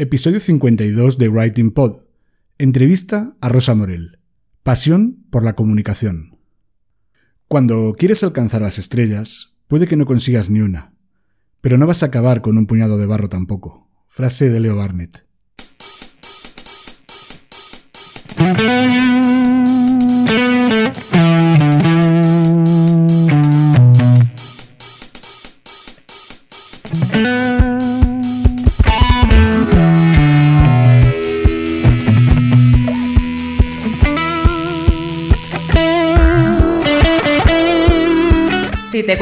[0.00, 2.02] Episodio 52 de Writing Pod.
[2.56, 4.20] Entrevista a Rosa Morel.
[4.62, 6.38] Pasión por la comunicación.
[7.48, 10.94] Cuando quieres alcanzar las estrellas, puede que no consigas ni una,
[11.60, 13.90] pero no vas a acabar con un puñado de barro tampoco.
[14.06, 15.26] Frase de Leo Barnett.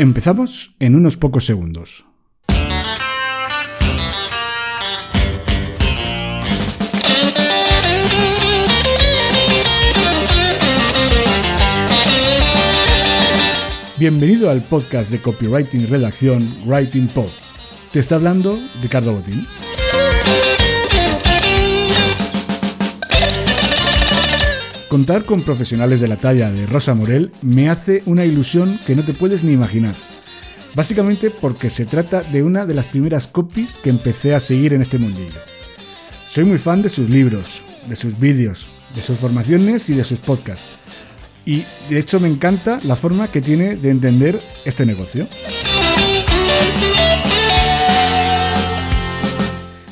[0.00, 2.06] Empezamos en unos pocos segundos.
[13.98, 17.28] Bienvenido al podcast de copywriting redacción Writing Pod.
[17.92, 19.46] Te está hablando Ricardo Botín.
[24.90, 29.04] Contar con profesionales de la talla de Rosa Morel me hace una ilusión que no
[29.04, 29.94] te puedes ni imaginar.
[30.74, 34.80] Básicamente porque se trata de una de las primeras copies que empecé a seguir en
[34.80, 35.38] este mundillo.
[36.26, 40.18] Soy muy fan de sus libros, de sus vídeos, de sus formaciones y de sus
[40.18, 40.68] podcasts.
[41.46, 45.28] Y de hecho me encanta la forma que tiene de entender este negocio.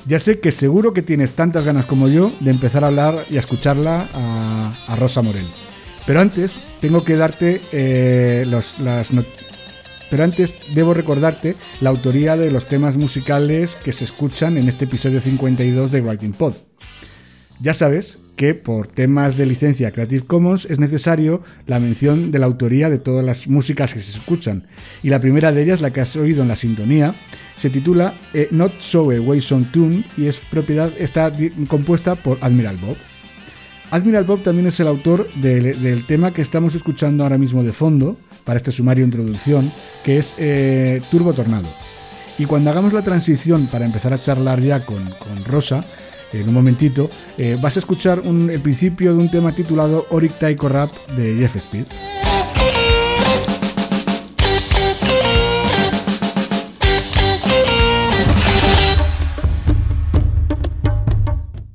[0.09, 3.37] Ya sé que seguro que tienes tantas ganas como yo de empezar a hablar y
[3.37, 5.47] a escucharla a, a Rosa Morel.
[6.07, 9.13] Pero antes tengo que darte eh, los, las
[10.11, 14.87] pero antes debo recordarte la autoría de los temas musicales que se escuchan en este
[14.87, 16.55] episodio 52 de Writing Pod.
[17.61, 22.47] Ya sabes que por temas de licencia Creative Commons es necesario la mención de la
[22.47, 24.69] autoría de todas las músicas que se escuchan.
[25.03, 27.17] Y la primera de ellas, la que has oído en la sintonía,
[27.57, 31.33] se titula eh, Not So Away Song Tune y es propiedad, está
[31.67, 32.97] compuesta por Admiral Bob.
[33.91, 38.17] Admiral Bob también es el autor del, tema que estamos escuchando ahora mismo de fondo
[38.45, 39.73] para este sumario introducción,
[40.05, 41.69] que es eh, Turbo Tornado.
[42.39, 45.11] Y cuando hagamos la transición para empezar a charlar ya con,
[45.47, 45.85] Rosa,
[46.33, 50.69] en un momentito, eh, vas a escuchar el principio de un tema titulado Oric Taiko
[50.69, 51.87] Rap de Jeff Speed.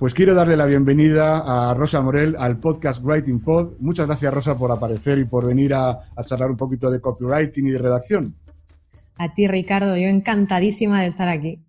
[0.04, 3.78] Pues quiero darle la bienvenida a Rosa Morel al podcast Writing Pod.
[3.80, 7.68] Muchas gracias Rosa por aparecer y por venir a, a charlar un poquito de copywriting
[7.68, 8.36] y de redacción.
[9.16, 11.66] A ti, Ricardo, yo encantadísima de estar aquí.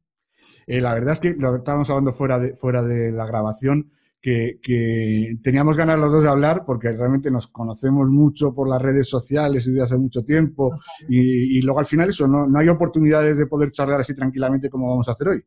[0.67, 4.59] Eh, la verdad es que lo estábamos hablando fuera de, fuera de la grabación, que,
[4.61, 9.09] que teníamos ganas los dos de hablar porque realmente nos conocemos mucho por las redes
[9.09, 10.75] sociales y desde hace mucho tiempo
[11.09, 14.69] y, y luego al final eso, no, no hay oportunidades de poder charlar así tranquilamente
[14.69, 15.45] como vamos a hacer hoy.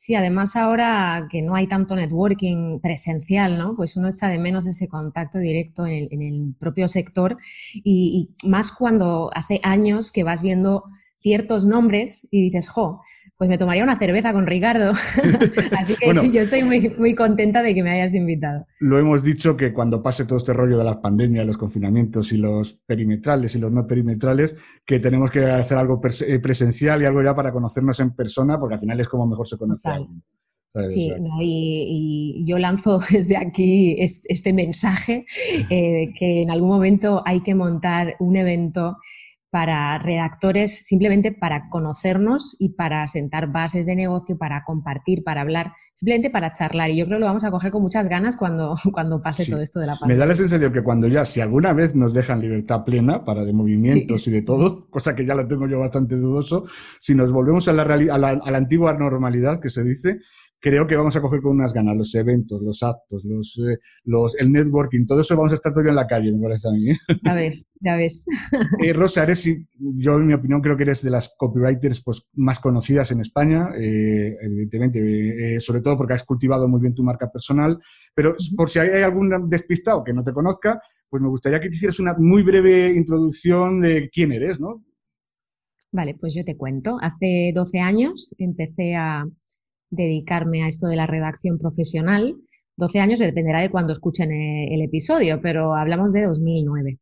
[0.00, 3.74] Sí, además ahora que no hay tanto networking presencial, ¿no?
[3.74, 7.36] Pues uno echa de menos ese contacto directo en el, propio sector
[7.74, 10.84] y, y más cuando hace años que vas viendo
[11.16, 13.02] ciertos nombres y dices, jo,
[13.38, 14.90] pues me tomaría una cerveza con Ricardo.
[15.78, 16.24] Así que Bueno.
[16.24, 18.66] yo estoy muy, muy contenta de que me hayas invitado.
[18.80, 22.38] Lo hemos dicho que cuando pase todo este rollo de las pandemias, los confinamientos y
[22.38, 27.22] los perimetrales y los no perimetrales, que tenemos que hacer algo eh, presencial y algo
[27.22, 29.88] ya para conocernos en persona, porque al final es como mejor se conoce.
[30.88, 35.26] Sí, no, y, y yo lanzo desde aquí es- este mensaje
[35.70, 38.96] eh, que en algún momento hay que montar un evento
[39.50, 45.72] para redactores simplemente para conocernos y para sentar bases de negocio, para compartir, para hablar,
[45.94, 46.90] simplemente para charlar.
[46.90, 49.60] Y yo creo que lo vamos a coger con muchas ganas cuando, cuando pase todo
[49.60, 50.16] esto de la pandemia.
[50.16, 53.44] Me da la sensación que cuando ya, si alguna vez nos dejan libertad plena para
[53.44, 56.62] de movimientos y de todo, cosa que ya lo tengo yo bastante dudoso,
[56.98, 60.18] si nos volvemos a la, a la, a la antigua normalidad que se dice,
[60.60, 64.34] creo que vamos a coger con unas ganas los eventos, los actos, los, eh, los,
[64.38, 66.90] el networking, todo eso vamos a estar todavía en la calle, me parece a mí.
[66.90, 66.96] ¿eh?
[67.24, 68.26] Ya ves, ya ves.
[68.82, 72.60] Eh, Rosa, eres, yo en mi opinión creo que eres de las copywriters pues, más
[72.60, 77.78] conocidas en España, evidentemente, sobre todo porque has cultivado muy bien tu marca personal,
[78.14, 81.76] pero por si hay algún despistado que no te conozca, pues me gustaría que te
[81.76, 84.84] hicieras una muy breve introducción de quién eres, ¿no?
[85.90, 86.98] Vale, pues yo te cuento.
[87.00, 89.24] Hace 12 años empecé a,
[89.90, 92.36] dedicarme a esto de la redacción profesional.
[92.76, 96.98] 12 años dependerá de cuando escuchen eh, el episodio, pero hablamos de 2009.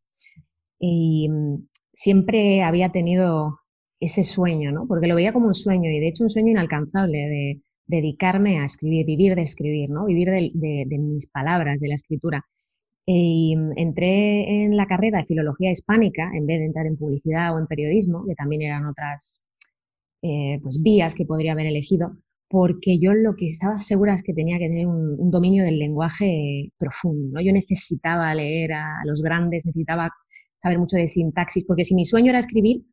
[0.79, 3.59] Y mm, siempre había tenido
[3.99, 4.87] ese sueño, ¿no?
[4.87, 8.65] Porque lo veía como un sueño y de hecho un sueño inalcanzable de dedicarme a
[8.65, 10.05] escribir, vivir de escribir, ¿no?
[10.05, 12.45] Vivir de, mis palabras, de la escritura.
[13.05, 17.55] Y mm, entré en la carrera de filología hispánica en vez de entrar en publicidad
[17.55, 19.47] o en periodismo, que también eran otras
[20.21, 22.17] eh, pues, vías que podría haber elegido
[22.49, 26.71] porque yo lo que estaba segura es que tenía que tener un, dominio del lenguaje
[26.77, 27.29] profundo.
[27.33, 27.41] ¿no?
[27.41, 30.09] Yo necesitaba leer a, los grandes, necesitaba
[30.55, 32.85] saber mucho de sintaxis, porque si mi sueño era escribir,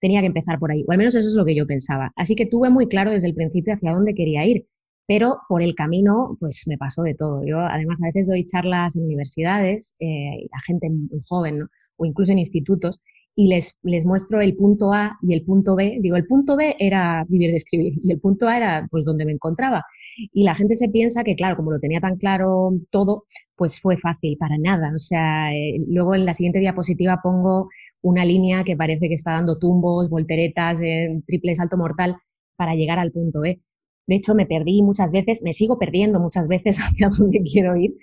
[0.00, 2.12] tenía que empezar por ahí, o al menos eso es lo que yo pensaba.
[2.16, 4.66] Así que tuve muy claro desde el principio hacia dónde quería ir,
[5.06, 7.42] pero por el camino, pues me pasó de todo.
[7.46, 11.62] Yo además a veces doy charlas en universidades eh, a gente muy joven,
[11.96, 13.00] o incluso en institutos,
[13.34, 15.98] y les, les muestro el punto A y el punto B.
[16.00, 19.24] Digo, el punto B era vivir de escribir y el punto A era pues donde
[19.24, 19.84] me encontraba.
[20.32, 23.24] Y la gente se piensa que, claro, como lo tenía tan claro todo,
[23.56, 24.90] pues fue fácil, para nada.
[24.94, 27.68] O sea, eh, luego en la siguiente diapositiva pongo
[28.02, 32.16] una línea que parece que está dando tumbos, volteretas, eh, triple salto mortal
[32.56, 33.62] para llegar al punto B.
[34.06, 37.96] De hecho, me perdí muchas veces, me sigo perdiendo muchas veces hacia donde quiero ir,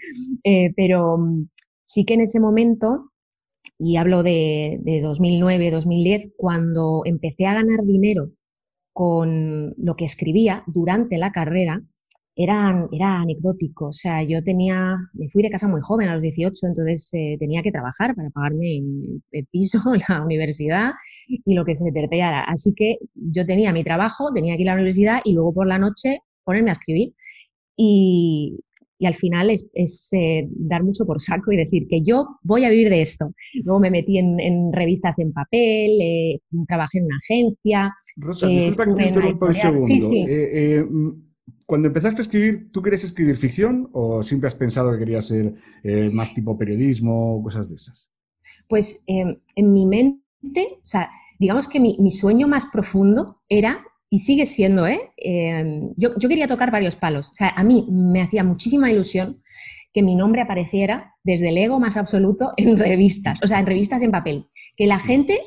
[0.44, 1.50] eh, pero mm,
[1.84, 3.12] sí que en ese momento
[3.80, 8.32] y hablo de, 2009, 2010, cuando empecé a ganar dinero
[8.94, 11.82] con lo que escribía durante la carrera,
[12.36, 13.88] era, era anecdótico.
[13.88, 17.38] O sea, yo tenía, me fui de casa muy joven, a los 18, entonces eh,
[17.40, 18.78] tenía que trabajar para pagarme
[19.32, 19.80] el, piso,
[20.10, 20.92] la universidad
[21.28, 22.44] y lo que se terpeara.
[22.44, 25.68] Así que yo tenía mi trabajo, tenía que ir a la universidad y luego por
[25.68, 27.14] la noche ponerme a escribir.
[27.78, 28.60] Y,
[29.00, 32.70] y al final es, eh, dar mucho por saco y decir que yo voy a
[32.70, 33.34] vivir de esto.
[33.64, 37.94] Luego me metí en, revistas en papel, eh, trabajé en una agencia.
[38.18, 40.12] Rosa, eh, disculpa que te interrumpa un segundo.
[40.12, 41.10] Eh, mm,
[41.66, 45.54] cuando empezaste a escribir, ¿tú querías escribir ficción o siempre has pensado que querías ser
[46.14, 48.12] más tipo periodismo o cosas de esas?
[48.68, 51.10] Pues en mi mente, o sea,
[51.40, 55.00] digamos que mi, mi sueño más profundo era y sigue siendo, ¿eh?
[55.18, 57.30] Em, yo, quería tocar varios palos.
[57.30, 59.42] O sea, a mí me hacía muchísima ilusión
[59.94, 64.02] que mi nombre apareciera desde el ego más absoluto en revistas, o sea, en revistas
[64.02, 64.48] en papel.
[64.76, 65.38] Que la gente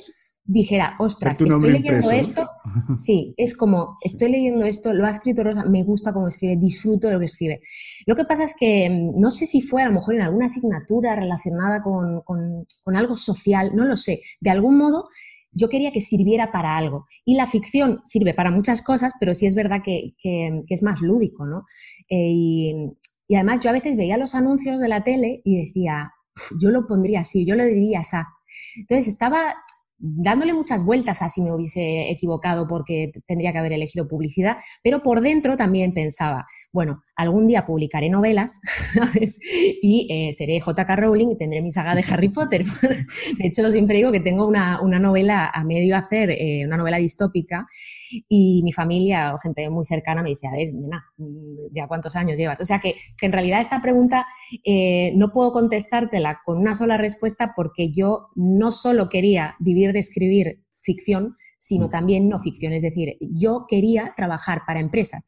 [0.44, 2.48] dijera, ostras, estoy leyendo esto.
[2.94, 7.06] Sí, es como, estoy leyendo esto, lo ha escrito Rosa, me gusta cómo escribe, disfruto
[7.06, 7.60] de lo que escribe.
[8.06, 10.46] Lo que pasa es que em, no sé si fue a lo mejor en alguna
[10.46, 14.20] asignatura relacionada con, con algo social, no lo sé.
[14.40, 15.06] De algún modo
[15.52, 17.06] yo quería que sirviera para algo.
[17.24, 20.14] Y la ficción sirve para muchas cosas, pero sí es verdad que,
[20.68, 21.62] es más lúdico, ¿no?
[22.08, 22.74] Eh, y,
[23.34, 26.12] además yo a veces veía los anuncios de la tele y decía,
[26.60, 28.16] yo lo pondría así, yo lo diría así.
[28.76, 29.54] Entonces estaba
[29.98, 35.02] dándole muchas vueltas a si me hubiese equivocado porque tendría que haber elegido publicidad, pero
[35.02, 38.60] por dentro también pensaba, bueno, algún día publicaré novelas
[39.82, 42.64] y eh, seré JK Rowling y tendré mi saga de Harry Potter.
[43.38, 47.66] de hecho, siempre digo que tengo una, novela a medio hacer, eh, una novela distópica,
[48.28, 51.04] y mi familia o gente muy cercana me dice, a ver, nena,
[51.70, 52.60] ¿ya cuántos años llevas?
[52.60, 54.26] O sea que, en realidad esta pregunta
[54.64, 60.00] eh, no puedo contestártela con una sola respuesta porque yo no solo quería vivir de
[60.00, 61.90] escribir ficción, sino mm.
[61.90, 62.72] también no ficción.
[62.72, 65.24] Es decir, yo quería trabajar para empresas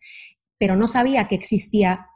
[0.65, 2.07] pero no sabía que existía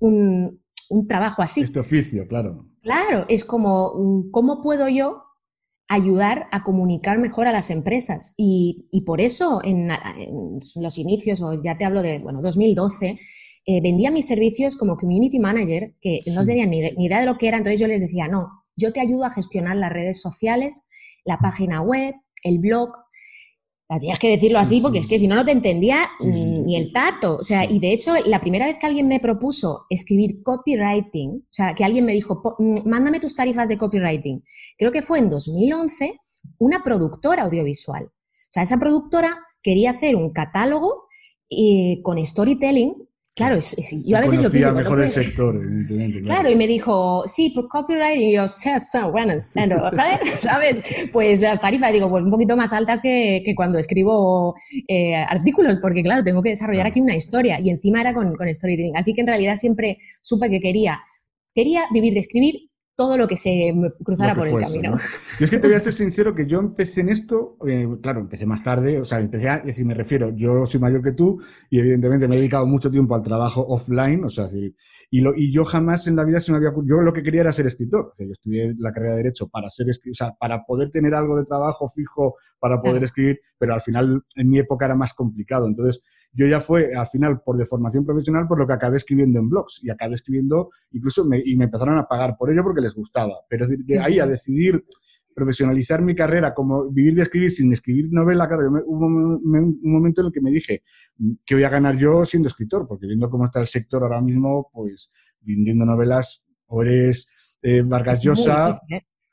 [0.00, 0.62] un,
[1.06, 1.60] trabajo así.
[1.60, 2.70] Este oficio, claro.
[2.80, 5.24] Claro, es como, mm, ¿cómo puedo yo
[5.86, 8.32] ayudar a comunicar mejor a las empresas?
[8.38, 9.90] Y, por eso en,
[10.76, 13.18] los inicios, o ya te hablo de, bueno, 2012,
[13.66, 17.36] eh, vendía mis servicios como community manager, que no tenían ni, ni idea de lo
[17.36, 20.86] que era, entonces yo les decía, no, yo te ayudo a gestionar las redes sociales,
[21.26, 22.92] la página web, el blog,
[24.00, 27.36] Tienes que decirlo así porque es que si no, no te entendía ni el tato.
[27.36, 31.52] O sea, y de hecho, la primera vez que alguien me propuso escribir copywriting, o
[31.52, 34.42] sea, que alguien me dijo, mm, mándame tus tarifas de copywriting,
[34.76, 36.18] creo que fue en 2011,
[36.58, 38.04] una productora audiovisual.
[38.06, 41.06] O sea, esa productora quería hacer un catálogo
[41.48, 43.05] eh, con storytelling
[43.36, 43.58] Claro,
[44.06, 44.72] yo a veces lo pienso.
[44.72, 46.22] mejor el sector, evidentemente.
[46.22, 46.50] Claro.
[46.50, 48.46] y me dijo, sí, por copywriting, y yo,
[49.12, 49.34] bueno,
[50.38, 50.82] ¿sabes?
[51.12, 54.54] Pues las tarifas, digo, pues un poquito más altas que, que cuando escribo
[54.88, 58.54] eh, artículos, porque claro, tengo que desarrollar aquí una historia, y encima era con, con
[58.54, 58.96] storytelling.
[58.96, 61.00] Así que en realidad siempre supe que quería,
[61.52, 62.65] quería vivir de escribir
[62.96, 63.72] todo lo que se
[64.02, 64.96] cruzara por el camino.
[65.38, 68.20] Y es que te voy a ser sincero que yo empecé en esto, eh, claro,
[68.20, 71.38] empecé más tarde, o sea, empecé a, si me refiero, yo soy mayor que tú
[71.68, 74.46] y evidentemente me he dedicado mucho tiempo al trabajo offline, o sea,
[75.10, 77.42] y, lo, y yo jamás en la vida se me había yo lo que quería
[77.42, 80.32] era ser escritor, o sea, yo estudié la carrera de Derecho para ser o sea,
[80.32, 84.58] para poder tener algo de trabajo fijo, para poder escribir, pero al final en mi
[84.58, 88.66] época era más complicado, entonces yo ya fue al final por deformación profesional por lo
[88.66, 92.36] que acabé escribiendo en blogs y acabé escribiendo incluso me, y me empezaron a pagar
[92.38, 93.34] por ello porque les gustaba.
[93.48, 94.84] Pero de ahí a decidir
[95.34, 100.28] profesionalizar mi carrera, como vivir de escribir sin escribir novela, claro, hubo un, momento en
[100.28, 100.82] el que me dije,
[101.44, 102.86] ¿qué voy a ganar yo siendo escritor?
[102.88, 108.22] Porque viendo cómo está el sector ahora mismo, pues vendiendo novelas, o eres eh, Vargas
[108.22, 108.80] Llosa,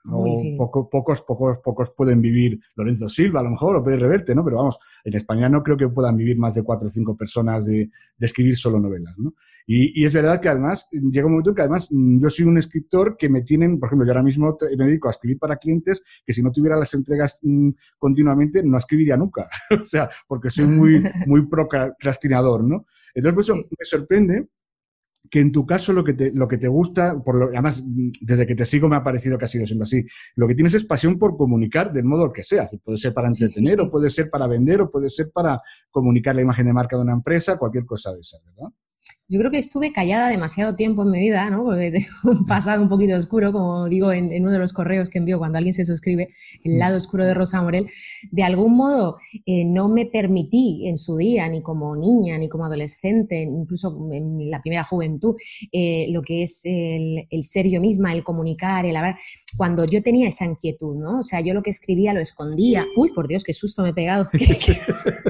[0.06, 0.56] ¿eh?
[0.58, 4.44] poco, pocos, pocos, pocos pueden vivir Lorenzo Silva, a lo mejor, o Pérez Reverte, ¿no?
[4.44, 7.66] Pero vamos, en España no creo que puedan vivir más de cuatro o cinco personas
[7.66, 9.34] de, de escribir solo novelas, ¿no?
[9.66, 12.46] Y, y, es verdad que además llega un momento en que además mm, yo soy
[12.46, 15.58] un escritor que me tienen, por ejemplo, yo ahora mismo me dedico a escribir para
[15.58, 19.50] clientes que si no tuviera las entregas mm, continuamente no escribiría nunca.
[19.82, 22.86] o sea, porque soy muy, muy procrastinador, ¿no?
[23.14, 24.50] Entonces, pues, eso me sorprende
[25.30, 27.84] que en tu caso lo que te, lo que te gusta, por lo, además
[28.22, 30.74] desde que te sigo me ha parecido que ha sido siempre así, lo que tienes
[30.74, 34.30] es pasión por comunicar del modo que sea, puede ser para entretener o puede ser
[34.30, 37.86] para vender o puede ser para comunicar la imagen de marca de una empresa, cualquier
[37.86, 38.70] cosa de esa, ¿verdad?
[39.30, 41.64] Yo creo que estuve callada demasiado tiempo en mi vida, ¿no?
[41.64, 41.92] Porque
[42.24, 45.40] tengo un pasado un poquito oscuro, como digo en, uno de los correos que envío
[45.40, 46.30] cuando alguien se suscribe,
[46.64, 47.88] el lado oscuro de Rosa Morel.
[48.32, 52.66] De algún modo eh, no me permití en su día, ni como niña, ni como
[52.66, 55.36] adolescente, incluso en la primera juventud,
[55.72, 59.18] eh, lo que es el, el, ser yo misma, el comunicar, el hablar,
[59.58, 61.20] cuando yo tenía esa inquietud, ¿no?
[61.20, 62.86] O sea, yo lo que escribía lo escondía.
[62.98, 64.30] Uy, por Dios, qué susto me he pegado.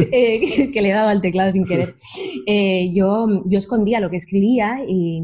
[0.12, 1.94] Eh, que le dado al teclado sin querer.
[2.46, 5.22] Eh, yo, yo escondía lo que escribía y,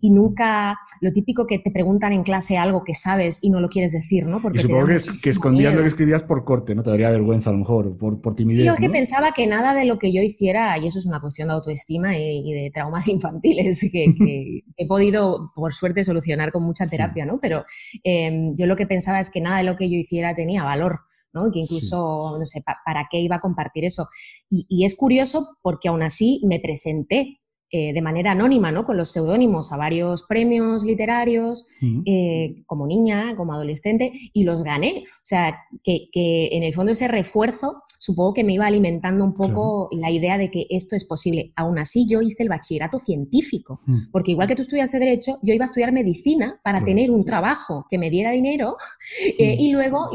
[0.00, 3.68] y nunca lo típico que te preguntan en clase algo que sabes y no lo
[3.68, 4.40] quieres decir, ¿no?
[4.40, 6.82] Porque y supongo que, que, escondías lo que escribías por corte, ¿no?
[6.82, 8.64] Te daría vergüenza a lo mejor, por, por timidez.
[8.64, 11.48] Yo que pensaba que nada de lo que yo hiciera, y eso es una cuestión
[11.48, 14.06] de autoestima y, de traumas infantiles que,
[14.76, 17.38] he podido, por suerte, solucionar con mucha terapia, ¿no?
[17.40, 17.64] Pero
[18.04, 21.00] em, yo lo que pensaba es que nada de lo que yo hiciera tenía valor,
[21.32, 21.50] ¿no?
[21.52, 24.06] que incluso, no sé, ¿para qué iba a compartir eso?
[24.48, 27.37] Y, y es curioso porque aún así me presenté
[27.70, 28.84] eh, de manera anónima, ¿no?
[28.84, 31.66] Con los seudónimos a varios premios literarios,
[32.06, 35.04] eh, como niña, como adolescente, y los gané.
[35.06, 39.88] O sea, que, en el fondo ese refuerzo supongo que me iba alimentando un poco
[39.92, 41.52] la idea de que esto es posible.
[41.56, 43.78] Aún así, yo hice el bachillerato científico,
[44.12, 47.86] porque igual que tú estudiaste Derecho, yo iba a estudiar medicina para tener un trabajo
[47.90, 48.76] que me diera dinero,
[49.38, 50.10] eh, y luego,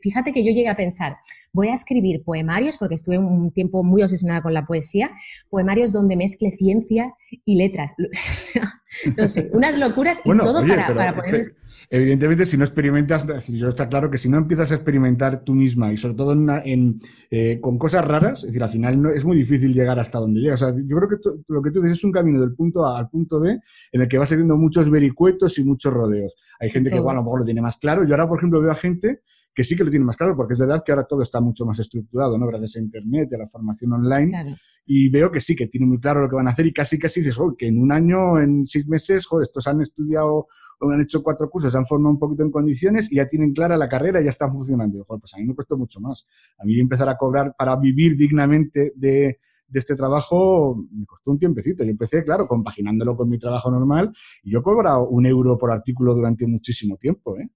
[0.00, 1.16] fíjate que yo llegué a pensar,
[1.52, 5.10] voy a escribir poemarios, porque estuve un tiempo muy obsesionada con la poesía,
[5.48, 7.94] poemarios donde mezcle ciencia y letras.
[9.16, 11.56] no sé, unas locuras y todo para, poner...
[11.90, 15.92] Evidentemente, si no experimentas, yo está claro que si no empiezas a experimentar tú misma
[15.92, 16.96] y sobre todo en,
[17.30, 20.40] eh, con cosas raras, es decir, al final no, es muy difícil llegar hasta donde
[20.40, 20.62] llegas.
[20.62, 21.16] O sea, yo creo que
[21.48, 23.58] lo que tú dices es un camino del punto A al punto B
[23.92, 26.36] en el que vas haciendo muchos vericuetos y muchos rodeos.
[26.58, 28.04] Hay gente que, bueno, a lo mejor lo tiene más claro.
[28.04, 29.22] Yo ahora, por ejemplo, veo a gente
[29.54, 31.66] que sí que lo tiene más claro, porque es verdad que ahora todo está mucho
[31.66, 32.46] más estructurado, ¿no?
[32.46, 34.56] Gracias a Internet, a la formación online.
[34.86, 36.98] Y veo que sí, que tienen muy claro lo que van a hacer y casi
[36.98, 40.46] casi dices, oh, que en un año, en seis meses, joder, estos han estudiado
[40.80, 43.52] o han hecho cuatro cursos, se han formado un poquito en condiciones y ya tienen
[43.52, 45.02] clara la carrera y ya están funcionando.
[45.04, 46.26] joder, pues a mí me costó mucho más.
[46.58, 49.38] A mí empezar a cobrar para vivir dignamente de,
[49.68, 51.84] de este trabajo me costó un tiempecito.
[51.84, 55.70] Yo empecé, claro, compaginándolo con mi trabajo normal y yo he cobrado un euro por
[55.70, 57.50] artículo durante muchísimo tiempo, ¿eh?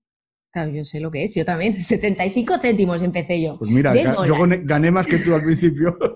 [0.54, 1.82] Claro, yo sé lo que es, yo también.
[1.82, 3.58] 75 céntimos empecé yo.
[3.58, 3.92] Pues mira,
[4.24, 5.98] yo gané, más que tú al principio.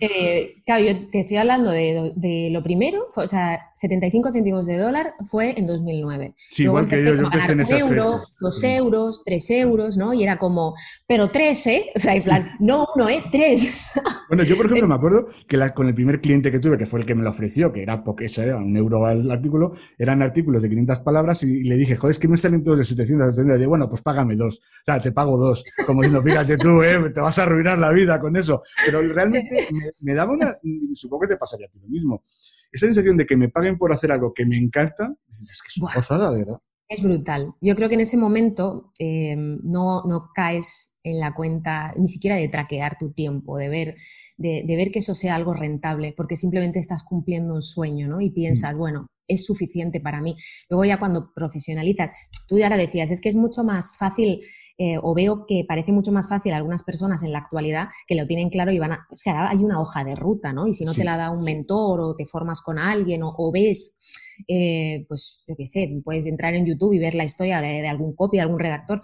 [0.00, 5.14] Eh, claro, yo te estoy hablando de, lo primero, o sea, 75 céntimos de dólar
[5.24, 6.34] fue en 2009.
[6.36, 10.12] Sí, igual que yo, yo empecé en esas euro, Dos euros, tres euros, ¿no?
[10.12, 10.74] Y era como,
[11.06, 11.84] pero tres, ¿eh?
[11.94, 13.22] O sea, en plan, no uno, ¿eh?
[13.30, 13.92] Tres.
[14.28, 17.00] bueno, yo por ejemplo me acuerdo que con el primer cliente que tuve, que fue
[17.00, 20.22] el que me lo ofreció, que era porque eso era un euro al artículo, eran
[20.22, 23.13] artículos de 500 palabras y le dije, joder, es que me salen todos de 700
[23.18, 24.58] 700, 700, y bueno, pues págame dos.
[24.58, 25.64] O sea, te pago dos.
[25.86, 27.10] Como diciendo, fíjate tú, ¿eh?
[27.10, 28.62] te vas a arruinar la vida con eso.
[28.84, 29.66] Pero realmente
[30.00, 30.56] me, daba una,
[30.92, 32.22] supongo que te pasaría a ti lo mismo,
[32.70, 35.78] esa sensación de que me paguen por hacer algo que me encanta, es que es
[35.78, 36.60] una gozada, de verdad.
[36.88, 37.54] Es brutal.
[37.60, 42.36] Yo creo que en ese momento eh, no, no caes en la cuenta ni siquiera
[42.36, 43.94] de traquear tu tiempo, de ver,
[44.36, 48.20] de, ver que eso sea algo rentable, porque simplemente estás cumpliendo un sueño, ¿no?
[48.20, 48.78] Y piensas, mm.
[48.78, 50.36] bueno, es suficiente para mí.
[50.68, 52.10] Luego ya cuando profesionalizas,
[52.48, 54.40] tú ya ahora decías, es que es mucho más fácil,
[54.78, 58.14] eh, o veo que parece mucho más fácil a algunas personas en la actualidad que
[58.14, 60.66] lo tienen claro y van a, es que hay una hoja de ruta, ¿no?
[60.66, 64.00] Y si no te la da un mentor o te formas con alguien o ves
[64.48, 68.14] eh, pues yo qué sé, puedes entrar en YouTube y ver la historia de, algún
[68.14, 69.00] copy, de algún redactor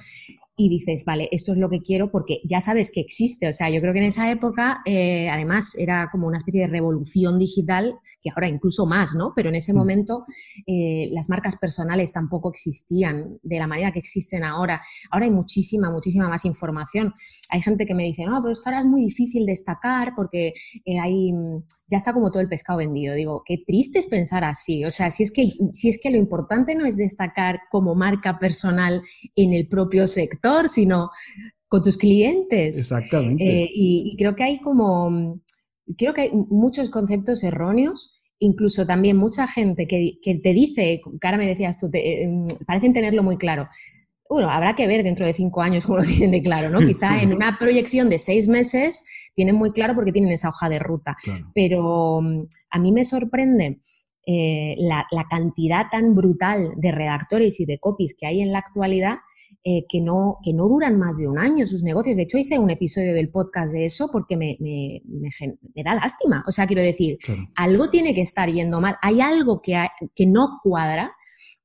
[0.63, 3.49] y dices, vale, esto es lo que quiero porque ya sabes que existe.
[3.49, 6.67] O sea, yo creo que en esa época, eh, además, era como una especie de
[6.67, 9.33] revolución digital, que ahora incluso más, ¿no?
[9.35, 9.77] Pero en ese mm.
[9.77, 10.23] momento
[10.67, 14.83] eh, las marcas personales tampoco existían de la manera que existen ahora.
[15.11, 17.15] Ahora hay muchísima, muchísima más información.
[17.49, 20.53] Hay gente que me dice, no, pero es que ahora es muy difícil destacar porque
[21.03, 21.33] hay,
[21.91, 23.15] ya está como todo el pescado vendido.
[23.15, 24.85] Digo, qué triste es pensar así.
[24.85, 28.39] O sea, si es que, si es que lo importante no es destacar como marca
[28.39, 29.03] personal
[29.35, 31.11] en el propio sector, sino
[31.67, 32.79] con tus clientes.
[32.79, 33.45] Exactamente.
[33.45, 35.41] Eh, y, creo que hay como,
[35.97, 41.47] creo que hay muchos conceptos erróneos incluso también mucha gente que, te dice, cara me
[41.47, 42.31] decías tú, te, eh,
[42.67, 43.69] parecen tenerlo muy claro.
[44.31, 46.79] Bueno, habrá que ver dentro de cinco años cómo lo tienen de claro, ¿no?
[46.87, 50.79] Quizá en una proyección de seis meses tienen muy claro porque tienen esa hoja de
[50.79, 51.17] ruta.
[51.55, 53.81] Pero mm, a mí me sorprende
[54.27, 59.17] eh, la, cantidad tan brutal de redactores y de copies que hay en la actualidad
[59.65, 62.17] eh, que, no, que no duran más de un año sus negocios.
[62.17, 66.45] De hecho, hice un episodio del podcast de eso porque me, me, da lástima.
[66.47, 67.19] O sea, quiero decir,
[67.57, 68.97] algo tiene que estar yendo mal.
[69.03, 71.13] Hay algo que, que no cuadra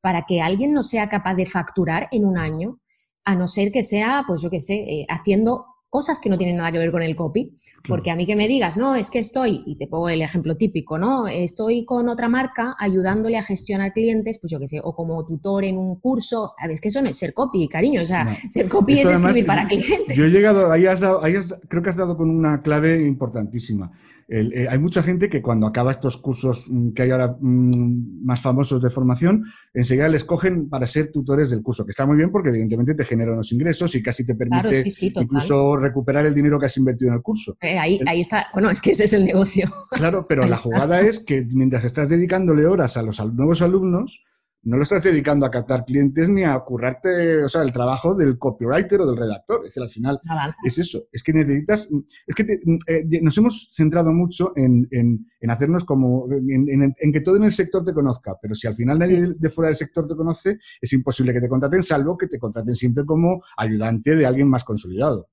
[0.01, 2.79] para que alguien no sea capaz de facturar en un año,
[3.25, 6.57] a no ser que sea, pues yo qué sé, eh, haciendo cosas que no tienen
[6.57, 7.55] nada que ver con el copy,
[7.87, 10.57] porque a mí que me digas, no, es que estoy, y te pongo el ejemplo
[10.57, 11.25] típico, ¿no?
[11.25, 15.63] Estoy con otra marca ayudándole a gestionar clientes, pues yo qué sé, o como tutor
[15.63, 18.27] en un curso, a ver, es que eso no es ser copy, cariño, o sea,
[18.49, 20.17] ser copy es escribir para clientes.
[20.17, 21.33] Yo he llegado, ahí has dado, ahí
[21.69, 23.93] creo que has dado con una clave importantísima.
[24.27, 28.41] Eh, hay mucha gente que cuando acaba estos cursos mm, que hay ahora mm, más
[28.41, 32.31] famosos de formación, enseguida les cogen para ser tutores del curso, que está muy bien
[32.31, 34.83] porque evidentemente te genera unos ingresos y casi te permite
[35.15, 37.55] incluso recuperar el dinero que has invertido en el curso.
[37.61, 39.71] Eh, ahí, ahí está, bueno, es que ese es el negocio.
[39.91, 44.25] Claro, pero la jugada es que mientras estás dedicándole horas a los nuevos alumnos,
[44.65, 48.39] no lo estás dedicando a captar clientes ni a currarte, o sea, el trabajo del
[48.39, 49.61] copywriter o del redactor.
[49.63, 50.21] Es decir, al final
[50.63, 51.03] es eso.
[51.11, 51.87] Es que necesitas,
[52.25, 57.51] es que eh, nos hemos centrado mucho en, hacernos como, en, que todo en el
[57.51, 60.93] sector te conozca, pero si al final nadie de fuera del sector te conoce, es
[60.93, 65.29] imposible que te contraten, salvo que te contraten siempre como ayudante de alguien más consolidado.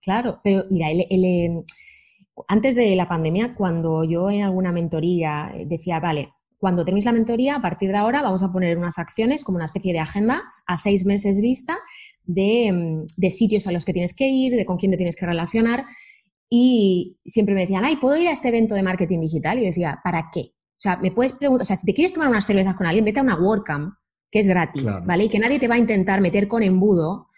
[0.00, 1.64] Claro, pero mira, em,
[2.46, 6.28] antes de la pandemia, cuando yo en alguna mentoría decía, vale,
[6.60, 9.64] cuando termines la mentoría, a partir de ahora vamos a poner unas acciones como una
[9.64, 11.78] especie de agenda a seis meses vista
[12.24, 15.26] de, de, sitios a los que tienes que ir, de con quién te tienes que
[15.26, 15.86] relacionar.
[16.50, 19.58] Y siempre me decían, ay, ¿puedo ir a este evento de marketing digital?
[19.58, 20.52] Y yo decía, ¿para qué?
[20.52, 23.04] O sea, me puedes preguntar, o sea, si te quieres tomar unas cervezas con alguien,
[23.04, 23.94] vete a una WordCamp,
[24.30, 25.24] que es gratis, ¿vale?
[25.24, 27.30] Y que nadie te va a intentar meter con embudo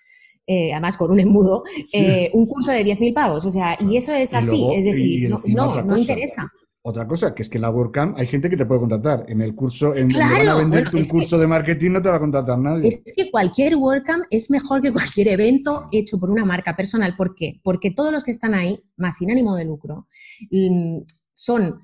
[0.44, 3.46] eh, además con un embudo, eh, un curso de 10.000 pavos.
[3.46, 6.46] O sea, y eso es así, es decir, no, no interesa.
[6.84, 9.24] Otra cosa, que es que en la WordCamp hay gente que te puede contratar.
[9.28, 12.16] En el curso, en claro, van a venderte un curso de marketing, no te va
[12.16, 12.88] a contratar nadie.
[12.88, 17.14] Es que cualquier WordCamp es mejor que cualquier evento hecho por una marca personal.
[17.16, 17.60] ¿Por qué?
[17.62, 20.08] Porque todos los que están ahí, más sin ánimo de lucro,
[20.50, 21.78] mm, son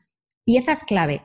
[0.45, 1.23] piezas clave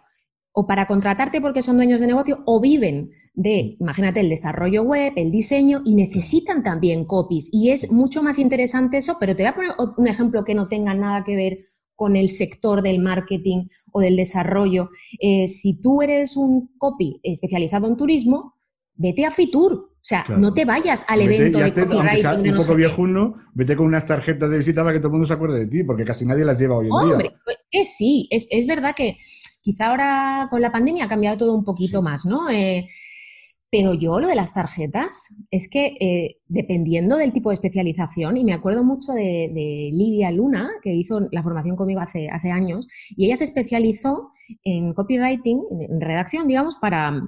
[0.52, 5.14] o para contratarte porque son dueños de negocio o viven de, imagínate, el desarrollo web,
[5.16, 7.50] el diseño y necesitan también copies.
[7.52, 10.68] Y es mucho más interesante eso, pero te voy a poner un ejemplo que no
[10.68, 11.58] tenga nada que ver
[11.96, 14.90] con el sector del marketing o del desarrollo.
[15.20, 18.56] Eh, si tú eres un copy especializado en turismo,
[18.96, 19.74] vete a Fitur.
[19.74, 22.52] O sea, no te vayas al evento de copywriting.
[22.52, 25.34] un poco viejuno, vete con unas tarjetas de visita para que todo el mundo se
[25.34, 27.56] acuerde de ti, porque casi nadie las lleva hoy en Hombre, día.
[27.72, 29.16] Eh, sí, es, es, verdad que
[29.62, 32.50] quizá ahora con la pandemia ha cambiado todo un poquito más, ¿no?
[32.50, 32.86] Eh,
[33.74, 38.44] pero yo lo de las tarjetas es que eh, dependiendo del tipo de especialización, y
[38.44, 42.86] me acuerdo mucho de, Lidia Luna, que hizo la formación conmigo hace, hace años,
[43.18, 44.30] y ella se especializó
[44.64, 45.60] en copywriting,
[45.90, 47.20] en, redacción, digamos, para,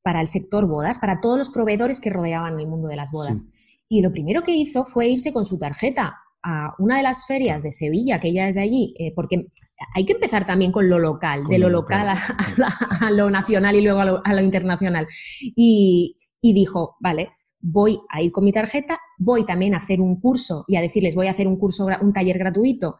[0.00, 3.80] para el sector bodas, para todos los proveedores que rodeaban el mundo de las bodas.
[3.88, 7.62] Y lo primero que hizo fue irse con su tarjeta a una de las ferias
[7.62, 9.46] de Sevilla, que ella es de allí, eh, porque
[9.94, 14.00] hay que empezar también con lo local, de lo local, a, lo nacional y luego
[14.00, 15.06] a lo, internacional.
[15.40, 20.64] Y, dijo, vale, voy a ir con mi tarjeta, voy también a hacer un curso
[20.68, 22.96] y a decirles voy a hacer un curso, un taller gratuito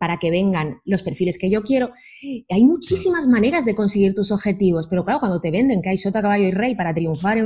[0.00, 1.90] para que vengan los perfiles que yo quiero.
[2.48, 6.22] Hay muchísimas maneras de conseguir tus objetivos, pero claro, cuando te venden que hay sota,
[6.22, 7.36] caballo y rey para triunfar,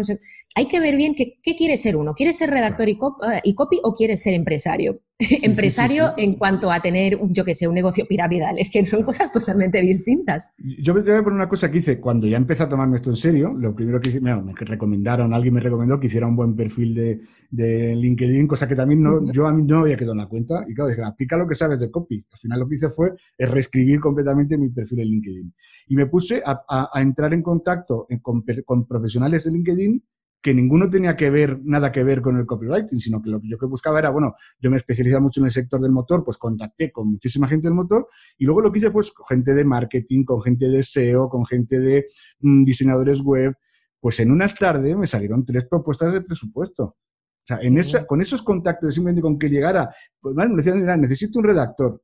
[0.57, 2.15] hay que ver bien qué, qué quiere ser uno.
[2.15, 5.01] ¿Quieres ser redactor y, copy, o quieres ser empresario?
[5.43, 8.57] empresario en cuanto a tener, yo que sé, un negocio piramidal.
[8.65, 10.55] Es que son cosas totalmente distintas.
[10.59, 13.11] Yo me voy a poner una cosa que hice cuando ya empecé a tomarme esto
[13.11, 13.53] en serio.
[13.53, 17.21] Lo primero que hice, me recomendaron, alguien me recomendó que hiciera un buen perfil de,
[17.51, 20.65] de LinkedIn, cosa que también no, yo a mí no había quedado en la cuenta.
[20.69, 22.25] Y claro, dije, aplica lo que sabes de copy.
[22.31, 25.55] Al final lo que hice fue reescribir completamente mi perfil en LinkedIn.
[25.89, 30.03] Y me puse a, entrar en contacto con, con, profesionales de LinkedIn
[30.45, 33.49] que ninguno tenía que ver, nada que ver con el copywriting, sino que lo que
[33.49, 36.37] yo que buscaba era, bueno, yo me especializaba mucho en el sector del motor, pues
[36.37, 39.65] contacté con muchísima gente del motor y luego lo que hice, pues, con gente de
[39.65, 42.05] marketing, con gente de SEO, con gente de
[42.41, 43.55] mm, diseñadores web,
[43.99, 46.85] pues en unas tardes me salieron tres propuestas de presupuesto.
[46.85, 49.89] O sea, en con esos contactos, simplemente con que llegara,
[50.21, 52.03] pues bueno, me decían, necesito un redactor.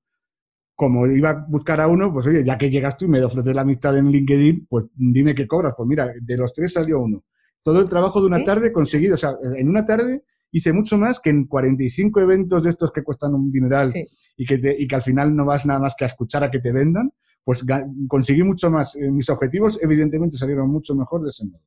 [0.75, 3.55] Como iba a buscar a uno, pues oye, ya que llegas tú y me ofreces
[3.55, 5.75] la amistad en LinkedIn, pues dime qué cobras.
[5.77, 7.23] Pues mira, de los tres salió uno.
[7.63, 9.15] Todo el trabajo de una tarde conseguido.
[9.15, 13.03] O sea, en una tarde hice mucho más que en 45 eventos de estos que
[13.03, 13.93] cuestan un dineral
[14.37, 16.61] y, que y que al final no vas nada más que a escuchar a que
[16.61, 17.13] te vendan.
[17.45, 17.65] Pues
[18.09, 18.97] conseguí mucho más.
[18.97, 21.63] Eh, mis objetivos, evidentemente, salieron mucho mejor de ese modo.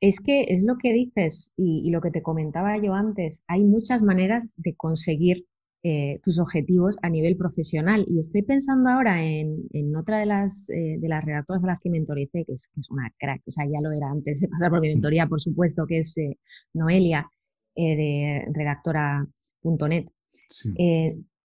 [0.00, 4.02] Es que es lo que dices y, lo que te comentaba yo antes, hay muchas
[4.02, 5.46] maneras de conseguir
[5.84, 8.04] eh, tus objetivos a nivel profesional.
[8.06, 11.90] Y estoy pensando ahora en, otra de las, eh, de las redactoras a las que
[11.90, 14.88] mentoricé, que es, una crack, o sea, ya lo era antes de pasar por mi
[14.88, 16.38] mentoría, por supuesto, que es eh,
[16.74, 17.28] Noelia,
[17.74, 20.04] de redactora.net.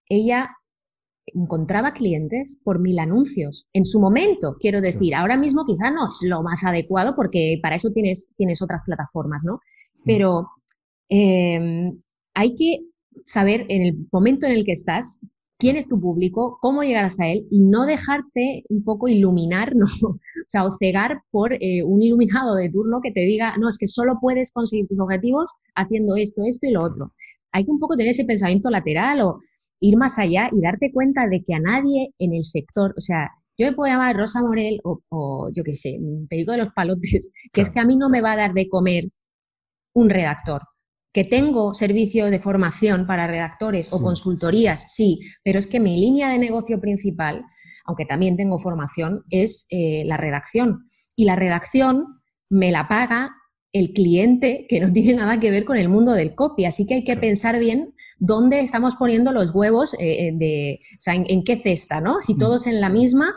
[0.09, 0.49] ella
[1.33, 3.67] encontraba clientes por mil anuncios.
[3.73, 7.75] En su momento, quiero decir, ahora mismo quizá no es lo más adecuado porque para
[7.75, 9.61] eso tienes, tienes otras plataformas, ¿no?
[10.05, 10.47] Pero
[11.09, 11.91] em,
[12.33, 12.81] hay que
[13.25, 15.25] saber en el momento en el que estás
[15.57, 19.85] quién es tu público, cómo llegar hasta él y no dejarte un poco iluminar, ¿no?
[20.07, 23.77] o sea, o cegar por eh, un iluminado de turno que te diga, no, es
[23.77, 27.13] que solo puedes conseguir tus objetivos haciendo esto, esto y lo otro.
[27.51, 29.39] Hay que un poco tener ese pensamiento lateral o
[29.79, 33.29] ir más allá y darte cuenta de que a nadie en el sector, o sea,
[33.57, 37.31] yo me puedo llamar Rosa Morel o, yo qué sé, un perico de los palotes,
[37.51, 39.09] que es que a mí no me va a dar de comer
[39.93, 40.61] un redactor.
[41.13, 46.29] Que tengo servicio de formación para redactores o consultorías, sí, pero es que mi línea
[46.29, 47.43] de negocio principal,
[47.85, 50.87] aunque también tengo formación, es eh, la redacción.
[51.15, 53.31] Y la redacción me la paga
[53.73, 56.65] el cliente que no tiene nada que ver con el mundo del copy.
[56.65, 60.99] Así que hay que pensar bien dónde estamos poniendo los huevos, eh, eh, de, o
[60.99, 62.21] sea, en, qué cesta, ¿no?
[62.21, 62.37] Si mm.
[62.37, 63.35] todos en la misma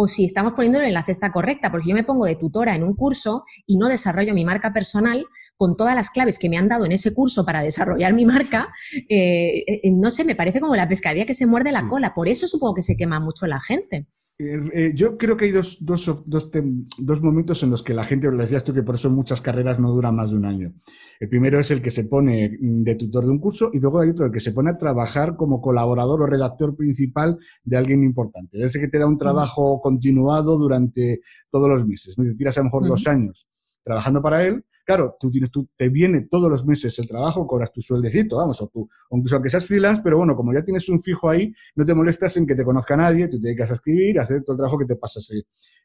[0.00, 1.72] o si estamos poniéndolo en la cesta correcta.
[1.72, 4.72] Porque si yo me pongo de tutora en un curso y no desarrollo mi marca
[4.72, 8.24] personal con todas las claves que me han dado en ese curso para desarrollar mi
[8.24, 8.68] marca,
[9.08, 12.14] eh, no sé, me parece como la pescadilla que se muerde la cola.
[12.14, 14.06] Por eso supongo que se quema mucho la gente.
[14.40, 16.50] Eh, eh, yo creo que hay dos, dos, dos,
[16.98, 19.80] dos, momentos en los que la gente, lo decías tú, que por eso muchas carreras
[19.80, 20.74] no duran más de un año.
[21.18, 24.10] El primero es el que se pone de tutor de un curso y luego hay
[24.10, 28.62] otro, el que se pone a trabajar como colaborador o redactor principal de alguien importante.
[28.62, 31.20] Ese que te da un trabajo continuado durante
[31.50, 32.14] todos los meses.
[32.14, 33.48] Te tiras a lo mejor dos años
[33.82, 37.70] trabajando para él Claro, tú tienes, tú, te viene todos los meses el trabajo, cobras
[37.70, 40.98] tu sueldecito, vamos, o tú, incluso aunque seas freelance, pero bueno, como ya tienes un
[40.98, 44.18] fijo ahí, no te molestas en que te conozca nadie, tú te dedicas a escribir,
[44.18, 45.20] a hacer todo el trabajo que te pasa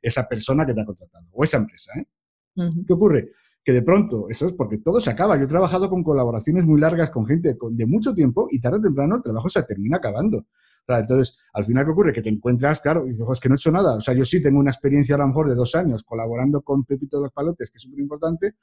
[0.01, 2.07] esa persona que te ha contratado, o esa empresa, ¿eh?
[2.87, 3.23] ¿Qué ocurre?
[3.61, 5.35] Que de pronto, eso es porque todo se acaba.
[5.35, 8.81] Yo he trabajado con colaboraciones muy largas con gente de mucho tiempo y tarde o
[8.83, 10.45] temprano el trabajo se termina acabando
[10.87, 12.13] entonces, al final, ¿qué ocurre?
[12.13, 13.95] Que te encuentras, claro, y dices, es que no he hecho nada.
[13.95, 16.83] O sea, yo sí tengo una experiencia a lo mejor de dos años colaborando con
[16.83, 18.55] Pepito de los Palotes, que es súper importante,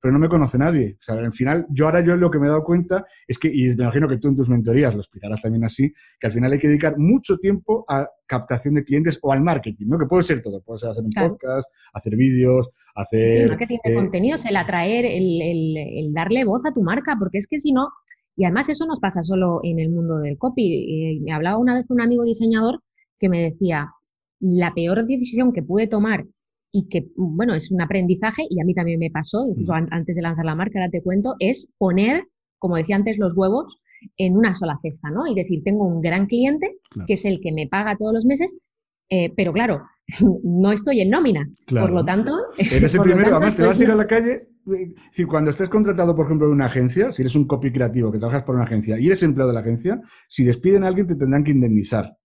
[0.00, 0.96] pero no me conoce nadie.
[0.98, 3.48] O sea, al final, yo ahora yo lo que me he dado cuenta es que,
[3.48, 6.52] y me imagino que tú en tus mentorías lo explicarás también así, que al final
[6.52, 9.98] hay que dedicar mucho tiempo a captación de clientes o al marketing, ¿no?
[9.98, 10.60] Que puede ser todo.
[10.62, 13.28] Puede ser hacer un podcast, hacer vídeos, hacer...
[13.28, 16.82] Sí, el marketing de eh, contenidos, el atraer, el, el, el darle voz a tu
[16.82, 17.88] marca, porque es que si no,
[18.36, 21.20] y además eso nos pasa solo en el mundo del copy.
[21.24, 22.82] Me hablaba una vez con un amigo diseñador
[23.18, 23.90] que me decía,
[24.38, 26.24] la peor decisión que pude tomar
[26.70, 29.88] y que, bueno, es un aprendizaje y a mí también me pasó, incluso mm.
[29.90, 32.24] antes de lanzar la marca, ahora te cuento, es poner,
[32.58, 33.80] como decía antes, los huevos
[34.16, 35.26] en una sola cesta, ¿no?
[35.26, 36.76] Y decir, tengo un gran cliente
[37.06, 38.58] que es el que me paga todos los meses,
[39.10, 39.82] eh, pero claro,
[40.44, 41.48] no estoy en nómina.
[41.66, 42.32] Por lo tanto...
[42.58, 44.48] Eres el primero, además te vas a ir a la calle
[45.10, 48.18] si cuando estés contratado, por ejemplo, en una agencia, si eres un copy creativo que
[48.18, 51.16] trabajas por una agencia y eres empleado de la agencia, si despiden a alguien te
[51.16, 52.16] tendrán que indemnizar.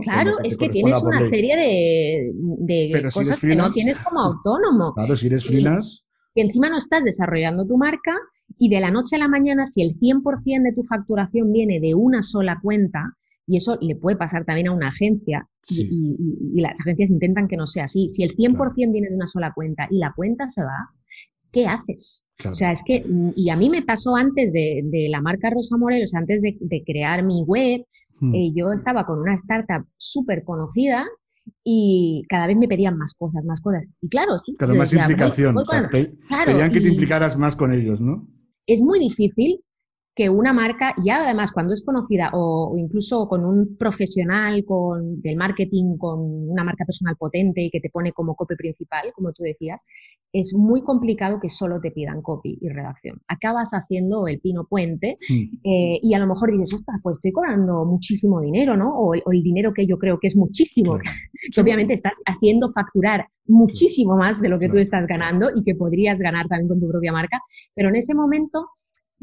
[0.00, 4.94] Claro, es que tienes una serie de, cosas que no tienes como autónomo.
[4.94, 6.00] Claro, si eres freelance.
[6.34, 8.14] que encima no estás desarrollando tu marca
[8.58, 11.94] y de la noche a la mañana, si el 100% de tu facturación viene de
[11.94, 17.10] una sola cuenta, y eso le puede pasar también a una agencia, y, las agencias
[17.10, 20.12] intentan que no sea así, si el 100% viene de una sola cuenta y la
[20.14, 20.90] cuenta se va,
[21.52, 22.24] ¿qué haces?
[22.44, 23.04] O sea, es que,
[23.36, 26.82] y a mí me pasó antes de, la marca Rosa Morel, o sea, antes de,
[26.84, 27.84] crear mi web,
[28.20, 28.34] hmm.
[28.34, 31.04] eh, yo estaba con una startup súper conocida
[31.62, 33.90] y cada vez me pedían más cosas, más cosas.
[34.00, 35.54] Y claro, claro más implicación.
[36.46, 38.26] pedían que te implicaras más con ellos, ¿no?
[38.66, 39.60] Es muy difícil
[40.14, 45.36] que una marca, ya además cuando es conocida o, incluso con un profesional con, del
[45.36, 46.20] marketing, con
[46.50, 49.82] una marca personal potente y que te pone como copy principal, como tú decías,
[50.32, 53.22] es muy complicado que solo te pidan copy y redacción.
[53.26, 57.86] Acabas haciendo el pino puente eh, y a lo mejor dices, ostras, pues estoy cobrando
[57.86, 58.94] muchísimo dinero, ¿no?
[58.94, 60.98] O, el dinero que yo creo que es muchísimo.
[61.52, 65.74] Que obviamente estás haciendo facturar muchísimo más de lo que tú estás ganando y que
[65.74, 67.40] podrías ganar también con tu propia marca,
[67.74, 68.68] pero en ese momento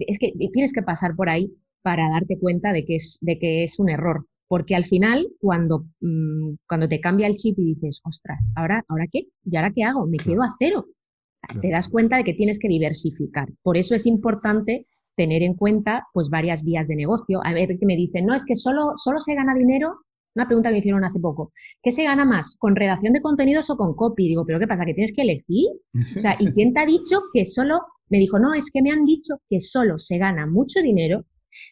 [0.07, 3.63] es que tienes que pasar por ahí para darte cuenta de que es, de que
[3.63, 4.25] es un error.
[4.47, 9.05] Porque al final, cuando, mm, cuando te cambia el chip y dices, ostras, ¿ahora, ¿ahora
[9.11, 9.27] qué?
[9.45, 10.07] ¿Y ahora qué hago?
[10.07, 10.87] Me quedo a cero.
[11.61, 13.47] Te das cuenta de que tienes que diversificar.
[13.61, 17.41] Por eso es importante tener en cuenta pues varias vías de negocio.
[17.43, 19.99] A veces que me dicen, no, es que solo, solo se gana dinero.
[20.35, 21.51] Una pregunta que me hicieron hace poco.
[21.81, 22.55] ¿Qué se gana más?
[22.57, 24.27] ¿Con redacción de contenidos o con copy?
[24.29, 24.85] Digo, ¿pero qué pasa?
[24.85, 25.67] ¿Que tienes que elegir?
[26.15, 28.91] O sea, ¿y quién te ha dicho que solo me dijo, no, es que me
[28.91, 31.25] han dicho que solo se gana mucho dinero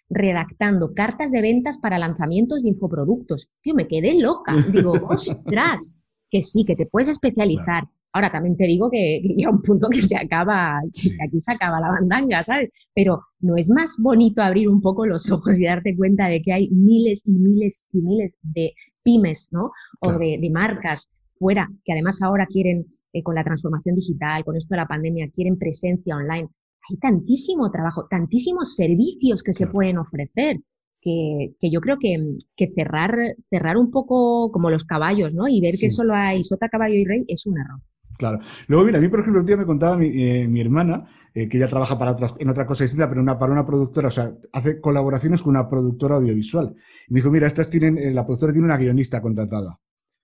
[0.09, 3.49] redactando cartas de ventas para lanzamientos de infoproductos.
[3.61, 4.53] Tío, me quedé loca.
[4.71, 7.83] Digo, ostras, que sí, que te puedes especializar.
[8.13, 11.79] Ahora también te digo que llega un punto que se acaba, que aquí se acaba
[11.79, 12.69] la bandanga, ¿sabes?
[12.93, 16.53] Pero no es más bonito abrir un poco los ojos y darte cuenta de que
[16.53, 18.73] hay miles y miles y miles de
[19.03, 19.71] pymes, ¿no?
[20.01, 24.55] O de, de, marcas fuera, que además ahora quieren, eh, con la transformación digital, con
[24.55, 26.49] esto de la pandemia, quieren presencia online.
[26.89, 30.57] Hay tantísimo trabajo, tantísimos servicios que se pueden ofrecer.
[31.01, 32.17] Que, yo creo que,
[32.75, 35.47] cerrar, cerrar un poco como los caballos, ¿no?
[35.47, 37.79] Y ver que solo hay sota, caballo y rey es un error.
[38.17, 38.39] Claro.
[38.67, 41.57] Luego, mira, a mí, por ejemplo, el día me contaba mi, eh, hermana, eh, que
[41.57, 44.81] ella trabaja para en otra cosa distinta, pero una, para una productora, o sea, hace
[44.81, 46.75] colaboraciones con una productora audiovisual.
[47.07, 49.79] Y me dijo, mira, estas tienen, la productora tiene una guionista contratada.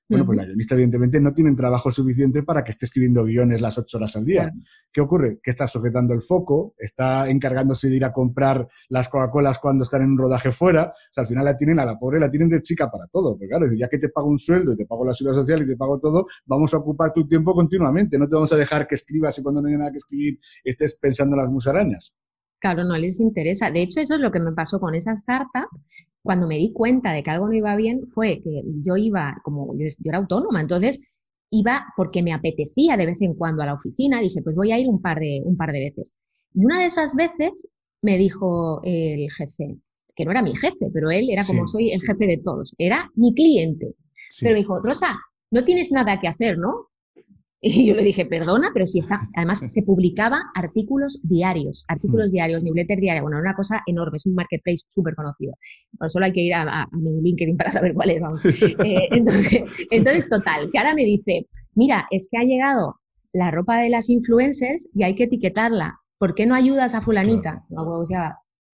[0.09, 3.77] Bueno, pues la guionista evidentemente no tiene trabajo suficiente para que esté escribiendo guiones las
[3.77, 4.51] ocho horas al día.
[4.91, 5.39] ¿Qué ocurre?
[5.41, 10.01] Que está sujetando el foco, está encargándose de ir a comprar las Coca-Colas cuando están
[10.01, 10.87] en un rodaje fuera.
[10.87, 13.31] O sea, al final la tienen a la pobre, la tienen de chica para todo.
[13.31, 15.67] Porque claro, ya que te pago un sueldo y te pago la seguridad social y
[15.67, 18.17] te pago todo, vamos a ocupar tu tiempo continuamente.
[18.19, 20.95] No te vamos a dejar que escribas y cuando no hay nada que escribir estés
[20.95, 22.13] pensando en las musarañas.
[22.63, 23.71] Claro, no les interesa.
[23.71, 25.67] De hecho, eso es lo que me pasó con esa startup.
[26.21, 29.77] Cuando me di cuenta de que algo no iba bien, fue que yo iba, como
[29.77, 31.01] yo, era autónoma, entonces
[31.49, 34.21] iba porque me apetecía de vez en cuando a la oficina.
[34.21, 36.15] Dije, pues voy a ir un par de, un par de veces.
[36.53, 37.67] Y una de esas veces
[38.01, 39.75] me dijo el jefe,
[40.15, 43.11] que no era mi jefe, pero él era como soy el jefe de todos, era
[43.15, 43.93] mi cliente.
[44.39, 45.17] Pero me dijo, Rosa,
[45.51, 46.91] no tienes nada que hacer, ¿no?
[47.65, 52.35] Y yo le dije, perdona, pero si está, además se publicaba artículos diarios, artículos hmm.
[52.35, 55.53] diarios, newsletter diaria, bueno, una cosa enorme, es un marketplace súper conocido.
[55.97, 58.41] Por solo hay que ir a, mi LinkedIn para saber cuál es, vamos.
[58.83, 59.07] Eh,
[59.91, 62.99] entonces, total, que ahora me dice, mira, es que ha llegado
[63.31, 65.99] la ropa de las influencers y hay que etiquetarla.
[66.17, 67.63] ¿Por qué no ayudas a fulanita?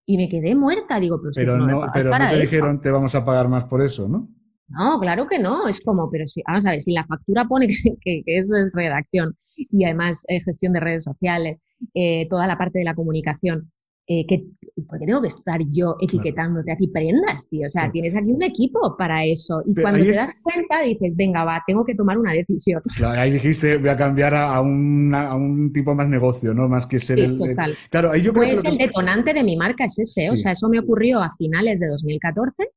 [0.05, 3.47] y me quedé muerta, digo, pero, no, pero no te dijeron te vamos a pagar
[3.47, 4.27] más por eso, ¿no?
[4.69, 5.67] No, claro que no.
[5.67, 7.67] Es como, pero si, vamos a ver, si la factura pone
[8.01, 11.61] que, eso es redacción y además eh, gestión de redes sociales,
[11.93, 13.71] eh, toda la parte de la comunicación,
[14.11, 14.43] eh, que,
[14.89, 17.67] porque tengo que estar yo etiquetándote a ti prendas, tío.
[17.67, 19.61] O sea, tienes aquí un equipo para eso.
[19.67, 22.81] Y cuando te das cuenta, dices, venga, va, tengo que tomar una decisión.
[22.97, 26.67] Claro, ahí dijiste, voy a cambiar a, un tipo más negocio, ¿no?
[26.67, 27.73] Más que ser el, total.
[27.91, 30.31] Claro, ahí yo creo pues el detonante de mi marca es ese.
[30.31, 32.67] O sea, eso me ocurrió a finales de 2014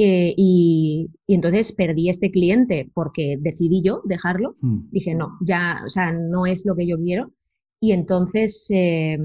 [0.00, 4.54] eh, y, entonces perdí este cliente porque decidí yo dejarlo.
[4.60, 4.88] Hmm.
[4.92, 7.32] Dije, no, ya, o sea, no es lo que yo quiero.
[7.80, 9.18] Y entonces eh,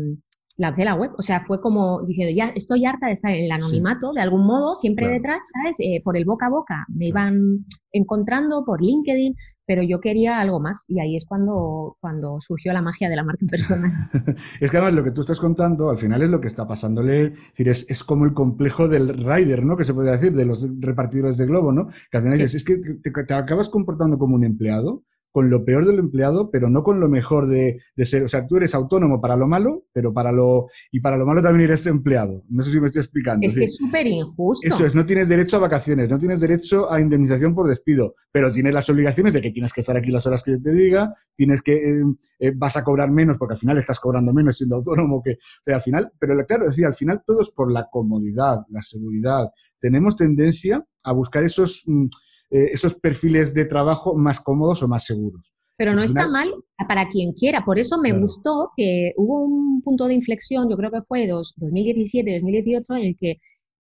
[0.58, 1.12] lancé la web.
[1.16, 4.48] O sea, fue como diciendo, ya estoy harta de estar en el anonimato, de algún
[4.48, 5.78] modo, siempre detrás, ¿sabes?
[5.80, 6.86] Eh, por el boca a boca.
[6.90, 12.40] Me iban encontrando por LinkedIn, pero yo quería algo más y ahí es cuando, cuando
[12.40, 13.92] surgió la magia de la marca personal.
[14.60, 17.26] es que además lo que tú estás contando al final es lo que está pasándole,
[17.26, 19.78] es, decir, es, como el complejo del rider, ¿no?
[19.78, 21.88] Que se puede decir, de los repartidores de globo, ¿no?
[22.12, 25.84] Que al final es que te, te, acabas comportando como un empleado con lo peor
[25.88, 28.22] del empleado, pero no con lo mejor de, ser.
[28.22, 30.68] O sea, tú eres autónomo para lo malo, pero para lo.
[30.92, 32.44] Y para lo malo también eres empleado.
[32.50, 33.48] No sé si me estoy explicando.
[33.48, 34.68] Es que es súper injusto.
[34.68, 38.54] Eso es, no tienes derecho a vacaciones, no tienes derecho a indemnización por despido, pero
[38.54, 41.12] tienes las obligaciones de que tienes que estar aquí las horas que yo te diga,
[41.36, 41.74] tienes que.
[41.74, 42.04] Eh,
[42.38, 45.32] eh, vas a cobrar menos, porque al final estás cobrando menos siendo autónomo que.
[45.32, 46.12] O sea, al final.
[46.20, 49.50] Pero claro, decía, al final todo es por la comodidad, la seguridad.
[49.80, 51.86] Tenemos tendencia a buscar esos.
[51.88, 52.06] Mm,
[52.54, 55.52] eh, esos perfiles de trabajo más cómodos o más seguros.
[55.76, 56.54] Pero no está mal
[56.88, 57.66] para quien quiera.
[57.66, 62.98] Por eso me gustó que hubo un punto de inflexión, yo creo que fue 2017-2018,
[62.98, 63.38] en el que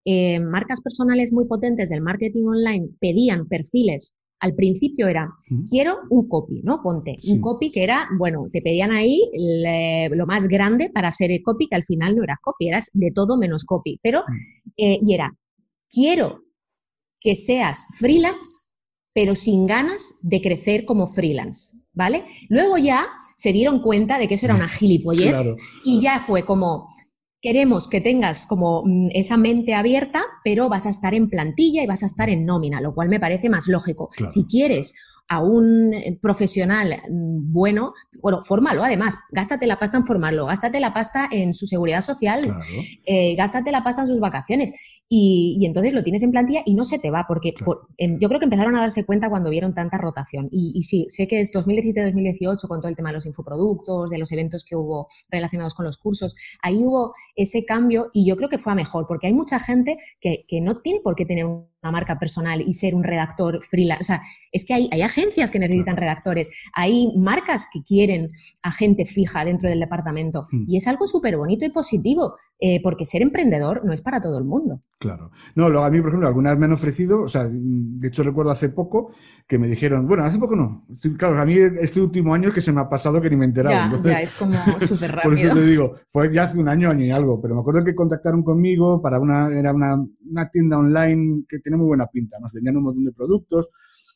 [0.05, 4.17] eh, marcas personales muy potentes del marketing online pedían perfiles.
[4.39, 5.33] Al principio era,
[5.67, 6.81] quiero un copy, ¿no?
[6.83, 9.19] Ponte, un copy que era, bueno, te pedían ahí
[10.11, 13.11] lo más grande para ser el copy, que al final no eras copy, eras de
[13.11, 13.99] todo menos copy.
[14.01, 14.21] Pero,
[14.77, 15.35] eh, y era,
[15.89, 16.43] quiero
[17.19, 18.69] que seas freelance,
[19.13, 22.25] pero sin ganas de crecer como freelance, ¿vale?
[22.47, 25.35] Luego ya se dieron cuenta de que eso era una gilipollez
[25.83, 26.87] y ya fue como,
[27.41, 31.87] queremos que tengas como mm, esa mente abierta, pero vas a estar en plantilla y
[31.87, 34.09] vas a estar en nómina, lo cual me parece más lógico.
[34.25, 34.93] Si quieres
[35.29, 40.79] a un eh, profesional mm, bueno, bueno, fórmalo además, gástate la pasta en formarlo, gástate
[40.79, 42.57] la pasta en su seguridad social,
[43.05, 44.71] eh, gástate la pasta en sus vacaciones.
[45.07, 48.45] Y, entonces lo tienes en plantilla y no se te va, porque yo creo que
[48.45, 50.47] empezaron a darse cuenta cuando vieron tanta rotación.
[50.51, 54.17] Y, y sí, sé que es 2017-2018 con todo el tema de los infoproductos, de
[54.17, 58.49] los eventos que hubo relacionados con los cursos, ahí hubo ese cambio y yo creo
[58.49, 61.45] que fue a mejor, porque hay mucha gente que, que no tiene por qué tener
[61.45, 64.01] un una marca personal y ser un redactor freelance.
[64.01, 68.29] O sea, es que hay, hay agencias que necesitan redactores, hay marcas que quieren
[68.63, 70.65] a gente fija dentro del departamento hmm.
[70.67, 72.35] y es algo súper bonito y positivo.
[72.61, 74.81] Eh, porque ser emprendedor no es para todo el mundo.
[74.99, 75.31] Claro.
[75.55, 78.51] No, lo, a mí, por ejemplo, algunas me han ofrecido, o sea, de hecho recuerdo
[78.51, 79.13] hace poco
[79.47, 80.85] que me dijeron, bueno, hace poco no.
[81.17, 83.47] Claro, a mí este último año que se me ha pasado que ni me he
[83.47, 84.03] enterado.
[84.03, 84.55] Ya, ya es como
[84.87, 85.21] súper rápido.
[85.21, 87.81] por eso te digo, fue ya hace un año, año y algo, pero me acuerdo
[87.85, 92.39] que contactaron conmigo para una, era una, una tienda online que tiene muy buena pinta,
[92.41, 93.69] nos vendían un montón de productos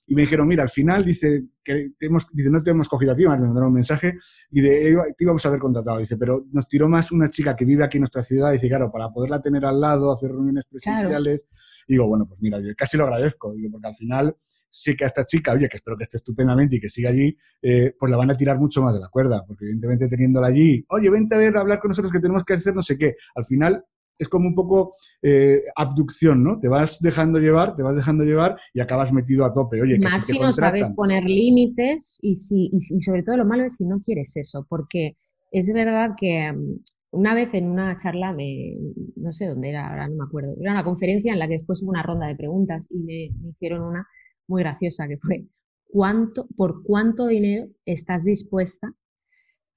[0.07, 3.13] y me dijeron, mira, al final dice que te hemos, dice, no te hemos cogido
[3.13, 4.17] a ti, me mandaron un mensaje
[4.51, 7.65] y de, te íbamos a haber contratado, dice, pero nos tiró más una chica que
[7.65, 11.47] vive aquí en nuestra ciudad, dice, claro, para poderla tener al lado, hacer reuniones presenciales,
[11.87, 14.35] digo, bueno, pues mira, yo casi lo agradezco, digo, porque al final
[14.69, 17.37] sí que a esta chica, oye, que espero que esté estupendamente y que siga allí,
[17.61, 20.83] eh, pues la van a tirar mucho más de la cuerda, porque evidentemente teniéndola allí,
[20.89, 23.15] oye, vente a ver, a hablar con nosotros que tenemos que hacer no sé qué,
[23.35, 23.85] al final
[24.23, 26.59] es como un poco eh, abducción, ¿no?
[26.59, 29.81] Te vas dejando llevar, te vas dejando llevar y acabas metido a tope.
[29.81, 33.65] Oye, que Más si, no sabes poner límites y, si, y, sobre todo lo malo
[33.65, 35.17] es si no quieres eso, porque
[35.51, 36.79] es verdad que mm,
[37.11, 38.75] una vez en una charla, me,
[39.15, 41.83] no sé dónde era, ahora no me acuerdo, era una conferencia en la que después
[41.83, 44.07] hubo una ronda de preguntas y me, me hicieron una
[44.47, 45.45] muy graciosa que fue,
[45.85, 48.93] ¿cuánto, ¿por cuánto dinero estás dispuesta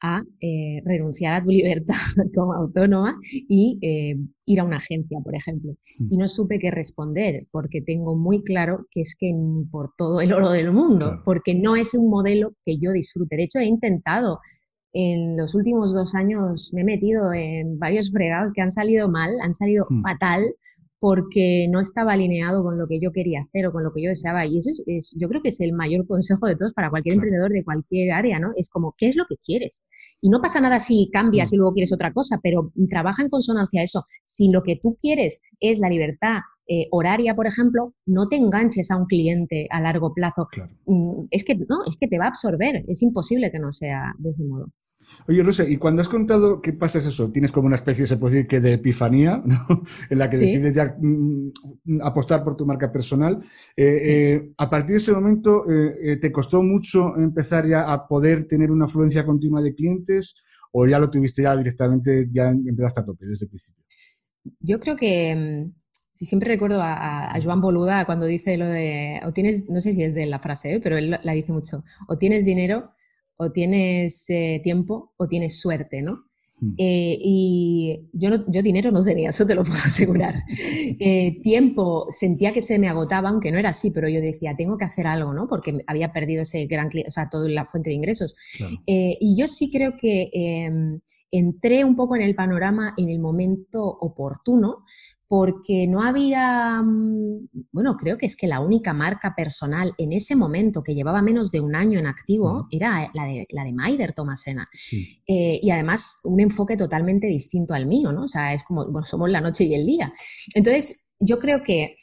[0.01, 1.51] a eh, renunciar a tu
[1.87, 1.95] libertad
[2.35, 5.73] como autónoma y eh, ir a una agencia, por ejemplo.
[5.99, 6.09] Hmm.
[6.11, 10.21] Y no supe qué responder, porque tengo muy claro que es que ni por todo
[10.21, 13.37] el oro del mundo, porque no es un modelo que yo disfrute.
[13.37, 14.39] De hecho, he intentado,
[14.93, 19.31] en los últimos dos años me he metido en varios fregados que han salido mal,
[19.43, 20.03] han salido hmm.
[20.03, 20.43] fatal,
[20.99, 24.09] porque no estaba alineado con lo que yo quería hacer o con lo que yo
[24.09, 24.47] deseaba.
[24.47, 27.51] Y eso es, yo creo que es el mayor consejo de todos para cualquier emprendedor
[27.51, 28.53] de cualquier área, ¿no?
[28.57, 29.85] Es como, ¿qué es lo que quieres?
[30.21, 31.55] Y no pasa nada si cambias mm.
[31.55, 34.05] y luego quieres otra cosa, pero trabaja en consonancia a eso.
[34.25, 38.91] Si lo que tú quieres es la libertad eh, horaria, por ejemplo, no te enganches
[38.91, 40.49] a un cliente a largo plazo.
[40.87, 42.85] Mm, es que no, es que te va a absorber.
[42.89, 44.67] Es imposible que no sea de ese modo.
[45.29, 48.17] Oye, Rosa, y cuando has contado qué pasa es eso, tienes como una especie, se
[48.17, 49.83] puede decir que de epifanía, ¿no?
[50.11, 51.53] en la que decides ya mm,
[52.03, 53.43] apostar por tu marca personal.
[53.77, 58.47] Eh, eh, a partir de ese momento, eh, ¿te costó mucho empezar ya a poder
[58.47, 60.37] tener una afluencia continua de clientes
[60.73, 63.85] o ya lo tuviste ya directamente, ya empezaste a tope desde el principio?
[64.61, 65.75] Yo creo que mm,
[66.13, 69.93] si siempre recuerdo a, a, Joan Boluda cuando dice lo de, o tienes, no sé
[69.93, 72.96] si es de la frase, pero él la dice mucho, o tienes dinero
[73.37, 76.25] o tienes eh, tiempo o tienes suerte, ¿no?
[76.59, 76.73] Hmm.
[76.79, 80.35] Eh, y yo, yo dinero no tenía, eso te lo puedo asegurar.
[80.99, 84.79] Eh, tiempo sentía que se me agotaba, aunque no era así, pero yo decía, tengo
[84.79, 85.49] que hacer algo, ¿no?
[85.49, 88.37] Porque había perdido ese gran, o sea, toda la fuente de ingresos.
[88.87, 91.01] y yo sí creo que em,
[91.39, 94.85] entré un poco en el panorama en el momento oportuno,
[95.29, 100.37] porque no había, mm, bueno, creo que es que la única marca personal en ese
[100.37, 104.13] momento que llevaba menos de un año en activo era la de, la de Maider
[104.13, 104.69] Tomasena.
[105.27, 108.25] Eh, y además un enfoque totalmente distinto al mío, ¿no?
[108.25, 110.13] O sea, es como, bueno, somos la noche y el día.
[110.55, 111.97] Entonces, yo creo que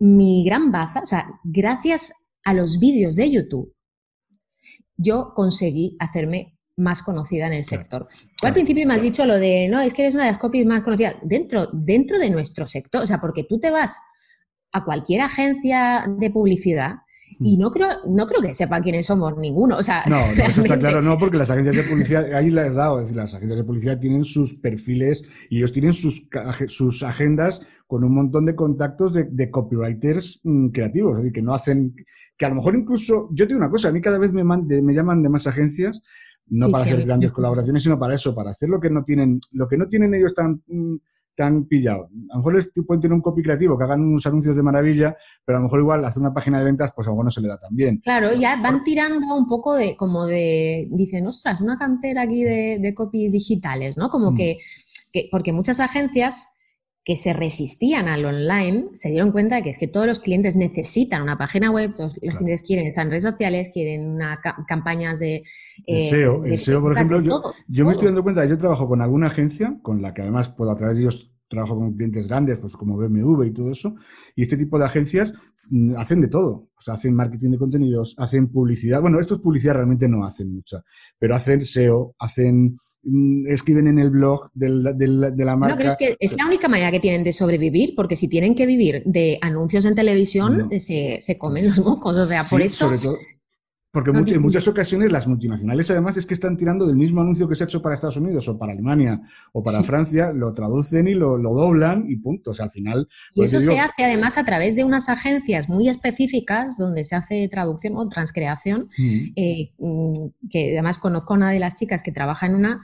[0.00, 3.74] mi gran baza, o sea, gracias a los vídeos de YouTube,
[4.96, 8.08] yo conseguí hacerme más conocida en el sector.
[8.42, 10.66] al principio me has dicho lo de, no, es que eres una de las copies
[10.66, 13.98] más conocidas dentro, dentro de nuestro sector, o sea, porque tú te vas
[14.72, 16.96] a cualquier agencia de publicidad
[17.40, 19.76] y no creo, no creo que sepa quiénes somos ninguno.
[19.76, 22.74] O sea, no, eso está claro, no, porque las agencias de publicidad, ahí les he
[22.74, 26.28] dado, es decir, las agencias de publicidad tienen sus perfiles y ellos tienen sus,
[26.68, 31.54] sus agendas con un montón de contactos de, copywriters mm, creativos, es decir, que no
[31.54, 31.94] hacen,
[32.36, 34.44] que a lo mejor incluso, yo te digo una cosa, a mí cada vez me,
[34.44, 36.02] me llaman de más agencias,
[36.46, 39.68] no para hacer grandes colaboraciones, sino para eso, para hacer lo que no tienen, lo
[39.68, 40.62] que no tienen ellos tan...
[40.66, 40.96] Mm,
[41.36, 42.04] te han pillado.
[42.30, 45.16] A lo mejor les pueden tener un copy creativo, que hagan unos anuncios de maravilla,
[45.44, 47.30] pero a lo mejor igual hacer una página de ventas, pues a lo mejor no
[47.30, 47.98] se le da tan bien.
[47.98, 52.94] Claro, ya van tirando un poco de, como de, dicen, ostras, una cantera aquí de,
[52.94, 54.10] copies digitales, ¿no?
[54.10, 54.34] Como mm.
[54.36, 54.58] que,
[55.12, 56.53] que, porque muchas agencias
[57.04, 60.56] que se resistían al online se dieron cuenta de que es que todos los clientes
[60.56, 65.20] necesitan una página web, todos los clientes quieren estar en redes sociales, quieren una campañas
[65.20, 65.42] de...
[65.86, 67.20] Eh, SEO, el SEO, por ejemplo,
[67.68, 70.70] yo, me estoy dando cuenta, yo trabajo con alguna agencia, con la que además puedo
[70.70, 73.94] a través de ellos trabajo con clientes grandes, pues como BMW y todo eso,
[74.36, 75.32] y este tipo de agencias
[75.70, 76.68] mm, hacen de todo.
[76.76, 79.00] O sea, hacen marketing de contenidos, hacen publicidad.
[79.00, 80.82] Bueno, estos publicidad realmente no hacen mucha,
[81.18, 85.74] pero hacen SEO, hacen, mm, escriben en el blog del, de la marca.
[85.74, 88.54] No, pero es que es la única manera que tienen de sobrevivir, porque si tienen
[88.54, 92.18] que vivir de anuncios en televisión, se, se, comen los mocos.
[92.18, 92.90] O sea, por eso
[93.94, 97.54] porque en muchas ocasiones las multinacionales además es que están tirando del mismo anuncio que
[97.54, 99.20] se ha hecho para Estados Unidos o para Alemania
[99.52, 102.50] o para Francia, lo traducen y lo, doblan y punto.
[102.50, 103.08] O sea, al final...
[103.36, 107.46] Y eso se hace además a través de unas agencias muy específicas donde se hace
[107.46, 108.88] traducción o transcreación,
[109.36, 112.82] eh, mm, que además conozco a una de las chicas que trabaja en una...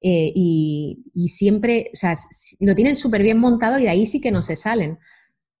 [0.00, 2.14] Eh, y, y, siempre, o sea,
[2.60, 4.98] lo tienen súper bien montado y de ahí sí que no se salen.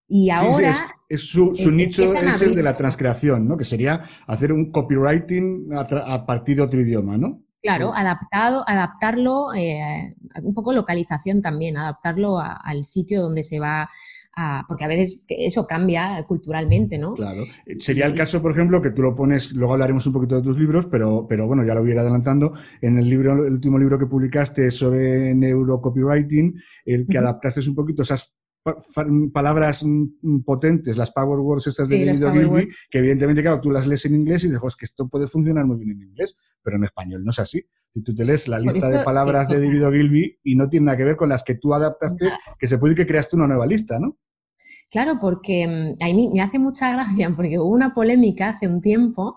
[0.08, 0.74] Y ahora.
[1.08, 3.56] es, su, nicho es el de la transcreación, ¿no?
[3.56, 7.42] Que sería hacer un copywriting a, partir de otro idioma, ¿no?
[7.62, 13.88] Claro, adaptado, adaptarlo, eh, un poco localización también, adaptarlo al sitio donde se va
[14.36, 17.14] a, porque a veces eso cambia culturalmente, ¿no?
[17.14, 17.40] Claro.
[17.78, 20.60] Sería el caso, por ejemplo, que tú lo pones, luego hablaremos un poquito de tus
[20.60, 22.52] libros, pero, pero bueno, ya lo voy a ir adelantando.
[22.80, 26.54] En el libro, el último libro que publicaste sobre neurocopywriting,
[26.84, 28.36] el que adaptaste un poquito esas
[29.32, 33.86] palabras mm, potentes, las power words estas de David Ogilvy, que evidentemente, claro, tú las
[33.86, 36.84] lees en inglés y dices, que esto puede funcionar muy bien en inglés, pero en
[36.84, 37.64] español no es así.
[37.90, 40.98] Si tú te lees la lista de palabras de David Ogilvy y no tiene nada
[40.98, 43.98] que ver con las que tú adaptaste, que se puede que creaste una nueva lista,
[43.98, 44.18] ¿no?
[44.90, 48.80] Claro, porque mm, a mí me hace mucha gracia, porque hubo una polémica hace un
[48.80, 49.34] tiempo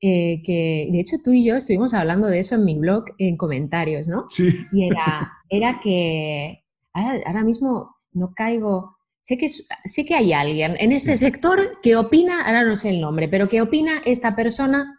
[0.00, 3.36] eh, que de hecho tú y yo estuvimos hablando de eso en mi blog en
[3.36, 4.26] comentarios, ¿no?
[4.30, 4.48] Sí.
[4.72, 8.96] Y era, era que ahora, mismo no caigo.
[9.20, 13.00] Sé que, sé que hay alguien en este sector que opina, ahora no sé el
[13.00, 14.98] nombre, pero que opina esta persona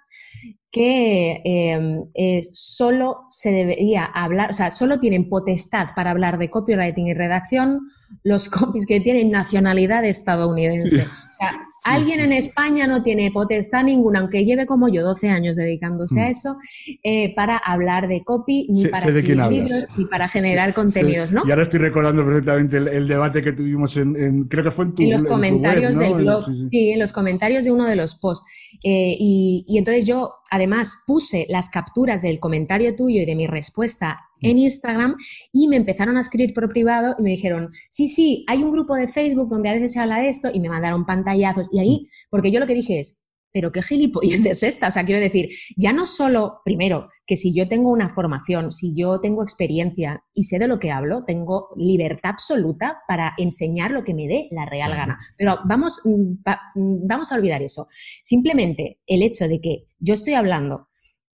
[0.73, 6.49] que em, eh, solo se debería hablar, o sea, solo tienen potestad para hablar de
[6.49, 7.81] copywriting y redacción
[8.23, 11.03] los copies que tienen nacionalidad estadounidense.
[11.03, 15.55] O sea, alguien en España no tiene potestad ninguna, aunque lleve como yo 12 años
[15.55, 16.31] dedicándose a mm.
[16.31, 16.55] eso,
[17.03, 21.41] eh, para hablar de copy, ni para escribir libros, ni para generar contenidos, ¿no?
[21.45, 25.03] Y ahora estoy recordando perfectamente el, debate que tuvimos en, creo que fue en tu
[25.03, 28.45] En los comentarios del blog, sí, en los comentarios de uno de los posts.
[28.83, 33.47] Eh, y, y entonces yo además puse las capturas del comentario tuyo y de mi
[33.47, 35.15] respuesta en Instagram
[35.51, 38.95] y me empezaron a escribir por privado y me dijeron, sí, sí, hay un grupo
[38.95, 42.07] de Facebook donde a veces se habla de esto y me mandaron pantallazos y ahí,
[42.29, 43.23] porque yo lo que dije es,
[43.53, 44.87] pero qué gilipollez es esta.
[44.87, 48.95] O sea, quiero decir, ya no solo, primero, que si yo tengo una formación, si
[48.95, 54.03] yo tengo experiencia y sé de lo que hablo, tengo libertad absoluta para enseñar lo
[54.03, 55.17] que me dé la real gana.
[55.37, 56.41] Pero vamos, mm,
[56.75, 57.85] mm, vamos a olvidar eso.
[58.23, 60.87] Simplemente el hecho de que yo estoy hablando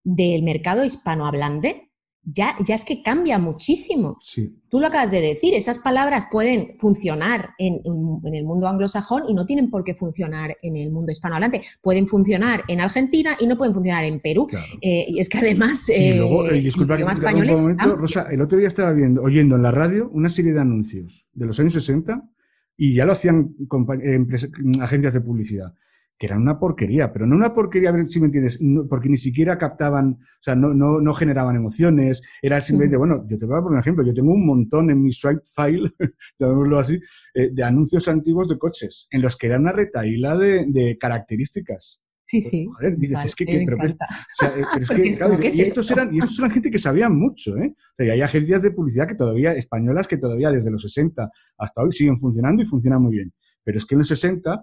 [0.04, 1.89] del mercado hispanohablante,
[2.34, 4.18] ya, ya es que cambia muchísimo.
[4.70, 7.82] Tú lo acabas de decir, esas palabras pueden funcionar en,
[8.34, 11.62] el mundo anglosajón y no tienen por qué funcionar en el mundo hispanohablante.
[11.82, 14.48] Pueden funcionar en Argentina y no pueden funcionar en Perú.
[14.82, 15.90] Eh, y es que además...
[15.90, 19.56] y luego, eh, disculpa que te un momento, Rosa, el otro día estaba viendo, oyendo
[19.56, 22.30] en la radio una serie de anuncios de los años 60
[22.78, 23.56] y ya lo hacían
[24.80, 25.74] agencias de publicidad
[26.20, 28.60] que eran una porquería, pero no una porquería, a ver si me entiendes,
[28.90, 33.38] porque ni siquiera captaban, o sea, no, no, no generaban emociones, era simplemente, bueno, yo
[33.38, 35.90] te voy a poner un ejemplo, yo tengo un montón en mi swipe file,
[36.40, 37.00] llamémoslo así,
[37.34, 42.02] eh, de anuncios antiguos de coches, en los que era una retaíla de, de características.
[42.26, 42.68] Sí, sí.
[42.72, 46.14] Joder, dices, es que, pero, o sea, eh, pero es que, claro, y, estos eran,
[46.14, 47.74] y estos eran gente que sabían mucho, ¿eh?
[47.74, 51.82] O sea, hay agencias de publicidad que todavía, españolas, que todavía desde los 60 hasta
[51.82, 53.34] hoy siguen funcionando y funcionan muy bien.
[53.64, 54.62] Pero es que en los 60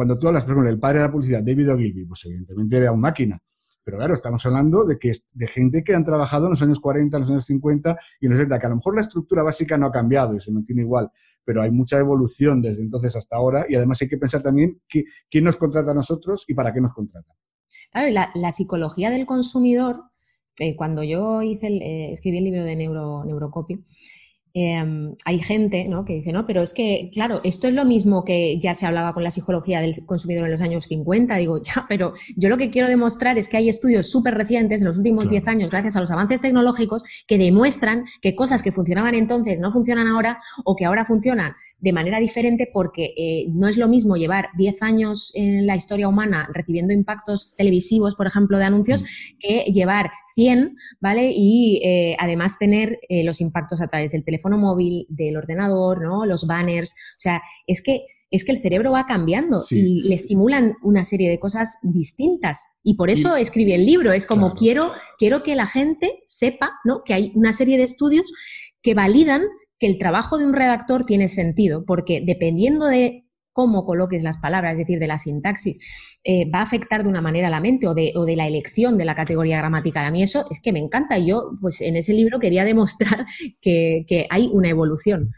[0.00, 2.90] cuando tú hablas, por ejemplo, del padre de la publicidad, David Ogilvy, pues evidentemente era
[2.90, 3.38] un máquina.
[3.84, 7.18] Pero claro, estamos hablando de, que, de gente que han trabajado en los años 40,
[7.18, 9.76] en los años 50 y en los 70, que a lo mejor la estructura básica
[9.76, 11.10] no ha cambiado y se mantiene igual,
[11.44, 15.44] pero hay mucha evolución desde entonces hasta ahora y además hay que pensar también quién
[15.44, 17.36] nos contrata a nosotros y para qué nos contrata.
[17.92, 20.04] Claro, la, la psicología del consumidor,
[20.60, 23.84] eh, cuando yo hice eh, escribí el libro de neuro, Neurocopy,
[24.52, 26.04] Em, hay gente ¿no?
[26.04, 29.14] que dice, no, pero es que, claro, esto es lo mismo que ya se hablaba
[29.14, 31.36] con la psicología del consumidor en los años 50.
[31.36, 34.88] Digo, ya, pero yo lo que quiero demostrar es que hay estudios súper recientes en
[34.88, 39.14] los últimos 10 años, gracias a los avances tecnológicos, que demuestran que cosas que funcionaban
[39.14, 43.76] entonces no funcionan ahora o que ahora funcionan de manera diferente porque eh, no es
[43.76, 48.64] lo mismo llevar 10 años en la historia humana recibiendo impactos televisivos, por ejemplo, de
[48.64, 49.38] anuncios, mm.
[49.38, 51.30] que llevar 100, ¿vale?
[51.32, 56.02] Y eh, además tener eh, los impactos a través del teléfono teléfono móvil, del ordenador,
[56.02, 56.24] ¿no?
[56.24, 56.90] Los banners.
[56.92, 58.00] O sea, es que
[58.32, 62.78] es que el cerebro va cambiando y le estimulan una serie de cosas distintas.
[62.84, 64.12] Y por eso escribí el libro.
[64.12, 64.88] Es como quiero,
[65.18, 67.02] quiero que la gente sepa ¿no?
[67.04, 68.32] que hay una serie de estudios
[68.82, 69.42] que validan
[69.80, 73.26] que el trabajo de un redactor tiene sentido, porque dependiendo de
[73.60, 75.78] cómo coloques las palabras, es decir, de la sintaxis,
[76.24, 79.04] eh, va a afectar de una manera a la mente o de, la elección de
[79.04, 80.06] la categoría gramatical.
[80.06, 81.18] A mí eso es que me encanta.
[81.18, 83.26] Yo, pues en ese libro quería demostrar
[83.60, 85.34] que, hay una evolución.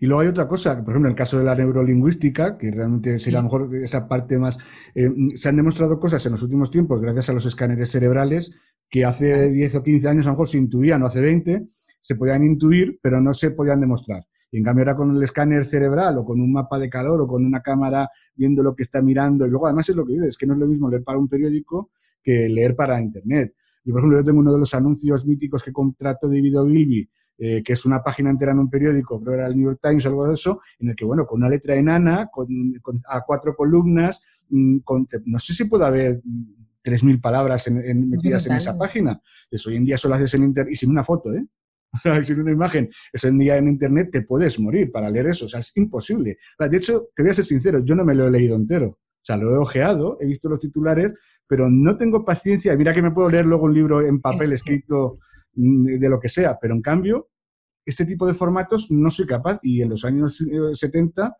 [0.00, 3.16] Y luego hay otra cosa, por ejemplo, en el caso de la neurolingüística, que realmente
[3.20, 4.58] sería a lo mejor esa parte más.
[4.96, 8.50] Eh, se han demostrado cosas en los últimos tiempos, gracias a los escáneres cerebrales,
[8.90, 11.62] que hace 10 o 15 años a lo mejor se intuían, o hace 20,
[12.00, 14.24] se podían intuir, pero no se podían demostrar.
[14.52, 17.26] Y en cambio ahora con el escáner cerebral o con un mapa de calor o
[17.26, 19.46] con una cámara viendo lo que está mirando.
[19.46, 21.18] Y luego además es lo que digo, es que no es lo mismo leer para
[21.18, 21.90] un periódico
[22.22, 23.54] que leer para Internet.
[23.84, 27.62] Y por ejemplo, yo tengo uno de los anuncios míticos que contrató David Ogilvy, eh,
[27.64, 30.10] que es una página entera en un periódico, creo era el New York Times o
[30.10, 32.46] algo de eso, en el que, bueno, con una letra enana, con,
[33.08, 34.78] a cuatro columnas, mm,
[35.24, 36.22] no sé si puede haber
[36.84, 39.20] 3.000 palabras metidas en esa página.
[39.50, 41.44] Eso hoy en día solo haces en Internet y sin una foto, ¿eh?
[41.94, 45.46] O sea, una imagen, ese día en Internet te puedes morir para leer eso.
[45.46, 46.38] O sea, es imposible.
[46.58, 48.88] De hecho, te voy a ser sincero, yo no me lo he leído entero.
[48.88, 51.14] O sea, lo he ojeado, he visto los titulares,
[51.46, 52.76] pero no tengo paciencia.
[52.76, 55.16] Mira que me puedo leer luego un libro en papel escrito
[55.54, 57.28] mm, de lo que sea, pero en cambio,
[57.84, 59.60] este tipo de formatos no soy capaz.
[59.62, 61.30] Y en los años 70, eh,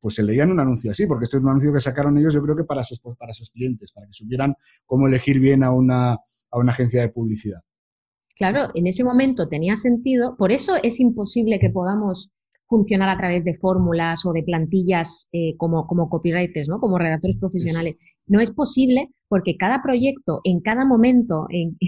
[0.00, 2.42] pues se leían un anuncio así, porque esto es un anuncio que sacaron ellos, yo
[2.42, 4.54] creo que para sus, para sus clientes, para que supieran
[4.86, 7.60] cómo elegir bien a una, a una agencia de publicidad.
[8.36, 12.32] Claro, en ese momento tenía sentido, por eso es imposible que podamos
[12.68, 16.78] funcionar a través de fórmulas o de plantillas eh, como, como copywriters, ¿no?
[16.78, 17.96] como redactores profesionales.
[18.26, 21.78] No es posible porque cada proyecto, en cada momento, en,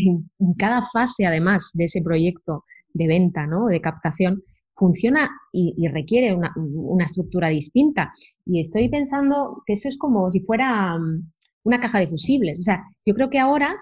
[0.56, 3.66] cada fase además de ese proyecto de venta, ¿no?
[3.66, 4.42] de captación,
[4.74, 8.12] funciona y, requiere una, una, estructura distinta.
[8.46, 11.30] Y estoy pensando que eso es como si fuera mm,
[11.64, 12.60] una caja de fusibles.
[12.60, 13.74] O sea, yo creo que ahora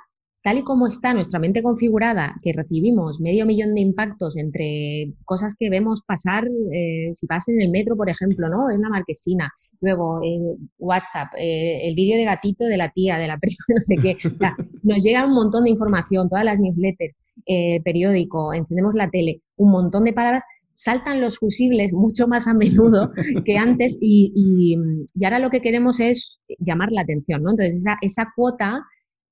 [0.47, 5.57] tal y como está nuestra mente configurada, que recibimos medio millón de impactos entre cosas
[5.59, 8.71] que vemos pasar, eh, si vas en el metro, por ejemplo, ¿no?
[8.71, 13.27] En la marquesina, luego eh, WhatsApp, eh, el vídeo de gatito de la tía, de
[13.27, 14.17] la prima, no sé qué.
[14.85, 17.19] nos llega un montón de información, todas las newsletters,
[17.83, 23.11] periódico, encendemos la tele, un montón de palabras saltan los fusibles mucho más a menudo
[23.45, 27.51] que antes y, y, ahora lo que queremos es llamar la atención, ¿no?
[27.51, 28.85] Entonces, esa, esa cuota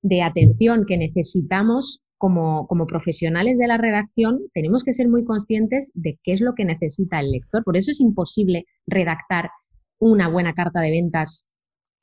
[0.05, 5.91] de atención que necesitamos como, como, profesionales de la redacción, tenemos que ser muy conscientes
[5.95, 7.63] de qué es lo que necesita el lector.
[7.63, 9.49] Por eso es imposible redactar
[9.99, 11.51] una buena carta de ventas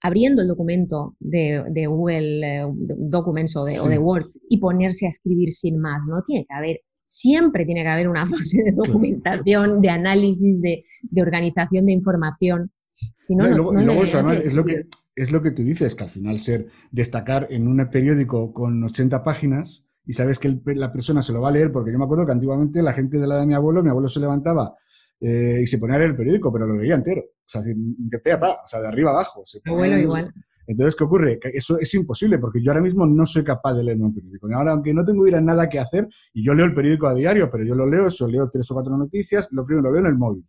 [0.03, 2.67] abriendo el documento de, Google eh,
[3.09, 6.01] Documents o de, o de, Word y ponerse a escribir sin más.
[6.09, 10.83] No tiene que haber, siempre tiene que haber una fase de documentación, de análisis, de,
[11.21, 12.73] organización de información.
[12.93, 16.69] Si no, no, es lo que es lo que tú dices, que al final ser
[16.91, 21.49] destacar en un periódico con 80 páginas y sabes que la persona se lo va
[21.49, 23.83] a leer, porque yo me acuerdo que antiguamente la gente de la de mi abuelo,
[23.83, 24.75] mi abuelo se levantaba
[25.21, 28.19] eh, y se ponía a leer el periódico, pero lo leía entero, o sea, de
[28.19, 29.43] pe a pa, o sea, de arriba abajo.
[29.65, 30.33] abuelo igual.
[30.67, 31.39] Entonces, ¿qué ocurre?
[31.39, 34.49] Que eso es imposible, porque yo ahora mismo no soy capaz de leer un periódico.
[34.55, 37.65] Ahora, aunque no tengo nada que hacer, y yo leo el periódico a diario, pero
[37.65, 40.17] yo lo leo, eso, leo tres o cuatro noticias, lo primero lo veo en el
[40.17, 40.47] móvil.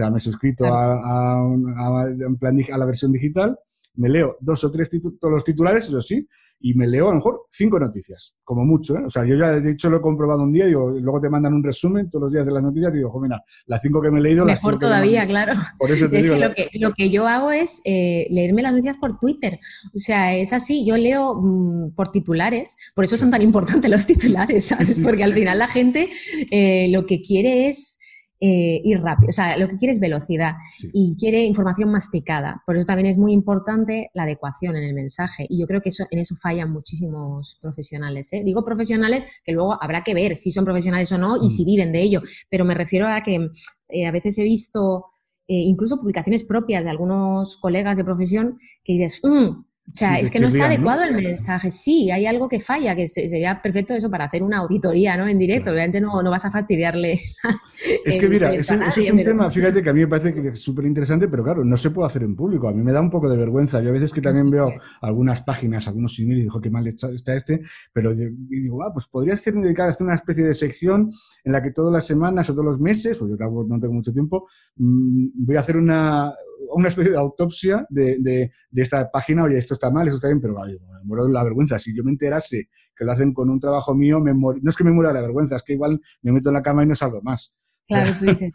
[0.00, 3.58] Sea, me he suscrito a, a, a, plan, a la versión digital
[3.94, 4.90] me leo dos o tres
[5.20, 6.26] todos los titulares, eso sí,
[6.62, 8.96] y me leo a lo mejor cinco noticias, como mucho.
[8.96, 9.02] ¿eh?
[9.06, 11.54] O sea, yo ya de hecho lo he comprobado un día y luego te mandan
[11.54, 14.20] un resumen todos los días de las noticias y digo, mira, las cinco que me
[14.20, 14.44] he leído...
[14.44, 15.54] Mejor todavía, claro.
[15.78, 18.72] Por eso te digo, que lo, que, lo que yo hago es eh, leerme las
[18.72, 19.58] noticias por Twitter.
[19.94, 24.06] O sea, es así, yo leo mm, por titulares, por eso son tan importantes los
[24.06, 25.00] titulares, ¿sabes?
[25.02, 26.10] Porque al final la gente
[26.50, 28.00] eh, lo que quiere es
[28.42, 29.28] eh, ir rápido.
[29.28, 30.54] O sea, lo que quiere es velocidad
[30.94, 32.62] y quiere información masticada.
[32.64, 35.44] Por eso también es muy importante la adecuación en el mensaje.
[35.50, 38.32] Y yo creo que eso, en eso fallan muchísimos profesionales.
[38.32, 38.42] ¿eh?
[38.42, 41.66] Digo profesionales que luego habrá que ver si son profesionales o no y si mm.
[41.66, 42.22] viven de ello.
[42.48, 43.50] Pero me refiero a que
[43.90, 45.04] eh, a veces he visto
[45.52, 50.38] incluso publicaciones propias de algunos colegas de profesión que dices, mm, o sea, es que
[50.38, 51.70] no está adecuado el mensaje.
[51.70, 55.26] Sí, hay algo que falla, que sería perfecto eso para hacer una auditoría, ¿no?
[55.26, 55.70] En directo.
[55.70, 57.12] Obviamente no, no, vas a fastidiarle.
[58.04, 60.60] es que mira, eso, es un tema, fíjate que a mí me parece que es
[60.60, 62.68] súper interesante, pero claro, no se puede hacer en público.
[62.68, 63.80] A mí me da un poco de vergüenza.
[63.80, 67.34] Yo a veces que también veo algunas páginas, algunos emails y digo, qué mal está
[67.34, 67.62] este,
[67.92, 71.08] pero digo, ah, pues podría ser dedicada a una especie de sección
[71.44, 74.12] en la que todas las semanas o todos los meses, porque yo no tengo mucho
[74.12, 76.32] tiempo, mm, voy a hacer una,
[76.72, 80.28] una especie de autopsia de, de, de, esta página, oye, esto está mal, esto está
[80.28, 81.78] bien, pero me muero de la vergüenza.
[81.78, 84.84] Si yo me enterase que lo hacen con un trabajo mío, me no es que
[84.84, 86.94] me muera de la vergüenza, es que igual me meto en la cama y no
[86.94, 87.54] salgo más.
[87.90, 88.52] Claro, tú dices,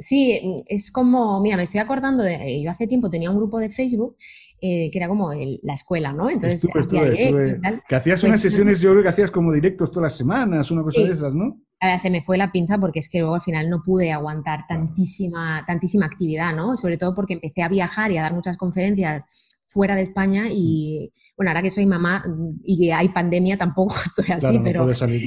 [0.00, 3.58] sí, es como, mira, me estoy acordando de, eh, yo hace tiempo tenía un grupo
[3.58, 4.16] de Facebook
[4.58, 6.30] eh, que era como la escuela, ¿no?
[6.30, 6.66] Entonces,
[7.86, 10.82] que hacías unas pues, sesiones, yo creo que hacías como directos todas las semanas, una
[10.82, 11.60] cosa de esas, ¿no?
[11.98, 15.64] Se me fue la pinza porque es que luego al final no pude aguantar tantísima,
[15.66, 16.76] tantísima actividad, ¿no?
[16.76, 19.26] Sobre todo porque empecé a viajar y a dar muchas conferencias
[19.66, 22.24] fuera de España y bueno, ahora que soy mamá
[22.62, 24.86] y que hay pandemia tampoco estoy así, pero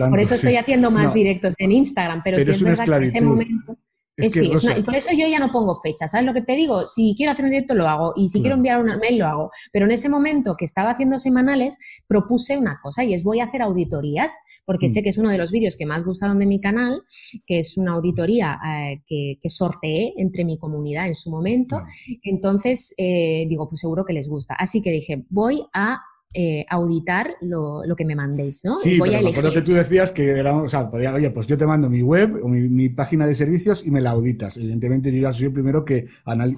[0.10, 3.04] por eso estoy haciendo más directos en Instagram, pero, pero si es, verdad que en
[3.04, 3.78] ese momento
[4.18, 6.86] y por eso yo ya no pongo fecha, ¿sabes lo que te digo?
[6.88, 9.52] Si quiero hacer un directo lo hago y si quiero enviar un mail lo hago,
[9.72, 13.46] pero en ese momento que estaba haciendo semanales propuse una cosa y es voy a
[13.46, 14.90] hacer auditorías porque mm.
[14.90, 17.04] sé que es uno de los vídeos que más gustaron de mi canal,
[17.46, 21.82] que es una auditoría eh, que, que, sorteé entre mi comunidad en su momento,
[22.24, 24.56] entonces eh, digo, pues seguro que les gusta.
[24.56, 26.00] Así que dije, voy a
[26.34, 28.76] eh, auditar lo, lo, que me mandéis, ¿no?
[28.76, 31.58] Sí, voy pero a que tú decías que era, o sea, podía, oye, pues yo
[31.58, 34.58] te mando mi web o mi, página de servicios y me la auditas.
[34.58, 36.06] Evidentemente yo ya soy el primero que,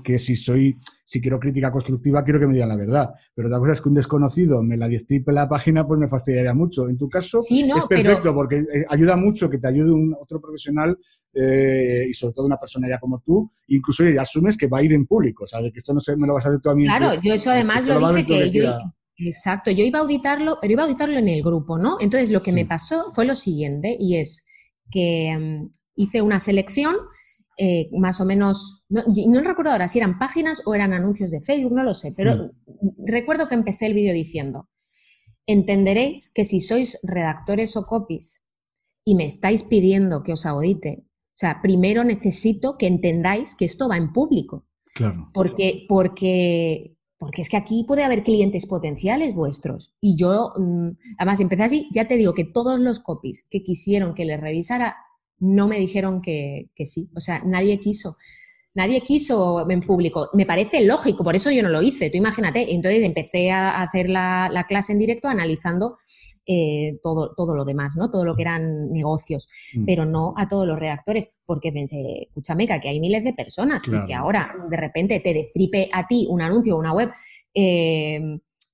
[0.03, 3.09] que si soy, si quiero crítica constructiva, quiero que me digan la verdad.
[3.33, 6.53] Pero otra cosa es que un desconocido me la destripe la página, pues me fastidiaría
[6.53, 6.89] mucho.
[6.89, 10.97] En tu caso es perfecto porque eh, ayuda mucho que te ayude un otro profesional
[11.33, 14.83] eh, y sobre todo una persona ya como tú, incluso ya asumes que va a
[14.83, 16.59] ir en público, o sea, de que esto no se, me lo vas a hacer
[16.59, 16.85] tú a mí.
[16.85, 18.77] Claro, yo eso además lo dije que yo,
[19.19, 21.97] Exacto, yo iba a auditarlo, pero iba a auditarlo en el grupo, ¿no?
[21.99, 24.47] Entonces lo que me pasó fue lo siguiente, y es
[24.89, 26.95] que mm, hice una selección,
[27.57, 31.41] eh, más o menos, no, no, recuerdo ahora si eran páginas o eran anuncios de
[31.41, 32.51] Facebook, no lo sé, pero
[33.05, 34.69] recuerdo que empecé el vídeo diciendo,
[35.45, 38.53] entenderéis que si sois redactores o copies
[39.03, 43.89] y me estáis pidiendo que os audite, o sea, primero necesito que entendáis que esto
[43.89, 44.65] va en público.
[44.93, 45.29] Claro.
[45.33, 49.93] Porque, porque porque es que aquí puede haber clientes potenciales vuestros.
[49.99, 54.15] Y yo, mm, además, empecé así, ya te digo que todos los copies que quisieron
[54.15, 54.95] que les revisara
[55.37, 57.09] no me dijeron que, sí.
[57.15, 58.15] O sea, nadie quiso.
[58.73, 60.29] Nadie quiso en público.
[60.33, 62.09] Me parece lógico, por eso yo no lo hice.
[62.09, 62.73] Tú imagínate.
[62.73, 65.97] Entonces empecé a hacer la, la clase en directo analizando
[66.51, 68.09] eh, todo, todo lo demás, ¿no?
[68.09, 69.85] Todo lo que eran negocios, mm.
[69.85, 74.03] pero no a todos los reactores, porque pensé, escúchame, que hay miles de personas y
[74.03, 77.11] que ahora de repente te destripe a ti un anuncio o una web,
[77.53, 78.19] eh,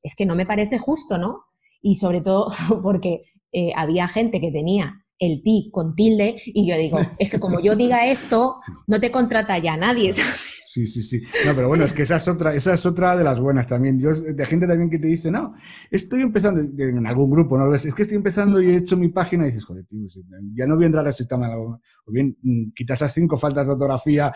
[0.02, 1.48] es que no me parece justo, ¿no?
[1.82, 2.50] Y sobre todo
[2.82, 7.40] porque eh, había gente que tenía el ti con tilde y yo digo, es que
[7.40, 8.56] como yo diga esto,
[8.88, 10.65] no te contrata ya nadie, ¿sabes?
[10.76, 11.26] Sí, sí, sí.
[11.46, 13.98] No, pero bueno, es que esa es otra, esa es otra de las buenas también.
[13.98, 15.54] Yo, de gente también que te dice, no,
[15.90, 17.74] estoy empezando, en algún grupo, ¿no?
[17.74, 20.20] Es que estoy empezando y he hecho mi página y dices, joder, tío, pues,
[20.54, 21.50] ya no voy a entrar al sistema.
[21.56, 24.34] O bien, mm, quitas esas cinco faltas de ortografía,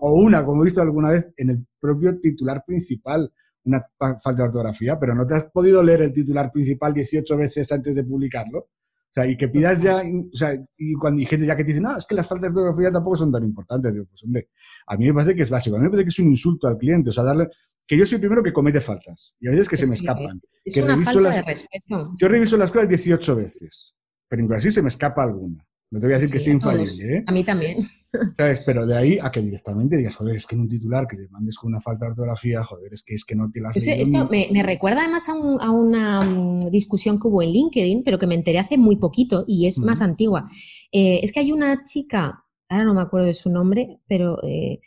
[0.00, 3.32] o una, como he visto alguna vez, en el propio titular principal,
[3.64, 7.72] una falta de ortografía, pero no te has podido leer el titular principal 18 veces
[7.72, 8.68] antes de publicarlo.
[9.12, 11.68] O sea, y que pidas ya, o sea, y cuando hay gente ya que te
[11.68, 13.92] dice, no, es que las faltas de ortografía tampoco son tan importantes.
[13.92, 14.48] Digo, pues hombre,
[14.86, 16.66] a mí me parece que es básico, a mí me parece que es un insulto
[16.66, 17.48] al cliente, o sea, darle,
[17.86, 20.38] que yo soy el primero que comete faltas, y a veces que se me escapan.
[20.64, 22.14] Es que una falta las, de respeto.
[22.18, 23.94] Yo reviso las cosas 18 veces,
[24.26, 25.62] pero incluso así se me escapa alguna.
[25.92, 27.24] No te voy a decir que sea infalible, ¿eh?
[27.26, 27.86] A mí también.
[28.64, 31.28] Pero de ahí a que directamente digas, joder, es que en un titular que le
[31.28, 33.86] mandes con una falta de ortografía, joder, es que, es que no te las pues
[33.86, 38.04] Esto me, me, recuerda además a, un, a, una mm, discusión que hubo en LinkedIn,
[38.04, 40.48] pero que me enteré hace muy poquito y es más antigua.
[40.92, 44.42] Eh, es que hay una chica, ahora no me acuerdo de su nombre, pero...
[44.42, 44.80] Eh,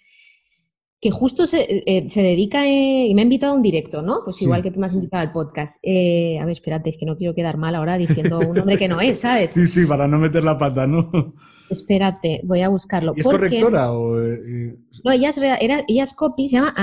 [1.05, 4.21] que justo se, eh, se dedica eh, y me ha invitado a un directo, ¿no?
[4.23, 5.77] Pues igual que tú me has invitado al podcast.
[5.83, 8.87] Eh, a ver, espérate, es que no quiero quedar mal ahora diciendo un nombre que
[8.87, 9.51] no es, ¿sabes?
[9.53, 11.35] Sí, sí, para no meter la pata, ¿no?
[11.69, 13.13] Espérate, voy a buscarlo.
[13.15, 14.15] ¿Y es correctora o...?
[14.15, 16.73] No, ella es, era, ella es copy, se llama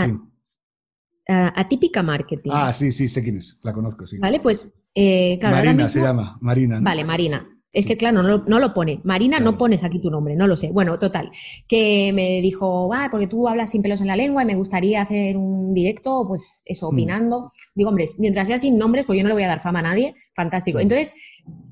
[1.27, 2.53] Atípica Marketing.
[2.55, 4.19] Ah, sí, sí, sé quién es, la conozco, sí.
[4.19, 6.79] Vale, pues, claro, Marina se llama, Marina.
[6.81, 7.49] Vale, Marina.
[7.73, 9.01] Es que, claro, no, lo pone.
[9.03, 10.71] Marina, no pones aquí tu nombre, no lo sé.
[10.73, 11.31] Bueno, total.
[11.67, 15.01] Que me dijo, ah, porque tú hablas sin pelos en la lengua y me gustaría
[15.01, 16.95] hacer un directo, pues eso, mm.
[16.95, 17.51] opinando.
[17.75, 19.83] Digo, hombre, mientras sea sin nombres, pues yo no le voy a dar fama a
[19.83, 20.81] nadie, fantástico.
[20.81, 21.15] Entonces,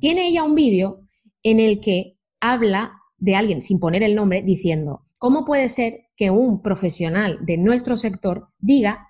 [0.00, 1.02] tiene ella un vídeo
[1.42, 6.30] en el que habla de alguien sin poner el nombre diciendo, ¿cómo puede ser que
[6.30, 9.08] un profesional de nuestro sector diga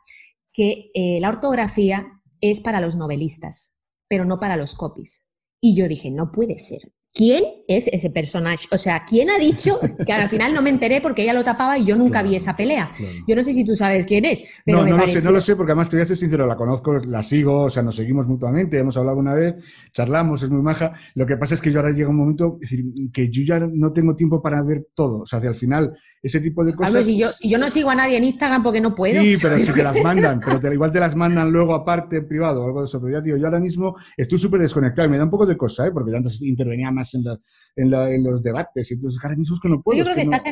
[0.53, 2.09] que eh, la ortografía
[2.41, 5.30] es para los novelistas, pero no para los copies?
[5.61, 6.93] Y yo dije, no puede ser.
[7.13, 8.69] ¿Quién es ese personaje?
[8.71, 11.77] O sea, ¿quién ha dicho que al final no me enteré porque ella lo tapaba
[11.77, 12.91] y yo nunca vi esa pelea?
[13.27, 14.45] Yo no sé si tú sabes quién es.
[14.67, 16.57] no, no lo sé, no lo sé, porque además te voy a ser sincero, la
[16.57, 19.55] conozco, la sigo, o sea, nos seguimos mutuamente, hemos hablado una vez,
[19.93, 20.93] charlamos, es muy maja.
[21.17, 23.59] Lo que pasa es que yo ahora llega un momento, es decir, que yo ya
[23.59, 25.23] no tengo tiempo para ver todo.
[25.23, 25.93] O sea, hacia el final,
[26.23, 27.09] ese tipo de cosas.
[27.09, 29.21] y yo, yo, no sigo a nadie en Instagram porque no puedo.
[29.21, 32.63] Sí, pero si te las mandan, pero igual te las mandan luego aparte en privado
[32.63, 33.01] o algo de eso.
[33.01, 35.57] Pero ya, tío, yo ahora mismo estoy súper desconectado y me da un poco de
[35.57, 35.91] cosa, ¿eh?
[35.91, 37.39] porque antes intervenía más en la
[37.77, 38.91] en, los debates.
[38.93, 39.99] Entonces, ahora mismo es que no puedo.
[39.99, 40.43] Yo creo que, estás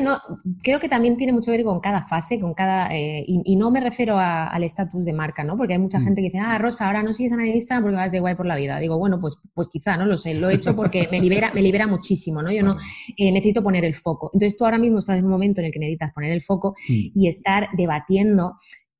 [0.63, 2.95] creo que también tiene mucho que ver con cada fase, con cada.
[2.95, 5.57] Eh, y, no me refiero al estatus de marca, ¿no?
[5.57, 6.03] Porque hay mucha mm.
[6.03, 8.19] gente que dice, ah, Rosa, ahora no sigues a nadie en Instagram porque vas de
[8.19, 8.79] guay por la vida.
[8.79, 10.33] Digo, bueno, pues, pues quizá, no lo sé.
[10.33, 12.51] Lo he hecho porque me libera, me libera muchísimo, ¿no?
[12.51, 12.77] Yo no
[13.17, 14.29] eh, necesito poner el foco.
[14.33, 16.73] Entonces, tú ahora mismo estás en un momento en el que necesitas poner el foco
[16.87, 16.93] mm.
[17.13, 18.53] y estar debatiendo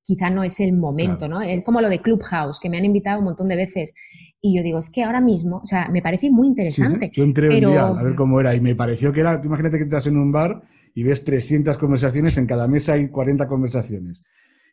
[0.09, 1.39] quizá no es el momento, ¿no?
[1.39, 3.93] Es como lo de Clubhouse, que me han invitado un montón de veces.
[4.41, 7.11] Y yo digo, es que ahora mismo, o sea, me parece muy interesante.
[7.13, 9.77] Yo entré un día a ver cómo era y me pareció que era, tú imagínate
[9.77, 10.63] que estás en un bar
[10.95, 14.23] y ves 300 conversaciones, en cada mesa hay 40 conversaciones.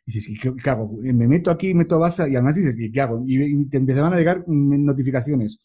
[0.07, 0.89] Y dices, ¿qué, hago?
[1.03, 3.23] Me meto aquí, meto baza y además dices, ¿qué hago?
[3.27, 5.59] Y te empezaban a llegar mm, notificaciones.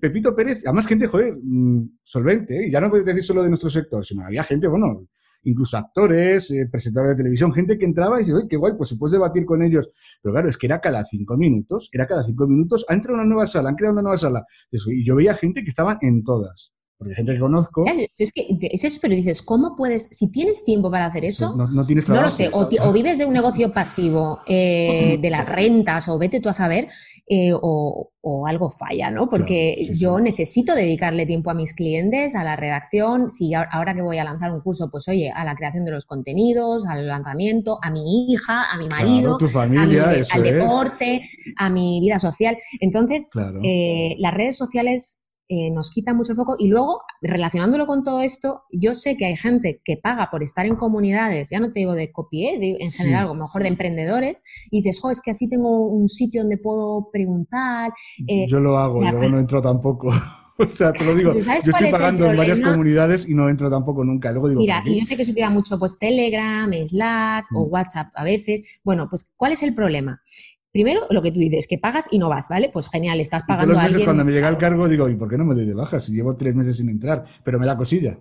[0.00, 2.70] Pepito Pérez, además gente, joder, mm, solvente, ¿eh?
[2.72, 5.06] ya no puedes decir solo de nuestro sector, sino había gente, bueno,
[5.44, 8.88] incluso actores, eh, presentadores de televisión, gente que entraba y dice, oye, qué guay, pues
[8.90, 9.90] se puede debatir con ellos.
[10.22, 13.26] Pero claro, es que era cada cinco minutos, era cada cinco minutos, ha entrado una
[13.26, 14.44] nueva sala, han creado una nueva sala.
[14.70, 17.84] Y yo veía gente que estaban en todas porque gente que conozco.
[18.18, 21.54] Es que es eso, pero dices, ¿cómo puedes, si tienes tiempo para hacer eso?
[21.56, 22.26] No, tienes trabajo.
[22.26, 26.40] No lo sé, o, vives de un negocio pasivo, eh, de las rentas, o vete
[26.40, 26.88] tú a saber,
[27.26, 28.10] eh, o,
[28.46, 29.28] algo falla, ¿no?
[29.28, 34.18] Porque yo necesito dedicarle tiempo a mis clientes, a la redacción, si ahora que voy
[34.18, 37.90] a lanzar un curso, pues oye, a la creación de los contenidos, al lanzamiento, a
[37.90, 41.22] mi hija, a mi marido, tu familia, al deporte,
[41.58, 42.56] a mi vida social.
[42.80, 43.28] Entonces,
[43.62, 46.56] eh, las redes sociales eh, nos quita mucho foco.
[46.58, 50.64] Y luego, relacionándolo con todo esto, yo sé que hay gente que paga por estar
[50.66, 54.42] en comunidades, ya no te digo de copié, en general, a lo mejor de emprendedores,
[54.70, 57.92] y dices, jo, es que así tengo un sitio donde puedo preguntar.
[58.26, 60.10] Eh, yo lo hago y luego no entro tampoco.
[60.56, 64.04] O sea, te lo digo, yo estoy pagando en varias comunidades y no entro tampoco
[64.04, 64.30] nunca.
[64.30, 67.72] Luego digo, Mira, y yo sé que se utiliza mucho pues Telegram, Slack o mm.
[67.72, 68.80] WhatsApp a veces.
[68.84, 70.22] Bueno, pues ¿cuál es el problema?
[70.74, 72.68] Primero, lo que tú dices, que pagas y no vas, ¿vale?
[72.68, 75.14] Pues genial, estás pagando y todos los meses cuando me llega el cargo digo, ¿y
[75.14, 77.22] por qué no me doy de baja si llevo tres meses sin entrar?
[77.44, 78.18] Pero me da cosilla.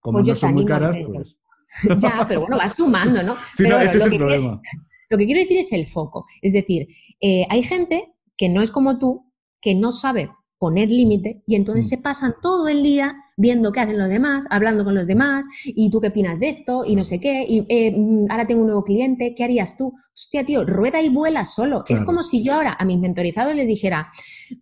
[0.00, 1.38] Como pues no son muy caras, pues...
[2.00, 3.36] Ya, pero bueno, vas sumando, ¿no?
[3.54, 4.62] Sí, no, ese es el problema.
[5.10, 6.24] lo que quiero decir es el foco.
[6.40, 6.86] Es decir,
[7.20, 9.30] eh, hay gente que no es como tú,
[9.60, 11.88] que no sabe poner límite y entonces mm.
[11.88, 15.90] se pasan todo el día viendo qué hacen los demás, hablando con los demás, y
[15.90, 18.66] tú qué opinas de esto, y no sé qué, y eh, mm, ahora tengo un
[18.66, 19.94] nuevo cliente, ¿qué harías tú?
[20.12, 21.82] Hostia, tío, rueda y vuela solo.
[21.88, 24.10] Es como si yo ahora a mis mentorizados les dijera,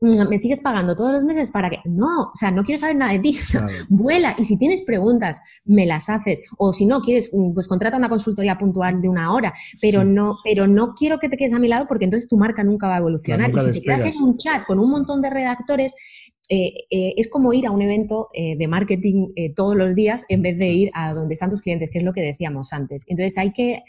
[0.00, 1.78] mm, me sigues pagando todos los meses para que...
[1.86, 3.36] No, o sea, no quiero saber nada de ti,
[3.88, 8.08] vuela, y si tienes preguntas, me las haces, o si no quieres, pues contrata una
[8.08, 11.66] consultoría puntual de una hora, pero, no, pero no quiero que te quedes a mi
[11.66, 13.50] lado porque entonces tu marca nunca va a evolucionar.
[13.50, 15.96] y si te quedas en un chat con un montón de redactores,
[16.48, 20.42] eh, eh, es como ir a un evento eh, de marketing todos los días en
[20.42, 23.04] vez de ir a donde están tus clientes, que es lo que decíamos antes.
[23.06, 23.82] Entonces hay que,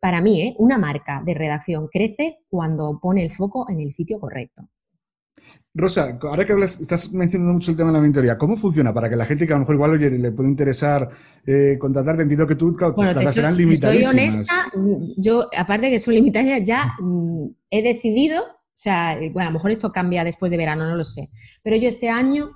[0.00, 4.68] para mí, una marca de redacción crece cuando pone el foco en el sitio correcto.
[5.74, 9.08] Rosa, ahora que hablas, estás mencionando mucho el tema de la mentoría, ¿cómo funciona para
[9.08, 11.08] que la gente que a lo mejor igual le puede interesar
[11.46, 12.22] eh, contratarte?
[12.22, 14.14] Entiendo que tú, tus plazas serán limitadísimas.
[14.14, 14.70] Estoy honesta,
[15.16, 18.42] yo, aparte de que son limitadas, ya mm, he decidido
[18.72, 21.28] o sea, eh, bueno, a lo mejor esto cambia después de verano, no lo sé.
[21.62, 22.50] Pero yo este año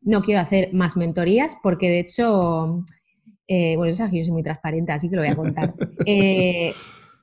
[0.00, 2.84] no quiero hacer más mentorías porque de hecho,
[3.48, 5.74] eh, bueno, que yo soy muy transparente, así que lo voy a contar.
[6.08, 6.72] Eh,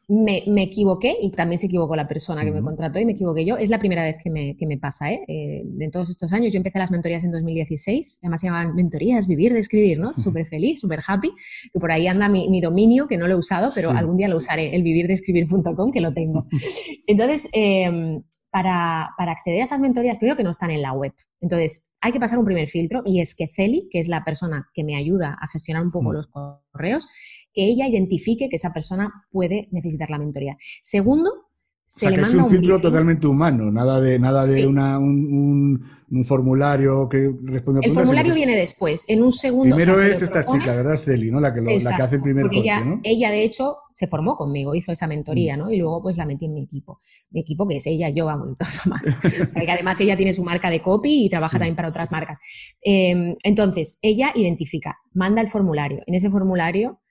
[0.09, 3.55] me, equivoqué y también se equivocó la persona que me contrató y me equivoqué yo.
[3.55, 5.21] Es la primera vez que me, que me pasa, ¿eh?
[5.63, 6.51] De todos estos años.
[6.51, 10.13] Yo empecé las mentorías en 2016, además se llamaban mentorías, vivir de escribir, ¿no?
[10.13, 11.31] Súper feliz, súper happy.
[11.73, 14.27] Y por ahí anda mi, mi, dominio, que no lo he usado, pero algún día
[14.27, 16.45] lo usaré, el vivirdescribir.com, que lo tengo.
[17.07, 18.21] Entonces, eh,
[18.53, 21.11] para, acceder a esas mentorías, primero que no están en la web.
[21.41, 24.69] Entonces, hay que pasar un primer filtro y es que Celi, que es la persona
[24.75, 26.13] que me ayuda a gestionar un poco mm.
[26.13, 27.07] los correos,
[27.51, 30.55] que ella identifique que esa persona puede necesitar la mentoría.
[30.83, 31.42] Segundo,
[31.85, 32.81] se o sea, le es manda un filtro briefing.
[32.89, 34.65] totalmente humano, nada de nada de Sí.
[34.65, 39.31] una, un, un- un formulario que responde a El formulario que viene después, en un
[39.31, 39.75] segundo.
[39.75, 40.95] o sea, Primero se lo es esta chica, ¿verdad?
[40.95, 41.39] Celi, ¿no?
[41.39, 42.99] La que, lo- la que Exacto, hace el primer corte, ella, ¿no?
[43.03, 45.09] ella, de hecho, se formó conmigo, hizo esa Mm.
[45.09, 45.71] mentoría, ¿no?
[45.71, 46.99] Y luego, pues, la metí en mi equipo.
[47.31, 49.01] Mi equipo, que es ella, yo, vamos, todo más.
[49.43, 51.59] O sea, que además ella tiene su marca de copy y trabaja Sí.
[51.59, 52.37] también para otras marcas.
[52.85, 55.99] Eh, entonces, ella identifica, manda el formulario.
[56.05, 57.01] En ese formulario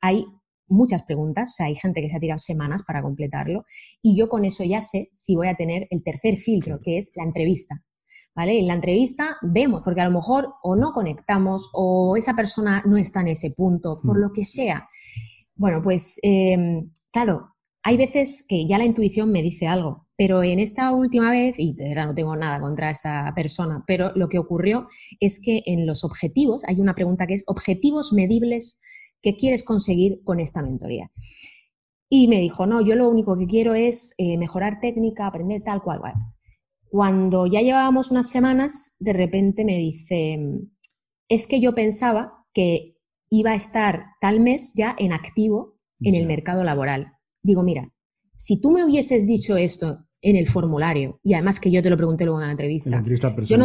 [0.00, 0.26] hay
[0.68, 3.64] muchas preguntas, o sea, hay gente que se ha tirado semanas para completarlo,
[4.02, 7.12] y yo con eso ya sé si voy a tener el tercer filtro, que es
[7.16, 7.76] la entrevista.
[8.36, 8.58] ¿Vale?
[8.58, 12.96] En la entrevista vemos, porque a lo mejor o no conectamos o esa persona no
[12.96, 14.20] está en ese punto, por Mm.
[14.20, 14.88] lo que sea.
[15.54, 16.56] Bueno, pues eh,
[17.12, 17.48] claro,
[17.84, 21.74] hay veces que ya la intuición me dice algo, pero en esta última vez, y
[21.74, 24.86] de verdad no tengo nada contra esta persona, pero lo que ocurrió
[25.20, 28.80] es que en los objetivos, hay una pregunta que es objetivos medibles
[29.24, 31.10] que quieres conseguir con esta mentoría.
[32.10, 35.82] Y me dijo, no, yo lo único que quiero es eh, mejorar técnica, aprender tal
[35.82, 36.14] cual, cual.
[36.90, 40.38] Cuando ya llevábamos unas semanas, de repente me dice,
[41.28, 42.98] es que yo pensaba que
[43.30, 47.14] iba a estar tal mes ya en activo en el mercado laboral.
[47.42, 47.88] Digo, mira,
[48.36, 51.96] si tú me hubieses dicho esto en el formulario, y además que yo te lo
[51.96, 53.58] pregunté luego en la En entrevista, la entrevista yo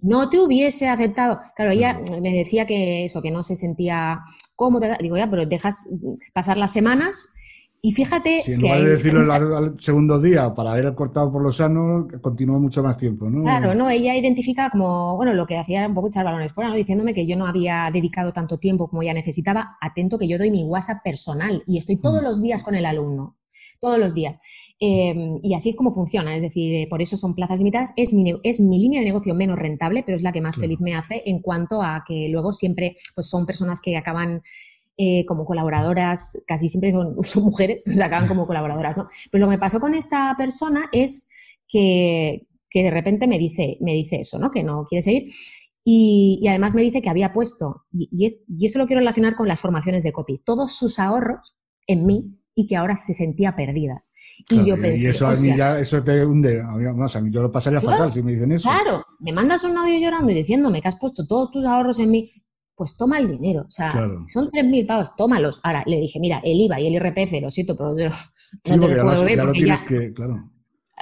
[0.00, 1.38] no, te hubiese aceptado.
[1.54, 2.22] Claro, ella Claro.
[2.22, 4.20] me decía que eso, que no se sentía
[4.60, 4.96] cómoda.
[5.00, 5.74] Digo, ya, pero dejas
[6.34, 7.34] pasar las semanas
[7.82, 10.94] y fíjate Si en que lugar hay- de decirlo al, al segundo día para haber
[10.94, 13.42] cortado por lo sano, continúa mucho más tiempo, ¿no?
[13.42, 16.68] Claro, no, ella identifica como, bueno, lo que hacía era un poco echar balones fuera,
[16.68, 16.76] ¿no?
[16.76, 19.78] diciéndome que yo no había dedicado tanto tiempo como ella necesitaba.
[19.80, 22.24] Atento que yo doy mi WhatsApp personal y estoy todos Mm.
[22.26, 23.38] los días con el alumno,
[23.80, 24.36] todos los días.
[24.82, 27.92] Eh, y así es como funciona, es decir, eh, por eso son plazas limitadas.
[27.96, 30.54] Es mi, ne- es mi línea de negocio menos rentable, pero es la que más
[30.56, 30.68] Claro.
[30.68, 34.40] feliz me hace en cuanto a que luego siempre pues son personas que acaban
[34.96, 39.06] eh, como colaboradoras, casi siempre son, son mujeres, pues acaban como colaboradoras, ¿no?
[39.30, 41.28] Pues lo que me pasó con esta persona es
[41.68, 44.50] que, que de repente me dice, me dice eso, ¿no?
[44.50, 45.30] Que no quiere seguir.
[45.84, 49.00] Y, y además me dice que había puesto, y, y es- y eso lo quiero
[49.00, 51.54] relacionar con las formaciones de copy, todos sus ahorros
[51.86, 54.04] en mí y que ahora se sentía perdida.
[54.48, 56.60] Claro, y yo pensé, eso a o mí sea, ya, eso te hunde.
[56.62, 58.68] A mí, vamos, a mí yo lo pasaría Claro, fatal si me dicen eso.
[58.70, 62.10] Claro, me mandas un audio llorando y diciéndome que has puesto todos tus ahorros en
[62.10, 62.30] mí,
[62.74, 63.62] pues toma el dinero.
[63.66, 64.24] O sea, Claro.
[64.26, 65.60] son 3.000 pavos, tómalos.
[65.62, 68.10] Ahora le dije, mira, el IVA y el IRPF, lo siento, pero no te lo,
[68.76, 70.50] no puedo ver ya porque que, claro.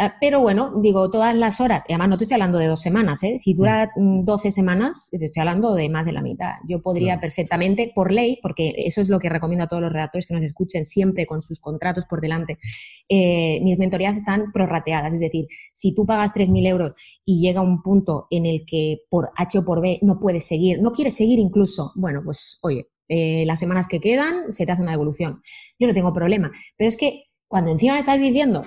[0.00, 2.80] Ah, Pero bueno, digo, todas las horas, y además no te estoy hablando de dos
[2.80, 3.36] semanas, ¿eh?
[3.40, 6.52] si dura mm, 12 semanas, te estoy hablando de más de la mitad.
[6.68, 7.20] Yo podría Claro.
[7.22, 10.44] perfectamente, por ley, porque eso es lo que recomiendo a todos los redactores que nos
[10.44, 12.58] escuchen siempre con sus contratos por delante,
[13.08, 16.92] eh, mis mentorías están prorrateadas, es decir, si tú pagas 3.000 euros
[17.24, 20.80] y llega un punto en el que por H o por B no puedes seguir,
[20.80, 24.82] no quieres seguir incluso, bueno, pues oye, eh, las semanas que quedan se te hace
[24.82, 25.42] una devolución.
[25.80, 28.64] Yo no tengo problema, pero es que cuando encima me estás diciendo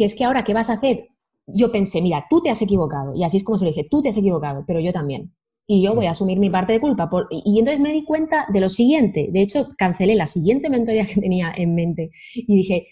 [0.00, 1.08] que es que ahora, ¿qué vas a hacer?
[1.46, 3.14] Yo pensé, mira, tú te has equivocado.
[3.14, 5.34] Y así es como se lo dije, tú te has equivocado, pero yo también.
[5.66, 7.10] Y yo voy a asumir mi parte de culpa.
[7.10, 9.28] por- y entonces me di cuenta de lo siguiente.
[9.32, 12.10] De hecho, cancelé la siguiente mentoría que tenía en mente.
[12.34, 12.86] Y dije,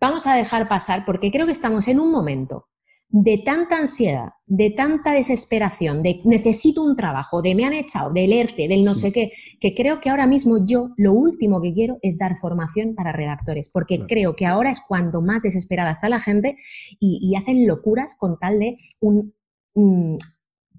[0.00, 2.66] vamos a dejar pasar porque creo que estamos en un momento
[3.12, 8.32] de tanta ansiedad, de tanta desesperación, de necesito un trabajo, de me han echado, del
[8.32, 9.00] ERTE, del no Sí.
[9.02, 9.30] sé qué,
[9.60, 13.68] que creo que ahora mismo yo lo último que quiero es dar formación para redactores,
[13.68, 14.08] porque Claro.
[14.08, 16.56] creo que ahora es cuando más desesperada está la gente
[17.00, 19.34] y, y hacen locuras con tal de un,
[19.74, 20.16] mm,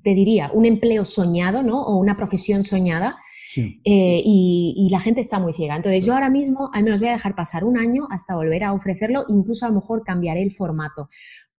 [0.04, 1.82] te diría, un empleo soñado, ¿no?
[1.84, 3.18] O una profesión soñada,
[3.54, 3.82] Sí.
[3.84, 5.76] eh, y, y la gente está muy ciega.
[5.76, 8.72] Entonces yo ahora mismo al menos voy a dejar pasar un año hasta volver a
[8.72, 11.10] ofrecerlo, incluso a lo mejor cambiaré el formato,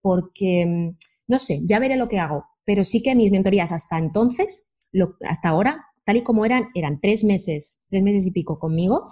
[0.03, 0.97] porque, mm,
[1.29, 5.15] no sé, ya veré lo que hago, pero sí que mis mentorías hasta entonces, lo-
[5.27, 9.05] hasta ahora, tal y como eran, eran tres meses, tres meses y pico conmigo,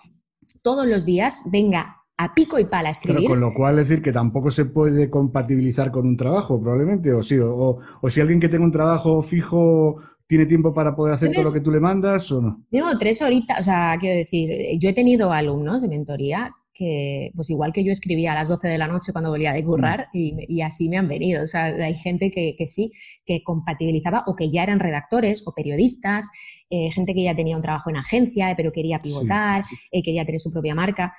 [0.64, 3.30] todos los días, venga a pico y pala a Pero escribir.
[3.30, 7.38] con lo cual decir que tampoco se puede compatibilizar con un trabajo, probablemente, o sí,
[7.40, 9.96] o, o- o si alguien que tenga un trabajo fijo
[10.28, 12.64] tiene tiempo para poder hacer todo lo que tú le mandas o no.
[12.70, 17.50] Digo, tres horitas, o sea, quiero decir, yo he tenido alumnos de mentoría que, pues
[17.50, 20.36] igual que yo escribía a las 12 de la noche cuando volvía de currar y,
[20.48, 21.44] y así me han venido.
[21.44, 22.92] O sea, hay gente que, que sí,
[23.26, 26.30] que compatibilizaba o que ya eran redactores o periodistas,
[26.70, 30.02] eh, gente que ya tenía un trabajo en agencia, eh, pero quería pivotar, Sí, eh,
[30.02, 31.12] quería tener su propia marca.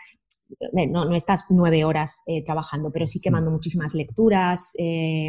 [0.91, 3.33] No, no estás nueve horas eh, trabajando, pero sí que Mm.
[3.33, 4.75] mando muchísimas lecturas,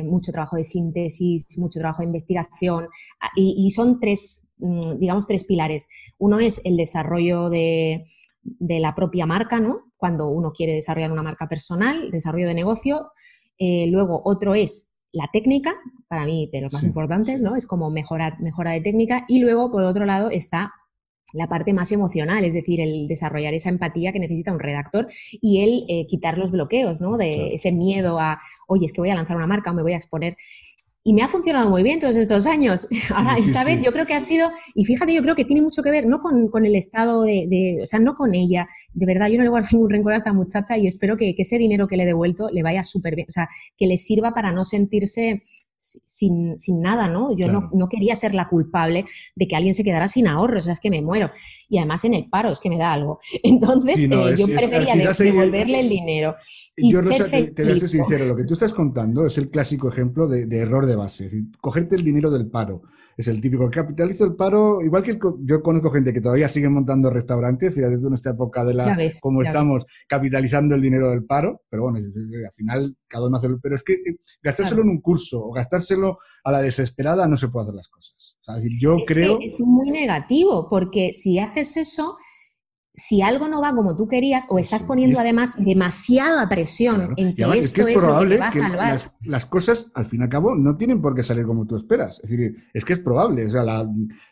[0.03, 2.87] mucho trabajo de síntesis, mucho trabajo de investigación,
[3.21, 5.87] ah, y, y son tres, mm, digamos, tres pilares.
[6.17, 8.03] Uno es el desarrollo de,
[8.43, 9.91] de la propia marca, ¿no?
[9.97, 13.11] Cuando uno quiere desarrollar una marca personal, desarrollo de negocio.
[13.57, 15.73] Eh, luego, otro es la técnica,
[16.07, 16.87] para mí de los más Sí.
[16.87, 17.55] importantes, ¿no?
[17.55, 19.25] Es como mejorar, mejora de técnica.
[19.27, 20.71] Y luego, por otro lado, está
[21.33, 25.07] la parte más emocional, es decir, el desarrollar esa empatía que necesita un redactor
[25.41, 27.17] y el eh, quitar los bloqueos, ¿no?
[27.17, 29.93] De ese miedo a, oye, es que voy a lanzar una marca o me voy
[29.93, 30.35] a exponer.
[31.05, 32.87] Y me ha funcionado muy bien todos estos años.
[33.15, 35.83] Ahora, esta vez yo creo que ha sido, y fíjate, yo creo que tiene mucho
[35.83, 38.67] que ver, no con, el estado de, o sea, no con ella.
[38.93, 41.41] De verdad, yo no le guardo ningún rencor a esta muchacha y espero que, que
[41.41, 44.33] ese dinero que le he devuelto le vaya súper bien, o sea, que le sirva
[44.33, 45.41] para no sentirse
[45.83, 47.35] sin, sin, nada, ¿no?
[47.35, 50.65] Yo no, no, quería ser la culpable de que alguien se quedara sin ahorros, o
[50.65, 51.31] sea, es que me muero.
[51.69, 53.19] Y además en el paro es que me da algo.
[53.43, 56.35] Entonces, eh, yo prefería devolverle el dinero.
[56.75, 59.51] Yo, Rosa, te, te, voy a ser sincero, lo que tú estás contando es el
[59.51, 62.81] clásico ejemplo de, error de base, es decir, cogerte el dinero del paro.
[63.15, 67.11] Es el típico capitaliza el paro, igual que yo conozco gente que todavía sigue montando
[67.11, 71.83] restaurantes, fíjate en esta época de la, como estamos capitalizando el dinero del paro, pero
[71.83, 75.51] bueno, al final cada uno hace, pero es que eh, gastárselo en un curso o
[75.51, 78.37] gastárselo a la desesperada no se puede hacer las cosas.
[78.41, 79.37] O sea, decir, yo creo...
[79.39, 82.17] es muy negativo, porque si haces eso
[82.95, 87.43] si algo no va como tú querías o estás poniendo además demasiada presión en que
[87.43, 88.99] esto es, lo que va a salvar.
[89.25, 92.19] Las, cosas, al fin y al cabo, no tienen por qué salir como tú esperas.
[92.23, 93.45] Es decir, es que es probable.
[93.45, 93.63] O sea,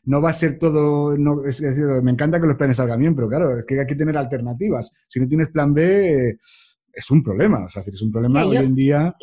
[0.03, 1.17] no va a ser todo.
[1.17, 3.87] No, es decir, me encanta que los planes salgan bien, pero claro, es que hay
[3.87, 4.93] que tener alternativas.
[5.07, 6.37] Si no tienes plan B,
[6.93, 7.65] es un problema.
[7.65, 9.15] O sea, es un problema hoy en día.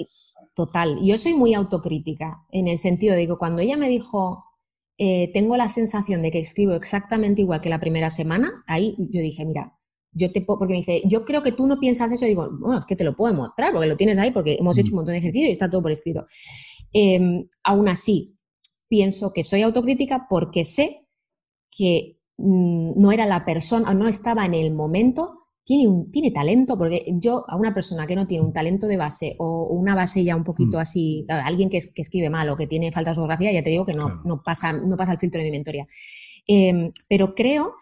[0.55, 0.97] Total.
[1.01, 4.48] Yo soy muy autocrítica en el sentido de que cuando ella me dijo
[4.99, 9.21] eh, tengo la sensación de que escribo exactamente igual que la primera semana, ahí yo
[9.21, 9.79] dije, mira,
[10.13, 12.81] yo te porque me dice, yo creo que tú no piensas eso, y digo, bueno,
[12.81, 14.97] es que te lo puedo mostrar, porque lo tienes ahí, porque hemos hecho un mm.
[14.97, 16.25] montón de ejercicios y está todo por escrito.
[16.93, 18.39] Em, aún así,
[18.89, 21.07] pienso que soy autocrítica porque sé
[21.71, 26.79] que mm, no era la persona, no estaba en el momento tiene, un, tiene talento,
[26.79, 30.25] porque yo a una persona que no tiene un talento de base o una base
[30.25, 30.81] ya un poquito mm.
[30.81, 33.93] así, alguien que, escribe mal o que tiene falta de ortografía, ya te digo que
[33.93, 35.87] no, no, pasa, no pasa el filtro de mi mentoría.
[36.47, 37.75] Em, pero creo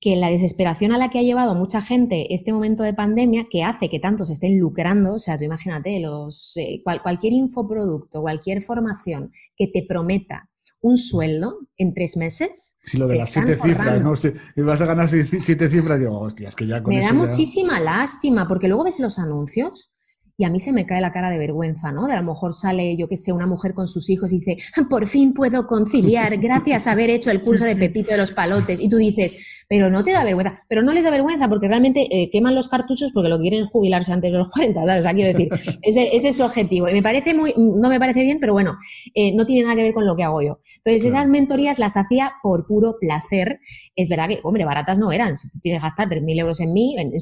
[0.00, 3.46] que la desesperación a la que ha llevado a mucha gente este momento de pandemia,
[3.48, 8.60] que hace que tantos estén lucrando, o sea, tú imagínate, los, eh, cualquier infoproducto, cualquier
[8.60, 10.49] formación que te prometa
[10.80, 12.80] un sueldo en tres meses.
[12.84, 14.16] Si lo de las siete cifras, ¿no?
[14.16, 18.48] Si vas a ganar siete cifras, digo, hostias, que ya con Me da muchísima lástima,
[18.48, 19.92] porque luego ves los anuncios
[20.40, 22.06] y a mí se me cae la cara de vergüenza, ¿no?
[22.06, 24.56] De a lo mejor sale, yo que sé, una mujer con sus hijos y dice,
[24.88, 28.80] por fin puedo conciliar gracias a haber hecho el curso de Pepito de los Palotes.
[28.80, 30.54] Y tú dices, pero no te da vergüenza.
[30.66, 33.62] Pero no les da vergüenza porque realmente eh, queman los cartuchos porque lo que quieren
[33.62, 35.50] es jubilarse antes de los 40, O sea, quiero decir,
[35.82, 36.88] ese, es su objetivo.
[36.88, 38.78] Y me parece muy, no me parece bien, pero bueno,
[39.14, 40.58] eh, no tiene nada que ver con lo que hago yo.
[40.78, 43.60] Entonces, esas mentorías las hacía por puro placer.
[43.94, 45.36] Es verdad que, hombre, baratas no eran.
[45.36, 47.12] Si tienes que gastar 3.000 euros en mí, en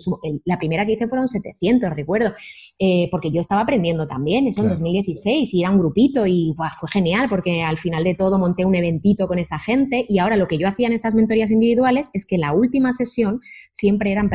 [0.44, 2.32] la primera que hice fueron 700, recuerdo.
[2.78, 6.88] Eh, porque yo estaba aprendiendo también, eso en 2016, y era un grupito y fue
[6.90, 10.46] genial porque al final de todo monté un eventito con esa gente y ahora lo
[10.46, 13.40] que yo hacía en estas mentorías individuales es que la última sesión
[13.72, 14.30] siempre eran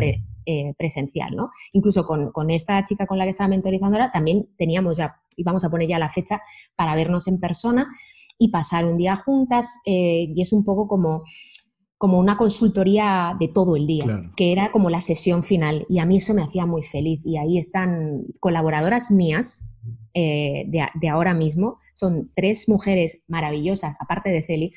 [0.45, 1.49] eh, presencial, ¿no?
[1.71, 5.69] Incluso con, esta chica con la que estaba mentorizando ahora también teníamos ya, íbamos a
[5.69, 6.41] poner ya la fecha
[6.75, 7.87] para vernos en persona
[8.37, 11.23] y pasar un día juntas eh, y es un poco como
[12.03, 16.05] como una consultoría de todo el día, que era como la sesión final y a
[16.05, 19.79] mí eso me hacía muy feliz y ahí están colaboradoras mías
[20.13, 24.73] eh, de, ahora mismo, son tres mujeres maravillosas, aparte de Celi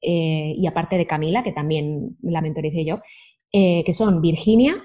[0.00, 3.00] eh, y aparte de Camila, que también la mentoricé yo,
[3.52, 4.76] eh, que son Virginia,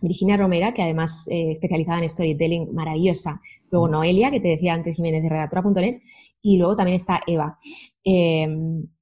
[0.00, 3.38] Virginia Romera, que además especializada en storytelling, maravillosa.
[3.70, 3.90] Luego mm.
[3.90, 6.00] Noelia, que te decía antes Jiménez de redactora.net.
[6.40, 7.58] Y luego también está Eva.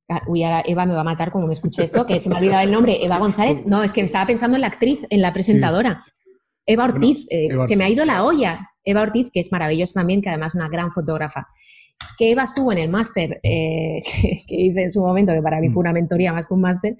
[0.08, 2.36] Ah, uy, ahora Eva me va a matar como me escuché esto, que se me
[2.36, 3.04] ha olvidado el nombre.
[3.04, 3.66] Eva González.
[3.66, 5.96] No, es que me estaba pensando en la actriz, en la presentadora.
[6.64, 7.26] Eva Ortiz.
[7.30, 8.58] Eh, se me ha ido la olla.
[8.84, 11.46] Eva Ortiz, que es maravillosa también, que además es una gran fotógrafa
[12.16, 13.98] que Eva estuvo en el máster eh,
[14.48, 16.96] que, hice en su momento, que para mí fue una mentoría más que un máster,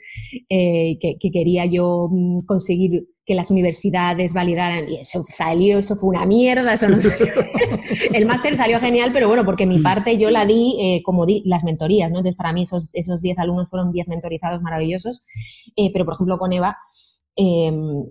[0.49, 6.11] eh, que, quería yo mm, conseguir que las universidades validaran, y eso salió, eso fue
[6.11, 6.97] una mierda, eso no
[8.15, 11.43] El máster salió genial, pero bueno, porque mi parte yo la di eh, como di
[11.45, 12.19] las mentorías, ¿no?
[12.19, 15.25] Entonces, para mí esos 10 alumnos fueron 10 mentorizados maravillosos,
[15.93, 16.77] pero por ejemplo con Eva
[17.35, 18.05] em,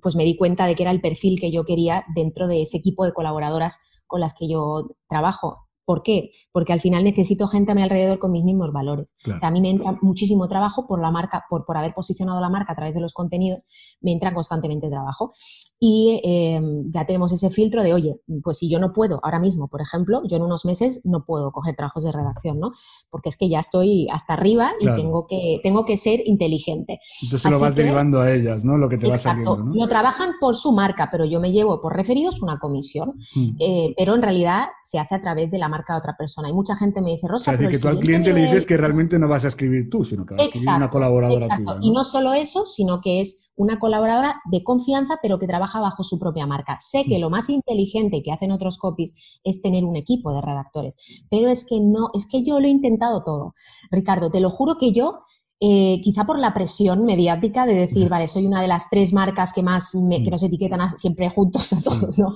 [0.00, 2.78] pues me di cuenta de que era el perfil que yo quería dentro de ese
[2.78, 5.67] equipo de colaboradoras con las que yo trabajo.
[5.88, 6.28] ¿Por qué?
[6.52, 9.16] Porque al final necesito gente a mi alrededor con mis mismos valores.
[9.34, 12.42] O sea, a mí me entra muchísimo trabajo por la marca, por, por haber posicionado
[12.42, 13.62] la marca a través de los contenidos,
[14.02, 15.32] me entra constantemente trabajo.
[15.80, 19.68] Y em, ya tenemos ese filtro de, oye, pues si yo no puedo ahora mismo,
[19.68, 22.72] por ejemplo, yo en unos meses no puedo coger trabajos de redacción, ¿no?
[23.10, 26.98] Porque es que ya estoy hasta arriba y tengo, que, tengo que ser inteligente.
[27.22, 28.76] Entonces lo vas derivando a ellas, ¿no?
[28.76, 29.72] Lo que te va saliendo, ¿no?
[29.72, 33.50] Lo trabajan por su marca, pero yo me llevo por referidos una comisión, mm.
[33.60, 36.48] eh, pero en realidad se hace a través de la marca de otra persona.
[36.48, 38.76] Y mucha gente me dice, Rosa, o sea, que tú al cliente le dices que
[38.76, 41.76] realmente no vas a escribir tú, sino que vas a escribir una colaboradora exacto.
[41.80, 46.02] Y no solo eso, sino que es una colaboradora de confianza, pero que trabaja bajo
[46.02, 46.76] su propia marca.
[46.80, 47.20] Sé que mm.
[47.20, 51.66] lo más inteligente que hacen otros copies es tener un equipo de redactores, pero es
[51.68, 53.54] que no, es que yo lo he intentado todo.
[53.90, 55.20] Ricardo, te lo juro que yo
[55.60, 59.52] eh, quizá por la presión mediática de decir, vale, soy una de las tres marcas
[59.52, 60.30] que más que mm.
[60.30, 62.26] nos etiquetan siempre juntos a todos, ¿no?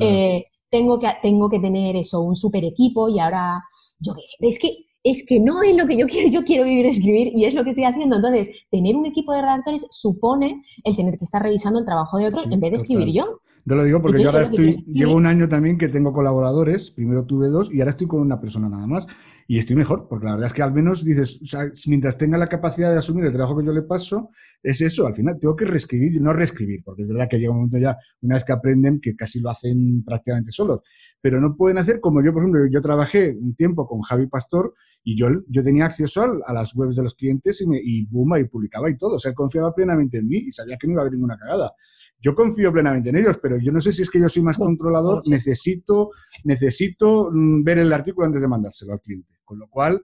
[0.00, 3.62] Eh, tengo, que, tengo que tener eso, un super equipo y ahora,
[4.00, 4.70] yo qué sé, es que
[5.04, 7.64] es que no es lo que yo quiero, yo quiero vivir escribir y es lo
[7.64, 8.16] que estoy haciendo.
[8.16, 12.26] Entonces, tener un equipo de redactores supone el tener que estar revisando el trabajo de
[12.26, 13.24] otros en vez de escribir yo.
[13.64, 17.26] Yo lo digo porque yo ahora estoy, llevo un año también que tengo colaboradores, primero
[17.26, 19.06] tuve dos y ahora estoy con una persona nada más
[19.46, 22.38] y estoy mejor, porque la verdad es que al menos dices, o sea, mientras tenga
[22.38, 24.30] la capacidad de asumir el trabajo que yo le paso,
[24.62, 27.58] es eso, al final tengo que reescribir, no reescribir, porque es verdad que llega un
[27.58, 30.80] momento ya, una vez que aprenden, que casi lo hacen prácticamente solos,
[31.20, 34.74] pero no pueden hacer como yo, por ejemplo, yo trabajé un tiempo con Javi Pastor
[35.04, 38.36] y yo, yo tenía acceso a, las webs de los clientes y, me, y boom,
[38.38, 40.94] y publicaba y todo, o sea, él confiaba plenamente en mí y sabía que no
[40.94, 41.72] iba a haber ninguna cagada.
[42.20, 44.56] Yo confío plenamente en ellos, pero yo no sé si es que yo soy más
[44.56, 46.10] controlador, necesito,
[46.44, 49.34] necesito mm, ver el artículo antes de mandárselo al cliente.
[49.52, 50.02] Con lo cual,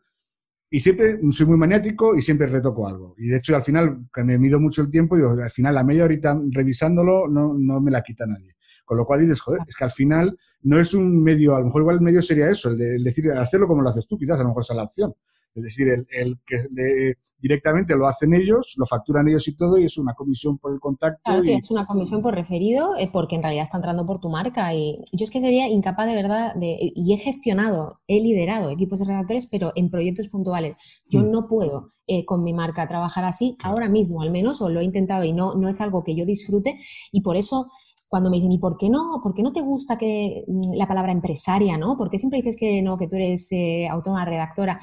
[0.68, 3.14] y siempre soy muy maniático y siempre retoco algo.
[3.16, 5.84] Y de hecho, al final, que me mido mucho el tiempo, digo, al final, la
[5.84, 8.53] media horita revisándolo no, no me la quita nadie.
[8.84, 11.64] Con lo cual dices, joder, es que al final no es un medio, a lo
[11.64, 14.38] mejor igual el medio sería eso, el, de, decir, hacerlo como lo haces tú, quizás
[14.40, 15.14] a lo mejor esa es la opción.
[15.59, 19.99] Es decir, el, que directamente lo hacen ellos, lo facturan ellos y todo, y es
[19.99, 21.21] una comisión por el contacto.
[21.25, 24.29] Claro que es una comisión por referido, eh, porque en realidad está entrando por tu
[24.29, 24.75] marca.
[24.75, 26.77] Y yo es que sería incapaz de verdad de.
[26.81, 30.77] Y he gestionado, he liderado equipos de redactores, pero en proyectos puntuales.
[31.11, 31.31] Yo mm.
[31.31, 34.85] no puedo eh, con mi marca trabajar así, ahora mismo al menos, o lo he
[34.85, 36.79] intentado y no, no es algo que yo disfrute,
[37.13, 37.67] y por eso
[38.09, 39.21] cuando me dicen, ¿y por qué no?
[39.23, 41.97] ¿Por qué no te gusta que mm, la palabra empresaria, no?
[41.97, 44.81] ¿Por qué siempre dices que no, que tú eres eh, autónoma redactora?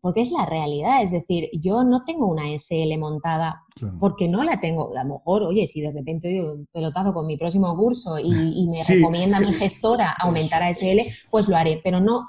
[0.00, 3.64] Porque es la realidad, es decir, yo no tengo una SL montada
[3.98, 4.94] porque no la tengo.
[4.96, 8.68] A lo mejor, oye, si de repente doy un pelotazo con mi próximo curso y,
[8.68, 12.26] me recomienda mi gestora aumentar a SL, pues lo haré, pero no,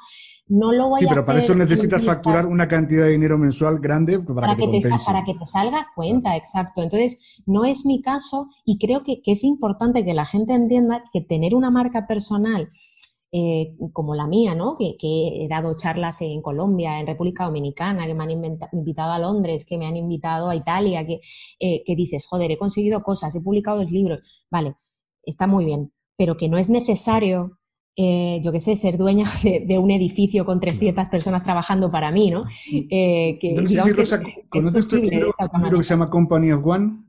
[0.48, 3.80] no lo voy sí, a pero para eso necesitas facturar una cantidad de dinero mensual
[3.80, 6.82] grande para, que, te, para que te salga cuenta, exacto.
[6.82, 11.04] Entonces, no es mi caso y creo que, que es importante que la gente entienda
[11.12, 12.70] que tener una marca personal
[13.32, 14.76] eh, como la mía, ¿no?
[14.78, 19.66] Que, he dado charlas en Colombia, en República Dominicana, que me han invitado a Londres,
[19.68, 21.20] que me han invitado a Italia, que,
[21.60, 24.76] eh, que dices, joder, he conseguido cosas, he publicado dos libros, vale,
[25.24, 27.60] está muy bien, pero que no es necesario
[28.02, 32.32] eh, yo qué sé, ser dueña de, un edificio con 300 personas trabajando para mí,
[32.32, 32.46] ¿no?
[32.90, 35.34] que, no sé si Rosa, ¿conoces un libro
[35.78, 37.09] que se llama Company of One?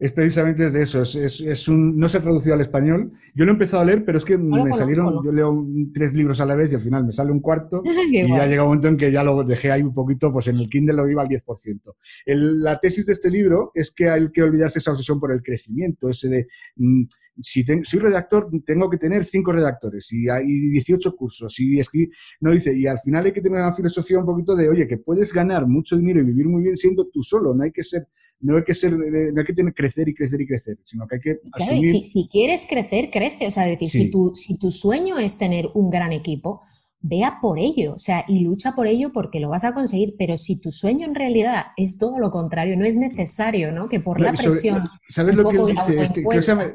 [0.00, 1.02] Es precisamente de eso.
[1.02, 3.10] Es, un, no se ha traducido al español.
[3.34, 6.40] Yo lo he empezado a leer, pero es que me salieron, yo leo tres libros
[6.40, 8.88] a la vez y al final me sale un cuarto y ya llega un momento
[8.88, 11.28] en que ya lo dejé ahí un poquito, pues en el Kindle lo iba al
[11.28, 11.94] 10%.
[12.24, 16.08] la tesis de este libro es que hay que olvidarse esa obsesión por el crecimiento,
[16.08, 16.46] ese de
[16.76, 17.04] mm,
[17.42, 22.52] si soy redactor, tengo que tener cinco redactores y hay 18 cursos y escribir, no
[22.52, 25.32] dice, y al final hay que tener una filosofía un poquito de, oye, que puedes
[25.32, 28.08] ganar mucho dinero y vivir muy bien siendo tú solo, no hay que ser,
[28.40, 31.06] no hay que ser, eh, no hay que tener crecer y crecer y crecer, sino
[31.06, 31.92] que hay que asumir...
[31.92, 35.68] Si, si, quieres crecer, crece, o sea, decir, si, tu, si tu sueño es tener
[35.74, 36.60] un gran equipo,
[37.02, 40.36] vea por ello, o sea, y lucha por ello porque lo vas a conseguir, pero
[40.36, 43.88] si tu sueño en realidad es todo lo contrario, no es necesario, ¿no?
[43.88, 44.82] Que por la presión...
[45.08, 46.02] ¿Sabes lo que dice?
[46.02, 46.24] Este,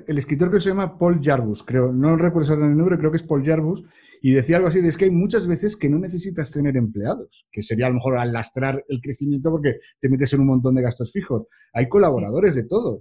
[0.07, 3.17] el escritor que se llama Paul Jarvis, creo, no recuerdo exactamente el nombre, creo que
[3.17, 3.83] es Paul Jarvis,
[4.21, 7.45] y decía algo así, de es que hay muchas veces que no necesitas tener empleados,
[7.51, 10.81] que sería a lo mejor alastrar el crecimiento porque te metes en un montón de
[10.81, 11.45] gastos fijos.
[11.71, 12.99] Hay colaboradores de todo,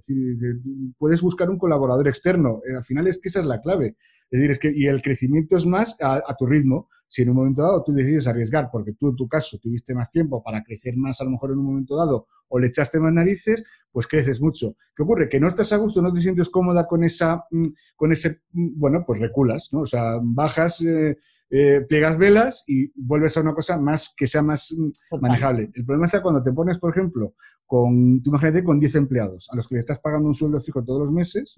[0.99, 3.97] puedes buscar un colaborador externo, eh, al final es que esa es la clave.
[4.31, 6.89] Es decir, es que, y el crecimiento es más a, tu ritmo.
[7.07, 10.11] Si en un momento dado tú decides arriesgar, porque tú en tu caso tuviste más
[10.11, 13.13] tiempo para crecer más a lo mejor en un momento dado, o le echaste más
[13.13, 14.75] narices, pues creces mucho.
[14.97, 15.29] ¿Qué ocurre?
[15.29, 17.63] Que no estás a gusto, no te sientes cómoda con esa, mm,
[17.95, 19.81] con ese, mm, bueno, pues reculas, ¿no?
[19.81, 21.19] O sea, bajas, eh,
[21.57, 25.71] eh, plegas velas y vuelves a una cosa más que sea más mm, manejable.
[25.73, 27.35] El problema está cuando te pones, por ejemplo,
[27.65, 30.85] con, tú imagínate, con 10 empleados, a los que le estás pagando un sueldo fijo
[30.85, 31.55] todos los meses.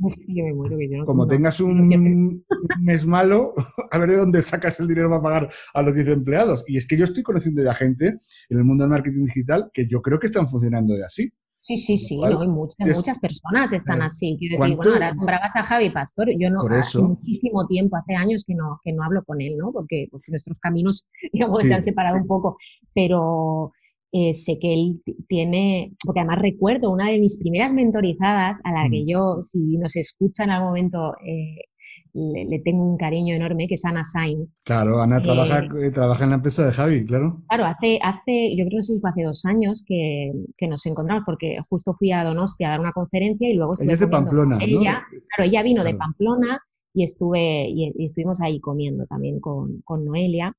[1.06, 2.44] como tengas un
[2.82, 3.54] mes malo,
[3.90, 6.64] a ver de dónde sacas el dinero para pagar a los 10 empleados.
[6.66, 8.16] Y es que yo estoy conociendo ya gente
[8.50, 11.32] en el mundo del marketing digital que yo creo que están funcionando de así.
[11.66, 14.36] Sí, sí, sí, no, hay muchas, muchas personas están eh, así.
[14.38, 18.44] Quiero decir, bueno, ahora nombrabas a Javi Pastor, yo no, hace muchísimo tiempo, hace años
[18.46, 19.72] que no, que no hablo con él, ¿no?
[19.72, 22.54] Porque pues, nuestros caminos, digamos, se han separado un poco,
[22.94, 23.72] pero
[24.12, 28.88] eh, sé que él tiene, porque además recuerdo una de mis primeras mentorizadas a la
[28.88, 29.08] que mm.
[29.08, 31.64] yo, si nos escucha en algún momento, eh,
[32.16, 34.48] le, tengo un cariño enorme, que es Ana Sainz.
[34.64, 37.42] Claro, Ana trabaja, eh, trabaja en la empresa de Javi, claro.
[37.48, 40.68] Claro, hace, hace yo creo que no sé si fue hace dos años que, que,
[40.68, 43.94] nos encontramos, porque justo fui a Donostia a dar una conferencia y luego estuve Ella
[43.94, 46.60] es de Pamplona, ella, Claro, ella vino de Pamplona
[46.94, 50.50] y estuve y, estuvimos ahí comiendo también con, con Noelia.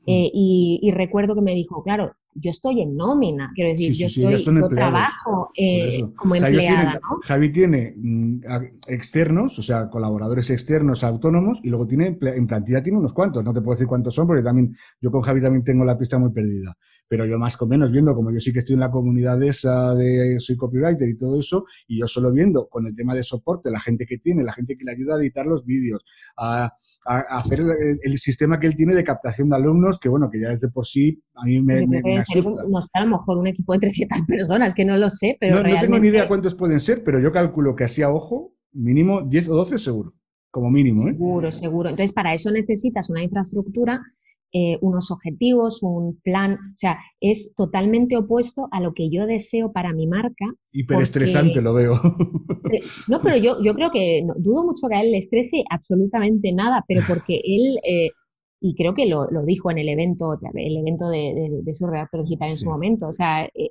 [0.00, 0.10] Mm.
[0.10, 4.60] Eh, y, recuerdo que me dijo, claro, yo estoy en nómina, quiero decir, yo, estoy,
[4.60, 7.00] yo trabajo eh, como empleada.
[7.22, 8.40] Javi tiene, mm,
[8.88, 13.52] externos, o sea, colaboradores externos autónomos, y luego tiene, en plantilla tiene unos cuantos, no
[13.52, 16.30] te puedo decir cuántos son, porque también yo con Javi también tengo la pista muy
[16.30, 16.76] perdida,
[17.08, 19.94] pero yo más o menos viendo, como yo sí que estoy en la comunidad esa,
[19.94, 23.70] de soy copywriter y todo eso, y yo solo viendo con el tema de soporte,
[23.70, 26.04] la gente que tiene, la gente que le ayuda a editar los vídeos,
[26.36, 26.72] a,
[27.06, 30.68] hacer el, sistema que él tiene de captación de alumnos, que bueno, que ya desde
[30.68, 31.86] por sí a mí me,
[32.20, 35.62] a lo mejor un equipo de 300 personas, que no lo sé, pero.
[35.62, 38.54] No, no tengo ni idea cuántos pueden ser, pero yo calculo que así a ojo,
[38.72, 40.14] mínimo 10 o 12 seguro,
[40.50, 40.98] como mínimo.
[41.00, 41.12] ¿eh?
[41.12, 41.90] Seguro, seguro.
[41.90, 44.00] Entonces, para eso necesitas una infraestructura
[44.50, 49.72] eh, unos objetivos, un plan, o sea, es totalmente opuesto a lo que yo deseo
[49.72, 50.46] para mi marca.
[50.72, 51.94] Hiperestresante lo veo.
[52.70, 56.52] Eh, no, pero yo, yo creo que dudo mucho que a él le estrese absolutamente
[56.52, 57.78] nada, pero porque él
[58.60, 62.22] y creo que lo, lo, dijo en el evento, el evento de, de, su redactor
[62.22, 63.06] digital en su momento.
[63.08, 63.70] O sea, eh,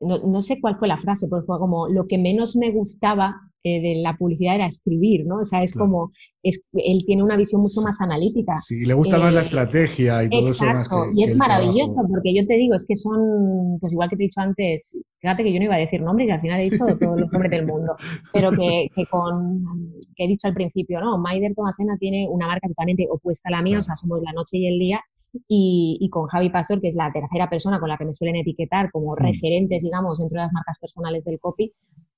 [0.00, 3.51] no, no, sé cuál fue la frase, pero fue como lo que menos me gustaba
[3.64, 5.38] eh, de la publicidad era escribir, ¿no?
[5.38, 6.10] O sea, es como,
[6.42, 8.58] es, él tiene una visión mucho más analítica.
[8.58, 12.00] Sí, le gusta más la eh, estrategia y todo eso más que, y es maravilloso,
[12.08, 15.44] porque yo te digo, es que son, pues igual que te he dicho antes, fíjate
[15.44, 17.52] que yo no iba a decir nombres y al final he dicho todos los nombres
[17.52, 17.94] del mundo,
[18.32, 19.64] pero que, que con,
[20.16, 21.18] que he dicho al principio, ¿no?
[21.18, 24.58] Maider Tomasena tiene una marca totalmente opuesta a la mía, o sea, somos la noche
[24.58, 25.00] y el día,
[25.46, 28.36] y, y, con Javi Pastor, que es la tercera persona con la que me suelen
[28.36, 29.16] etiquetar como mm.
[29.16, 31.72] referentes, digamos, dentro de las marcas personales del copy,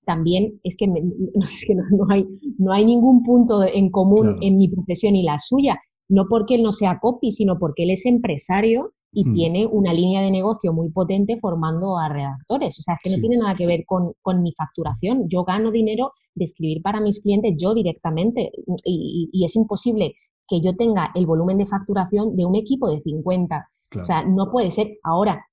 [0.05, 2.27] también es que, no, hay,
[2.59, 5.79] no hay ningún punto en común en mi profesión y la suya.
[6.09, 9.33] No porque él no sea copy, sino porque él es empresario y mm.
[9.33, 12.79] tiene una línea de negocio muy potente formando a redactores.
[12.79, 15.29] O sea, es que no tiene nada que ver con, con, mi facturación.
[15.29, 18.51] Yo gano dinero de escribir para mis clientes yo directamente
[18.85, 20.15] y, y es imposible
[20.47, 23.69] que yo tenga el volumen de facturación de un equipo de 50.
[23.99, 24.99] O sea, no puede ser.
[25.03, 25.45] Ahora,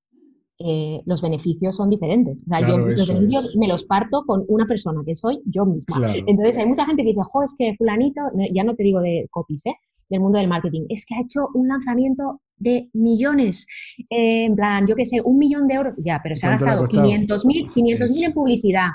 [0.64, 2.44] eh, los beneficios son diferentes.
[2.44, 6.14] O sea, yo los beneficios me los parto con una persona que soy yo misma.
[6.28, 8.22] Entonces, hay mucha gente que dice, jo, es que fulanito,
[8.54, 9.76] ya no te digo de copies, ¿eh?
[10.12, 13.66] del mundo del marketing, es que ha hecho un lanzamiento de millones,
[14.10, 16.86] eh, en plan, yo qué sé, un millón de euros, ya, pero se ha gastado
[16.86, 18.90] 500 mil 500 en publicidad,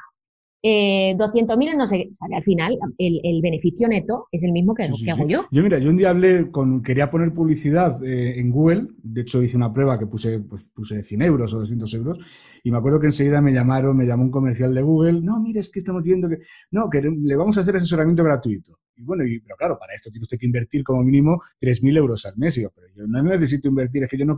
[0.69, 5.45] eh, 200.000 no sé, al final el, beneficio neto es el mismo que, hago yo.
[5.53, 9.41] Yo, mira, yo un día hablé con, quería poner publicidad eh, en Google, de hecho
[9.45, 12.19] hice una prueba que puse, pues, puse 100 euros o 200 euros,
[12.65, 15.61] y me acuerdo que enseguida me llamaron, me llamó un comercial de Google, no, mire,
[15.61, 16.39] es que estamos viendo que,
[16.73, 18.73] no, que le vamos a hacer asesoramiento gratuito.
[18.97, 22.27] Y bueno, y, pero claro, para esto tiene usted que invertir como mínimo 3.000 euros
[22.27, 22.59] al mes.
[22.59, 24.37] Y yo, pero yo no necesito invertir, es que yo no,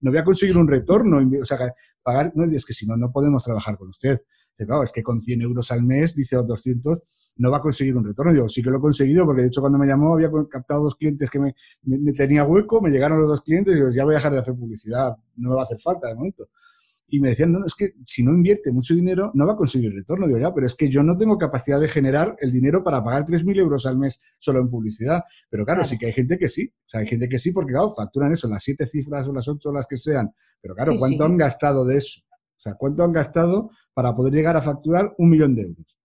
[0.00, 1.58] no voy a conseguir un retorno, o sea,
[2.02, 4.22] pagar, no, es que si no, no podemos trabajar con usted
[4.64, 7.96] claro, es que con 100 euros al mes, dice, o 200, no va a conseguir
[7.96, 8.32] un retorno.
[8.32, 10.94] Digo, sí que lo he conseguido, porque de hecho cuando me llamó había captado dos
[10.94, 14.14] clientes que me, me, tenía hueco, me llegaron los dos clientes y digo, ya voy
[14.14, 16.48] a dejar de hacer publicidad, no me va a hacer falta de momento.
[17.08, 19.92] Y me decían, no, es que si no invierte mucho dinero, no va a conseguir
[19.92, 20.26] retorno.
[20.26, 23.24] Digo, ya, pero es que yo no tengo capacidad de generar el dinero para pagar
[23.24, 25.22] 3.000 euros al mes solo en publicidad.
[25.48, 26.72] Pero claro, sí que hay gente que sí.
[26.74, 29.46] O sea, hay gente que sí, porque claro, facturan eso, las siete cifras o las
[29.46, 30.32] ocho, las que sean.
[30.60, 32.22] Pero claro, ¿cuánto han gastado de eso?
[32.56, 35.98] O sea, ¿cuánto han gastado para poder llegar a facturar un millón de euros?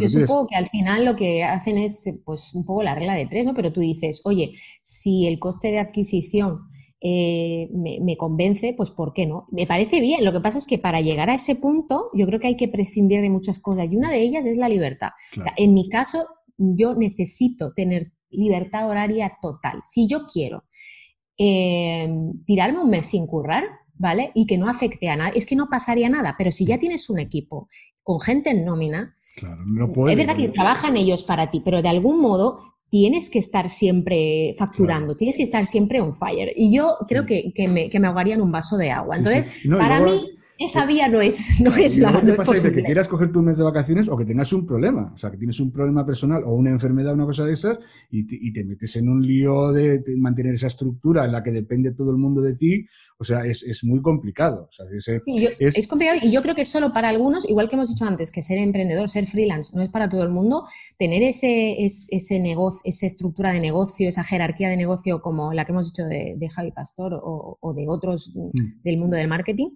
[0.00, 3.26] Yo supongo que al final lo que hacen es pues un poco la regla de
[3.26, 3.54] tres, ¿no?
[3.54, 4.52] Pero tú dices, oye,
[4.82, 6.60] si el coste de adquisición
[7.00, 9.46] eh, me, convence, pues ¿por qué no?
[9.50, 10.24] Me parece bien.
[10.24, 12.68] Lo que pasa es que para llegar a ese punto, yo creo que hay que
[12.68, 15.10] prescindir de muchas cosas y una de ellas es la libertad.
[15.56, 16.24] En mi caso,
[16.56, 19.80] yo necesito tener libertad horaria total.
[19.84, 20.64] Si yo quiero
[21.36, 22.08] eh,
[22.46, 23.64] tirarme un mes sin currar,
[24.02, 24.32] ¿vale?
[24.34, 25.30] Y que no afecte a nada.
[25.34, 27.68] Es que no pasaría nada, pero si ya tienes un equipo
[28.02, 32.58] con gente en nómina, es verdad que trabajan ellos para ti, pero de algún modo
[32.90, 36.52] tienes que estar siempre facturando, tienes que estar siempre on fire.
[36.54, 39.16] Y yo creo que, me, que, me, ahogaría en un vaso de agua.
[39.16, 40.20] Entonces, para mí
[40.62, 43.64] esa vía no es, no es la te pasa que quieras coger tu mes de
[43.64, 46.70] vacaciones o que tengas un problema, o sea, que tienes un problema personal o una
[46.70, 47.78] enfermedad, una cosa de esas,
[48.10, 51.52] y te, y te metes en un lío de, mantener esa estructura en la que
[51.52, 52.86] depende todo el mundo de ti,
[53.18, 54.68] o sea, es, es muy complicado.
[54.68, 57.88] O sea, es, es, complicado y yo creo que solo para algunos, igual que hemos
[57.88, 60.64] dicho antes, que ser emprendedor, ser freelance, no es para todo el mundo,
[60.98, 65.72] tener ese, ese negocio, esa estructura de negocio, esa jerarquía de negocio como la que
[65.72, 68.82] hemos dicho de, de Javi Pastor o, o de otros mm.
[68.82, 69.70] del mundo del marketing,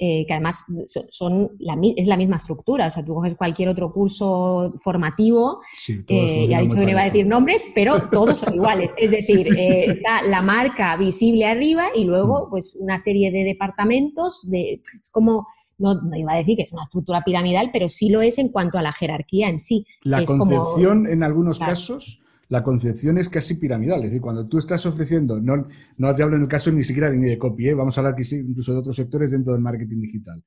[0.00, 0.64] eh, que además
[1.10, 2.86] son, la, es la misma estructura.
[2.86, 5.58] O sea, tú coges cualquier otro curso formativo,
[5.88, 8.94] eh, ya he dicho que no iba a decir nombres, pero todos son iguales.
[8.96, 12.50] Es decir, eh, está la marca visible arriba y luego mm.
[12.50, 15.46] pues una serie de departamentos, de, es como...
[15.80, 18.78] No, iba a decir que es una estructura piramidal, pero sí lo es en cuanto
[18.78, 19.86] a la jerarquía en sí.
[20.02, 23.98] La concepción en algunos casos la concepción es casi piramidal.
[24.00, 25.66] Es decir, cuando tú estás ofreciendo, no,
[25.98, 27.74] no te hablo en el caso ni siquiera ni de copy, ¿eh?
[27.74, 30.42] vamos a hablar incluso de otros sectores dentro del marketing digital.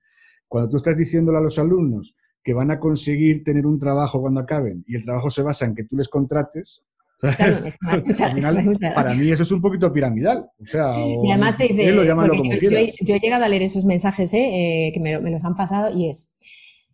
[0.47, 4.41] Cuando tú estás diciéndole a los alumnos que van a conseguir tener un trabajo cuando
[4.41, 6.85] acaben y el trabajo se basa en que tú les contrates,
[8.95, 10.49] para mí eso es un poquito piramidal.
[10.59, 11.93] O sea, y además te dice,
[13.05, 14.87] yo, he llegado a leer esos mensajes ¿eh?
[14.87, 16.39] Eh, que me, me, los han pasado y es,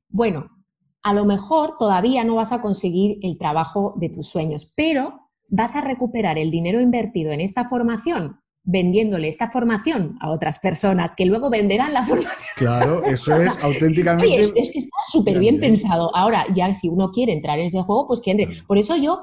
[0.09, 0.56] bueno,
[1.03, 5.19] a lo mejor todavía no vas a conseguir el trabajo de tus sueños, pero
[5.49, 11.15] vas a recuperar el dinero invertido en esta formación vendiéndole esta formación a otras personas
[11.15, 12.51] que luego venderán la formación.
[12.57, 14.27] Claro, eso es auténticamente.
[14.27, 16.13] Oye, es, que está súper bien pensado.
[16.15, 18.49] Ahora, ya si uno quiere entrar en ese juego, pues que entre.
[18.67, 19.19] Por eso yo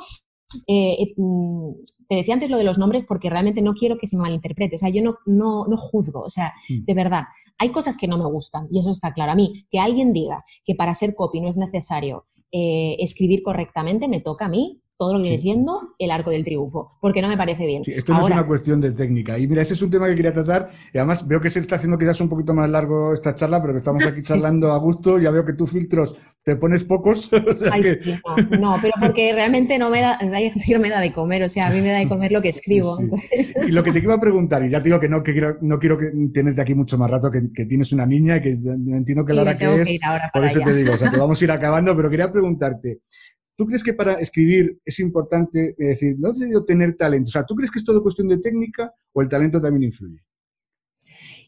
[0.66, 1.72] eh, eh, mm,
[2.08, 4.76] te decía antes lo de los nombres porque realmente no quiero que se malinterprete.
[4.76, 6.20] O sea, yo no, no, no juzgo.
[6.20, 6.84] O sea, mm.
[6.84, 7.24] de verdad,
[7.58, 9.32] hay cosas que no me gustan y eso está claro.
[9.32, 14.08] A mí, que alguien diga que para ser copy no es necesario eh, escribir correctamente,
[14.08, 17.28] me toca a mí todo lo que viene siendo el arco del triunfo, porque no
[17.28, 17.82] me parece bien.
[17.86, 19.38] esto no es una cuestión de técnica.
[19.38, 20.70] Y mira, ese es un tema que quería tratar.
[20.92, 23.74] Y además veo que se está haciendo quizás un poquito más largo esta charla, pero
[23.74, 25.18] que estamos aquí charlando a gusto.
[25.18, 26.14] Ya veo que tú filtros
[26.44, 27.30] te pones pocos.
[28.60, 31.42] no, pero porque realmente no me da, no me da de comer.
[31.42, 32.96] O sea, a mí me da de comer lo que escribo.
[33.66, 35.58] Y lo que te iba a preguntar, y ya te digo que no, que quiero,
[35.60, 38.50] no quiero que tienes de aquí mucho más rato, que, tienes una niña y que
[38.50, 40.00] entiendo que la hora que es.
[40.32, 43.00] por eso te digo, o sea, que vamos a ir acabando, pero quería preguntarte.
[43.56, 47.28] ¿Tú crees que para escribir es importante decir, no decidido tener talento?
[47.28, 50.20] O sea, ¿tú crees que es todo cuestión de técnica o el talento también influye?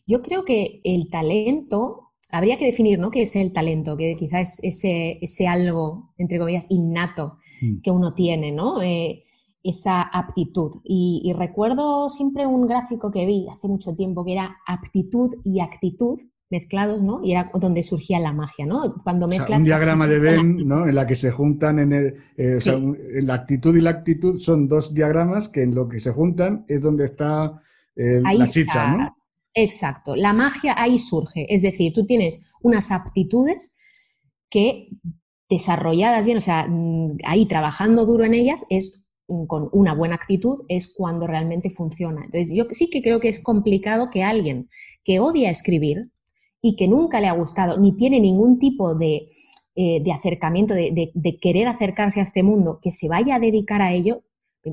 [0.07, 3.11] Yo creo que el talento, habría que definir, ¿no?
[3.11, 3.97] ¿Qué es el talento?
[3.97, 7.81] Que quizás es ese, ese algo, entre comillas, innato mm.
[7.81, 8.81] que uno tiene, ¿no?
[8.83, 9.23] Eh,
[9.65, 10.71] esa aptitud.
[10.85, 16.21] y, recuerdo siempre un gráfico que vi hace mucho tiempo que era aptitud y actitud,
[16.51, 17.21] mezclados, ¿no?
[17.23, 18.95] Y era donde surgía la magia, ¿no?
[19.03, 19.61] Cuando mezclas...
[19.61, 20.87] un diagrama de Venn, ¿no?
[20.87, 22.15] En la que se juntan en el...
[22.37, 22.79] Eh, o sea,
[23.23, 26.83] la actitud y la actitud son dos diagramas que en lo que se juntan es
[26.83, 27.61] donde está
[27.97, 29.17] la chicha, ¿no?
[29.55, 30.15] Exacto.
[30.15, 31.47] La magia ahí surge.
[31.53, 33.79] Es decir, tú tienes unas aptitudes
[34.51, 34.91] que
[35.49, 39.07] desarrolladas bien, o sea, mm, ahí trabajando duro en ellas es
[39.49, 42.23] con una buena actitud es cuando realmente funciona.
[42.25, 44.69] Entonces, yo sí que creo que es complicado que alguien
[45.03, 46.13] que odia escribir,
[46.67, 49.29] y que nunca le ha gustado, ni tiene ningún tipo de,
[49.77, 54.23] eh, acercamiento, de, querer acercarse a este mundo, que se vaya a dedicar a ello,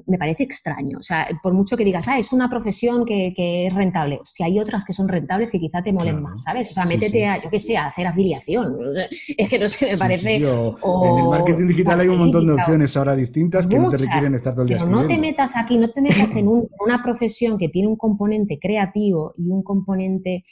[0.07, 0.98] me parece extraño.
[0.98, 3.36] O sea, por mucho que digas, ah, es una profesión que,
[3.68, 4.18] es rentable.
[4.20, 6.72] Hostia, hay otras que son rentables que quizá te molen más, ¿sabes?
[6.72, 8.76] O sea, métete a, yo qué sé, a hacer afiliación.
[9.38, 10.38] Es que no sé, me parece.
[10.38, 14.34] en el marketing digital hay un montón de opciones ahora distintas que no te requieren
[14.34, 14.78] estar todo el día.
[14.80, 18.57] Pero no te metas aquí, no te metas en una profesión que tiene un componente
[18.60, 20.44] creativo y un componente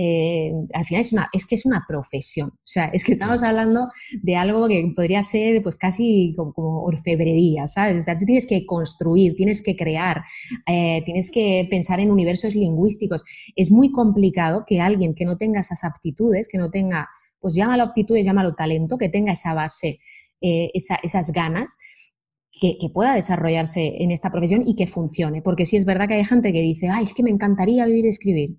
[0.00, 2.50] eh, al final es, una, es que es una profesión.
[2.50, 3.88] O sea, es que estamos hablando
[4.22, 8.02] de algo que podría ser pues casi como, orfebrería, ¿sabes?
[8.02, 10.22] O sea, tú tienes que construir, tienes que crear,
[10.68, 13.24] eh, tienes que pensar en universos lingüísticos.
[13.56, 17.08] Es muy complicado que alguien que no tenga esas aptitudes, que no tenga,
[17.40, 19.98] pues llámalo aptitudes, llámalo talento, que tenga esa base,
[20.40, 21.76] eh, esas ganas,
[22.60, 25.42] que, pueda desarrollarse en esta profesión y que funcione.
[25.42, 28.04] Porque sí es verdad que hay gente que dice, ay, es que me encantaría vivir
[28.04, 28.58] y escribir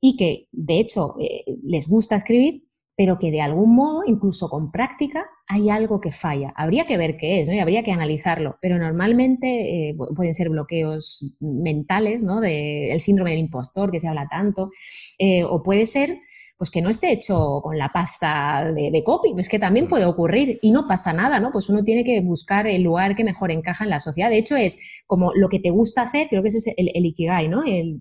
[0.00, 2.67] y que de hecho eh, les gusta escribir,
[2.98, 6.52] pero que de algún modo, incluso con práctica, hay algo que falla.
[6.56, 7.54] Habría que ver qué es, ¿no?
[7.54, 12.40] y habría que analizarlo, pero normalmente eh, pueden ser bloqueos mentales, ¿no?
[12.40, 14.70] De, el síndrome del impostor que se habla tanto,
[15.16, 16.18] eh, o puede ser
[16.58, 20.58] pues que no esté hecho con la pasta de, copy, pues que también puede ocurrir
[20.60, 21.52] y no pasa nada, ¿no?
[21.52, 24.28] Pues uno tiene que buscar el lugar que mejor encaja en la sociedad.
[24.28, 27.46] De hecho, es como lo que te gusta hacer, creo que ese es el, Ikigai,
[27.46, 27.62] ¿no?
[27.64, 28.00] El,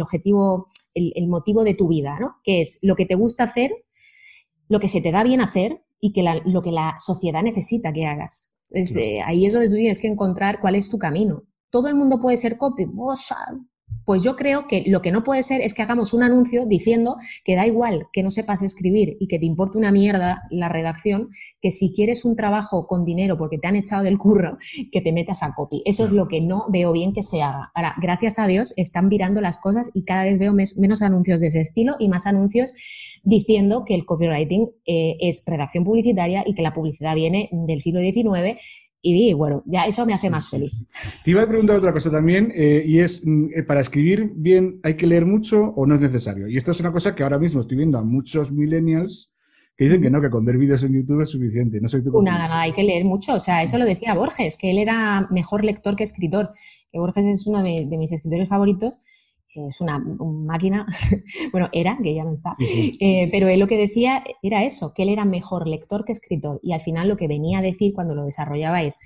[0.00, 2.36] objetivo, el, motivo de tu vida, ¿no?
[2.44, 3.72] Que es lo que te gusta hacer,
[4.70, 8.06] lo que se te da bien hacer y que lo que la sociedad necesita que
[8.06, 8.56] hagas.
[8.70, 11.42] Eh, ahí es donde tú tienes que encontrar cuál es tu camino.
[11.70, 12.86] Todo el mundo puede ser copy,
[14.04, 17.16] Pues yo creo que lo que no puede ser es que hagamos un anuncio diciendo
[17.44, 21.30] que da igual que no sepas escribir y que te importe una mierda la redacción,
[21.60, 24.56] que si quieres un trabajo con dinero porque te han echado del curro,
[24.92, 25.82] que te metas a copy.
[25.84, 27.72] Eso es lo que no veo bien que se haga.
[27.74, 31.48] Ahora, gracias a Dios, están virando las cosas y cada vez veo menos anuncios de
[31.48, 32.74] ese estilo y más anuncios
[33.22, 38.00] diciendo que el copywriting eh, es redacción publicitaria y que la publicidad viene del siglo
[38.00, 38.58] XIX
[39.02, 40.86] y bueno, ya eso me hace más feliz.
[41.24, 44.78] Te iba a preguntar otra cosa también, eh, y es, mm, eh, ¿para escribir bien
[44.82, 46.48] hay que leer mucho o no es necesario?
[46.48, 49.32] Y esto es una cosa que ahora mismo estoy viendo a muchos millennials
[49.74, 51.80] que dicen que no, que con ver vídeos en YouTube es suficiente.
[51.80, 52.20] No soy tú.
[52.22, 53.32] Nada, nada, hay que leer mucho.
[53.32, 56.50] O sea, eso lo decía Borges, que él era mejor lector que escritor.
[56.92, 58.98] Que Borges es uno de mis escritores favoritos
[59.54, 60.86] es una, máquina,
[61.52, 65.02] bueno, era, que ya no está, eh, pero él lo que decía era eso, que
[65.02, 68.14] él era mejor lector que escritor y al final lo que venía a decir cuando
[68.14, 68.98] lo desarrollaba es,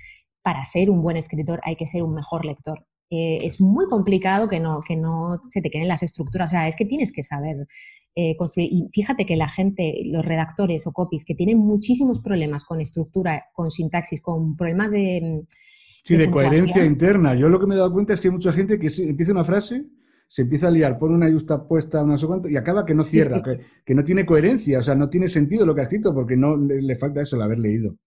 [0.43, 2.85] para ser un buen escritor hay que ser un mejor lector.
[3.09, 6.67] Eh, es muy complicado que no, que no se te queden las estructuras, o sea,
[6.67, 7.67] es que tienes que saber
[8.15, 8.69] eh, construir.
[8.71, 13.45] Y fíjate que la gente, los redactores o copies que tienen muchísimos problemas con estructura,
[13.53, 15.45] con sintaxis, con problemas de...
[16.03, 17.35] Sí, de, coherencia interna.
[17.35, 19.43] Yo lo que me he dado cuenta es que hay mucha gente que empieza una
[19.43, 19.85] frase
[20.27, 23.03] se empieza a liar, pone una justa puesta, no sé cuánto, y acaba que no
[23.03, 26.13] cierra, que, que, no tiene coherencia, o sea, no tiene sentido lo que ha escrito
[26.13, 27.97] porque no le falta eso, el haber leído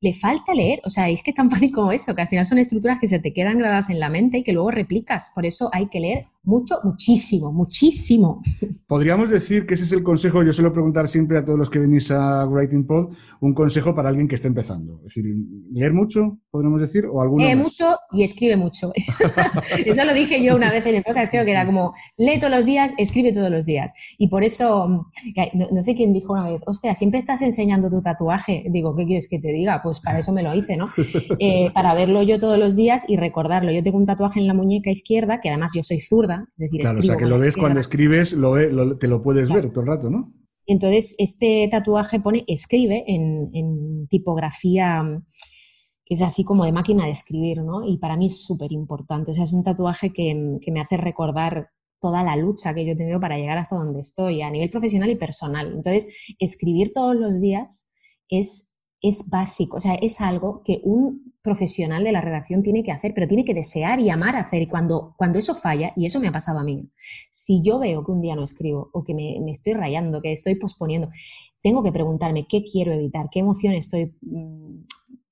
[0.00, 0.80] le falta leer.
[0.84, 3.08] O sea, es que es tan fácil como eso, que al final son estructuras que
[3.08, 5.30] se te quedan grabadas en la mente y que luego replicas.
[5.34, 8.40] Por eso hay que leer mucho, muchísimo, muchísimo.
[8.86, 11.78] Podríamos decir que ese es el consejo, yo suelo preguntar siempre a todos los que
[11.78, 14.96] venís a Writing Pod, un consejo para alguien que esté empezando.
[15.04, 15.26] Es decir,
[15.70, 18.92] leer mucho, podríamos decir, o alguno Lee mucho y escribe mucho.
[19.84, 22.52] eso lo dije yo una vez en el podcast, creo que era como, lee todos
[22.52, 23.92] los días, escribe todos los días.
[24.16, 25.06] Y por eso,
[25.52, 28.64] no, sé quién dijo una vez, hostia, siempre estás enseñando tu tatuaje.
[28.70, 29.82] Digo, ¿qué quieres que te diga?
[29.88, 30.88] Pues para eso me lo hice, ¿no?
[31.38, 33.72] Eh, para verlo yo todos los días y recordarlo.
[33.72, 36.46] Yo tengo un tatuaje en la muñeca izquierda, que además yo soy zurda,
[36.80, 39.86] claro, o sea, que lo ves cuando escribes, lo, te lo puedes ver todo el
[39.88, 40.32] rato, ¿no?
[40.66, 45.02] Entonces, este tatuaje pone escribe en, tipografía
[46.04, 47.86] que es así como de máquina de escribir, ¿no?
[47.86, 49.30] Y para mí es súper importante.
[49.30, 51.68] O sea, es un tatuaje que, que, me hace recordar
[52.00, 55.10] toda la lucha que yo he tenido para llegar hasta donde estoy, a nivel profesional
[55.10, 55.72] y personal.
[55.74, 57.92] Entonces, escribir todos los días
[58.28, 62.92] es es básico, o sea, es algo que un profesional de la redacción tiene que
[62.92, 64.60] hacer, pero tiene que desear y amar hacer.
[64.62, 66.90] Y cuando, cuando eso falla, y eso me ha pasado a mí,
[67.30, 70.56] si yo veo que un día no escribo o que me, estoy rayando, que estoy
[70.56, 71.08] posponiendo,
[71.62, 74.84] tengo que preguntarme qué quiero evitar, qué emoción estoy mm,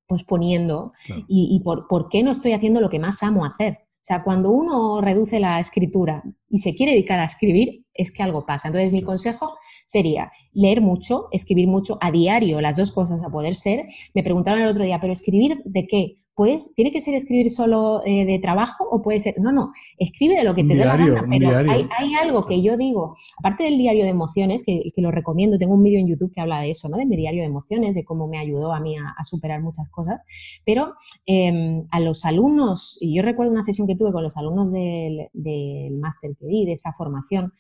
[0.07, 0.93] posponiendo
[1.29, 3.79] y, por, por qué no estoy haciendo lo que más amo hacer.
[3.97, 8.23] O sea, cuando uno reduce la escritura y se quiere dedicar a escribir, es que
[8.23, 8.69] algo pasa.
[8.69, 9.49] Entonces, mi consejo
[9.87, 13.87] sería leer mucho, escribir mucho a diario, las dos cosas a poder ser.
[14.15, 16.19] Me preguntaron el otro día, ¿pero escribir de qué?
[16.37, 20.37] pues tiene que ser escribir solo eh, de trabajo o puede ser, no, no, escribe
[20.37, 23.79] de lo que te dé la gana, pero hay, algo que yo digo, aparte del
[23.79, 26.91] diario de emociones, que, lo recomiendo, tengo un vídeo en YouTube que habla de eso,
[26.91, 26.99] ¿no?
[26.99, 30.21] De mi diario de emociones, de cómo me ayudó a mí a, superar muchas cosas,
[30.67, 30.93] pero
[31.25, 35.29] em, a los alumnos, y yo recuerdo una sesión que tuve con los alumnos del,
[35.33, 37.51] del máster que di, de esa formación,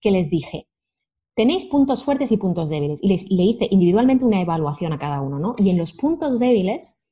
[0.00, 0.68] que les dije,
[1.34, 5.20] tenéis puntos fuertes y puntos débiles, y les, le hice individualmente una evaluación a cada
[5.20, 5.54] uno, ¿no?
[5.58, 7.02] Y en los puntos débiles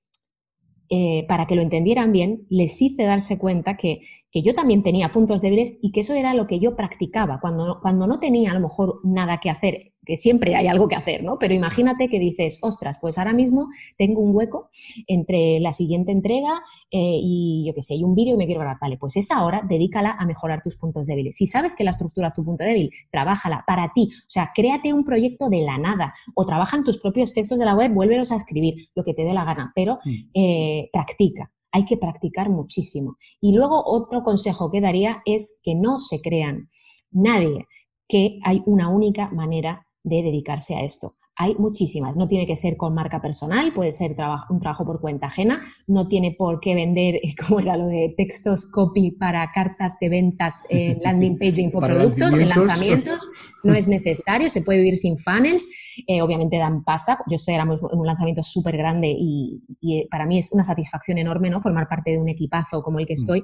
[0.93, 4.01] eh, para que lo entendieran bien, les hice darse cuenta que,
[4.33, 7.39] que, yo también tenía puntos débiles y que eso era lo que yo practicaba.
[7.41, 10.97] Cuando, cuando no tenía a lo mejor nada que hacer que siempre hay algo que
[10.97, 11.39] hacer, ¿no?
[11.39, 13.69] Pero imagínate que dices, ostras, pues ahora mismo
[13.99, 14.71] tengo un hueco
[15.07, 16.55] entre la siguiente entrega
[16.91, 18.79] eh, y yo qué sé, hay un vídeo y me quiero grabar.
[18.81, 21.37] Vale, pues esa hora dedícala a mejorar tus puntos débiles.
[21.37, 24.09] Si sabes que la estructura es tu punto débil, trabájala para ti.
[24.11, 27.67] O sea, créate un proyecto de la nada o trabaja en tus propios textos de
[27.67, 30.11] la web, vuélvelos a escribir, lo que te dé la gana, pero mm.
[30.35, 31.53] eh, practica.
[31.73, 33.15] Hay que practicar muchísimo.
[33.41, 36.69] Y luego otro consejo que daría es que no se crean
[37.13, 37.67] nadie
[38.09, 41.15] que hay una única manera de dedicarse a esto.
[41.37, 44.11] Hay muchísimas, no tiene que ser con marca personal, puede ser
[44.51, 47.19] un trabajo por cuenta ajena, no tiene por qué vender,
[47.49, 52.35] como era lo de textos copy para cartas de ventas en landing page de infoproductos,
[52.35, 53.21] en lanzamientos,
[53.65, 55.67] no es necesario, se puede vivir sin funnels,
[56.07, 60.27] eh, obviamente dan pasta, yo estoy ahora en un lanzamiento súper grande y, eh, para
[60.27, 61.61] mí es una satisfacción enorme ¿no?
[61.61, 63.21] formar parte de un equipazo como el que mm.
[63.21, 63.43] estoy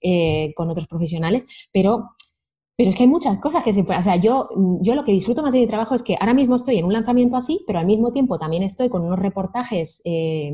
[0.00, 2.10] eh, con otros profesionales, pero
[2.76, 4.00] pero es que hay muchas cosas que se pueden.
[4.00, 4.48] O sea, yo,
[4.80, 6.92] yo lo que disfruto más de mi trabajo es que ahora mismo estoy en un
[6.92, 10.52] lanzamiento así, pero al mismo tiempo también estoy con unos reportajes eh,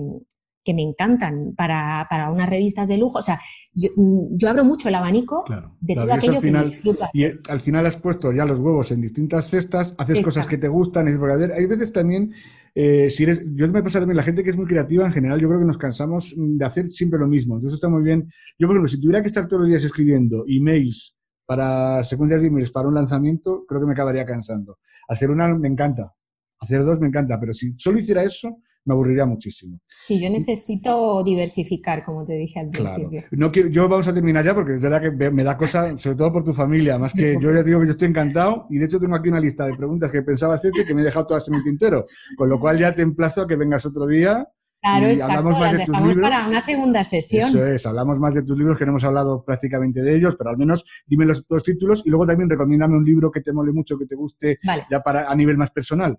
[0.63, 3.19] que me encantan para, para, unas revistas de lujo.
[3.19, 3.41] O sea,
[3.73, 3.89] yo,
[4.33, 5.47] yo abro mucho el abanico
[5.81, 7.07] de todo aquello al final, que disfruto.
[7.15, 10.69] Y al final has puesto ya los huevos en distintas cestas, haces cosas que te
[10.69, 11.09] gustan.
[11.09, 12.35] Es, hay veces también,
[12.75, 15.41] eh, si eres, yo me pasa también, la gente que es muy creativa en general,
[15.41, 17.55] yo creo que nos cansamos de hacer siempre lo mismo.
[17.55, 18.29] Entonces está muy bien.
[18.59, 21.17] Yo, por ejemplo, si tuviera que estar todos los días escribiendo emails
[21.51, 24.79] para secuencias de emails, para un lanzamiento, creo que me acabaría cansando.
[25.09, 26.15] Hacer una me encanta,
[26.61, 29.81] hacer dos me encanta, pero si solo hiciera eso, me aburriría muchísimo.
[29.85, 33.23] Sí, yo necesito diversificar, como te dije al principio.
[33.33, 36.17] No quiero, yo vamos a terminar ya porque es verdad que me da cosa, sobre
[36.17, 38.85] todo por tu familia, más que yo ya digo que yo estoy encantado y de
[38.85, 41.49] hecho tengo aquí una lista de preguntas que pensaba hacerte que me he dejado todas
[41.49, 42.05] en el tintero,
[42.37, 44.49] con lo cual ya te emplazo a que vengas otro día
[44.81, 46.31] Claro, exacto, hablamos más de tus libros.
[46.31, 47.49] para una segunda sesión.
[47.49, 50.51] Eso es, hablamos más de tus libros, que no hemos hablado prácticamente de ellos, pero
[50.51, 53.73] al menos dime los dos títulos y luego también recomiéndame un libro que te mole
[53.73, 54.59] mucho, que te guste,
[54.91, 56.19] ya para a nivel más personal.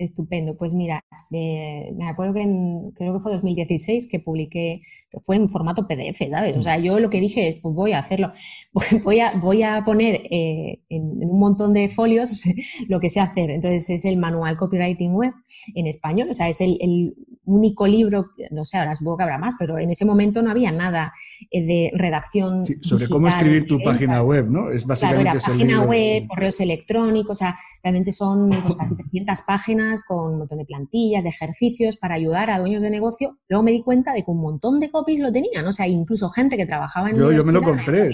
[0.00, 0.56] Estupendo.
[0.56, 5.50] Pues mira, me acuerdo que en, creo que fue 2016 que publiqué, que fue en
[5.50, 6.56] formato PDF, ¿sabes?
[6.56, 8.30] O sea, yo lo que dije es, pues voy a hacerlo,
[9.04, 12.44] voy a, voy a poner eh, en, un montón de folios
[12.88, 13.50] lo que sé hacer.
[13.50, 15.34] Entonces es el manual Copywriting Web
[15.74, 19.54] en español, o sea, es el, único libro, no sé, ahora supongo que habrá más,
[19.58, 21.12] pero en ese momento no había nada
[21.50, 22.64] eh, de redacción.
[22.80, 24.70] sobre cómo escribir tu página web, ¿no?
[24.70, 29.89] Es básicamente claro, página web, correos electrónicos, o sea, realmente son pues, casi 300 páginas
[30.06, 33.38] con un montón de plantillas, de ejercicios para ayudar a dueños de negocio.
[33.48, 36.28] Luego me di cuenta de que un montón de copies lo tenían, o sea, incluso
[36.30, 38.10] gente que trabajaba en yo, yo me lo compré.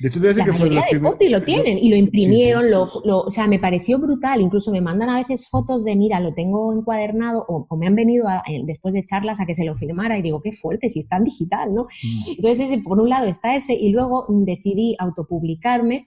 [0.00, 2.84] De hecho, te la que fue de, de copy lo tienen y lo imprimieron, Lo,
[2.84, 4.40] o sea, me pareció brutal.
[4.40, 8.26] Incluso me mandan a veces fotos de, mira, lo tengo encuadernado o, me han venido
[8.64, 11.24] después de charlas a que se lo firmara y digo, qué fuerte, si está en
[11.24, 11.84] digital, ¿no?
[11.84, 12.30] Mm.
[12.36, 16.06] Entonces, ese, por un lado está ese y luego decidí autopublicarme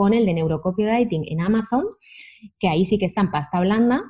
[0.00, 1.84] con el de Neurocopywriting en Amazon,
[2.58, 4.00] que ahí sí que está en pasta blanda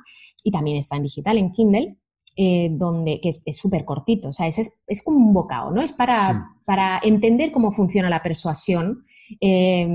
[0.41, 1.97] y también está en digital, en Kindle,
[2.37, 5.81] eh, donde, que es súper cortito, o sea, es, es, como un bocado, ¿no?
[5.81, 9.03] Es para, para entender cómo funciona la persuasión,
[9.41, 9.85] eh,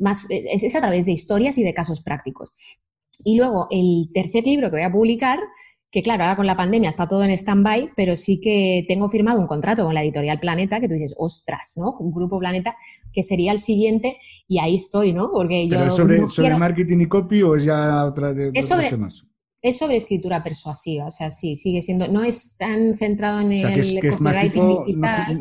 [0.00, 2.50] más, es, es, a través de historias y de casos prácticos.
[3.22, 5.40] Y luego, el tercer libro que voy a publicar
[5.92, 9.38] que claro, ahora con la pandemia está todo en stand-by, pero sí que tengo firmado
[9.40, 11.92] un contrato con la editorial Planeta, que tú dices, ostras, ¿no?
[11.98, 12.74] Un grupo Planeta,
[13.12, 14.16] que sería el siguiente,
[14.48, 15.30] y ahí estoy, ¿no?
[15.30, 18.88] Porque ¿Pero es sobre, sobre marketing y copy o es ya otra de es otros
[18.88, 19.26] temas?
[19.62, 24.00] Es sobre escritura persuasiva, o sea, sí, sigue siendo, no es tan centrado en el
[24.00, 24.84] que es, más tipo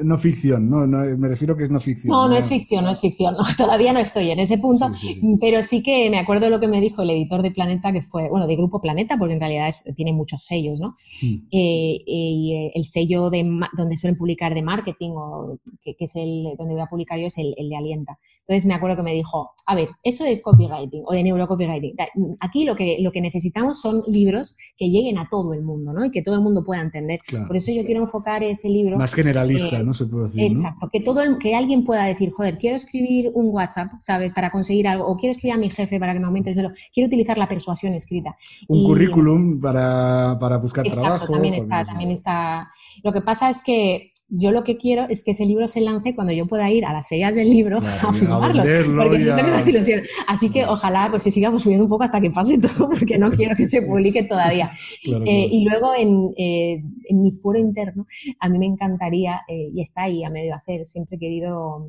[0.04, 2.12] no, ficción, no, me refiero que es no ficción.
[2.12, 4.92] No, no, es ficción, no es ficción, todavía no estoy en ese punto,
[5.40, 8.30] pero sí que me acuerdo lo que me dijo el editor de Planeta, que fue,
[8.30, 10.90] bueno, de Grupo Planeta, porque en realidad tiene muchos sellos, ¿no?
[10.90, 11.36] Mm.
[11.52, 13.44] Eh, y eh, el sello de,
[13.76, 17.40] donde suelen publicar de marketing, o que, es el donde voy a publicar yo, es
[17.40, 18.20] el, el, de Alienta.
[18.42, 21.96] Entonces me acuerdo que me dijo, a ver, eso de copywriting o de neurocopywriting,
[22.40, 26.06] aquí lo que, lo que necesitamos son libros que lleguen a todo el mundo, ¿no?
[26.06, 27.20] Y que todo el mundo pueda entender.
[27.48, 28.98] Por eso yo quiero enfocar ese libro.
[28.98, 29.94] Más generalista, eh, ¿no?
[29.94, 30.44] Se puede decir.
[30.44, 34.34] Exacto, que todo que alguien pueda decir, joder, quiero escribir un WhatsApp, ¿sabes?
[34.34, 36.72] Para conseguir algo, o quiero escribir a mi jefe para que me aumente el suelo,
[36.94, 38.36] quiero utilizar la persuasión escrita.
[38.68, 41.34] Un currículum para, para buscar trabajo.
[41.34, 42.72] También está, también está.
[43.04, 46.16] Lo que pasa es que yo lo que quiero es que ese libro se lance
[46.16, 48.64] cuando yo pueda ir a las ferias del libro a firmarlo.
[48.64, 53.18] porque Así que ojalá pues se sigamos subiendo un poco hasta que pase todo, porque
[53.18, 54.72] no quiero que se publique todavía.
[55.04, 58.06] Eh, y luego en, eh, en, mi foro interno,
[58.40, 61.88] a mí me encantaría, eh, y está ahí a medio hacer, siempre he querido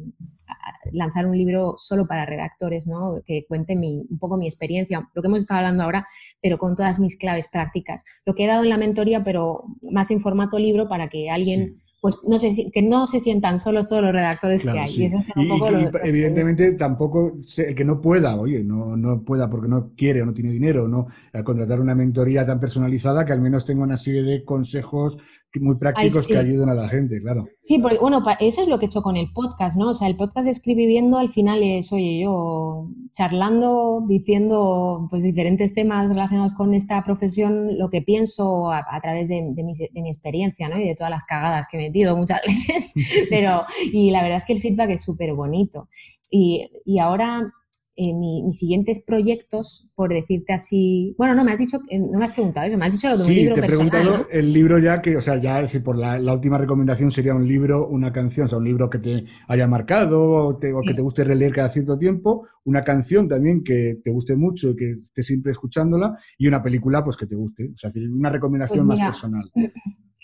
[0.92, 3.20] lanzar un libro solo para redactores, ¿no?
[3.24, 6.04] que cuente mi, un poco mi experiencia, lo que hemos estado hablando ahora,
[6.40, 8.04] pero con todas mis claves prácticas.
[8.26, 11.76] Lo que he dado en la mentoría, pero más en formato libro para que alguien
[12.02, 14.90] pues no sé que no se sientan solos todos los redactores que hay.
[14.92, 15.68] Y, eso un poco
[16.02, 20.34] evidentemente tampoco el que no pueda, oye, no, no pueda porque no quiere o no
[20.34, 21.06] tiene dinero, no
[21.44, 26.26] contratar una mentoría tan personalizada que al menos tenga una serie de consejos muy prácticos
[26.26, 27.46] que ayuden a la gente, claro.
[27.62, 29.90] Sí, porque bueno, eso es lo que he hecho con el podcast, ¿no?
[29.90, 35.74] O sea, el podcast de Escribiendo al final es, oye, yo charlando, diciendo pues diferentes
[35.74, 40.68] temas relacionados con esta profesión, lo que pienso a, través de, mi, de, mi, experiencia,
[40.68, 40.78] ¿no?
[40.78, 42.92] Y de todas las cagadas que he metido muchas veces,
[43.28, 43.62] pero,
[43.92, 45.88] y la verdad es que el feedback es súper bonito.
[46.30, 47.52] Y, y ahora
[47.94, 51.14] eh, mis siguientes proyectos, por decirte así.
[51.18, 53.24] Bueno, no me has dicho, no me has preguntado eso, me has dicho lo de
[53.24, 56.16] un libro te he preguntado el libro ya que, o sea, ya si por la,
[56.32, 60.22] última recomendación sería un libro, una canción, o sea, un libro que te haya marcado
[60.22, 64.70] o, que te guste releer cada cierto tiempo, una canción también que te guste mucho
[64.70, 67.72] y que estés siempre escuchándola y una película, pues que te guste.
[67.74, 69.50] O sea, una recomendación pues más personal.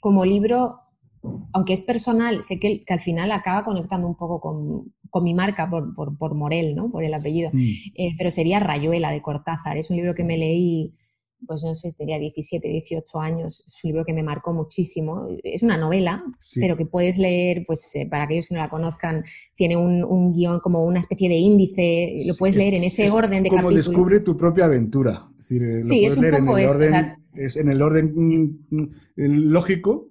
[0.01, 0.88] Como libro,
[1.53, 5.95] aunque es personal, sé que, al final acaba conectando un poco con, mi marca por,
[6.17, 6.91] por, Morel, ¿no?
[6.91, 7.59] por el apellido, mm.
[7.97, 9.77] eh, pero sería Rayuela de Cortázar.
[9.77, 10.95] Es un libro que me leí,
[11.47, 15.27] pues no sé, tenía 17, 18 años, es un libro que me marcó muchísimo.
[15.43, 16.23] Es una novela,
[16.57, 19.23] pero que puedes leer, pues eh, para aquellos que no la conozcan,
[19.57, 23.51] tiene un, guion como una especie de índice, lo puedes leer en ese orden de
[23.51, 25.31] como descubre tu propia aventura.
[25.39, 28.67] Es decir, lo puedes leer en el orden, es en el orden
[29.17, 30.08] lógico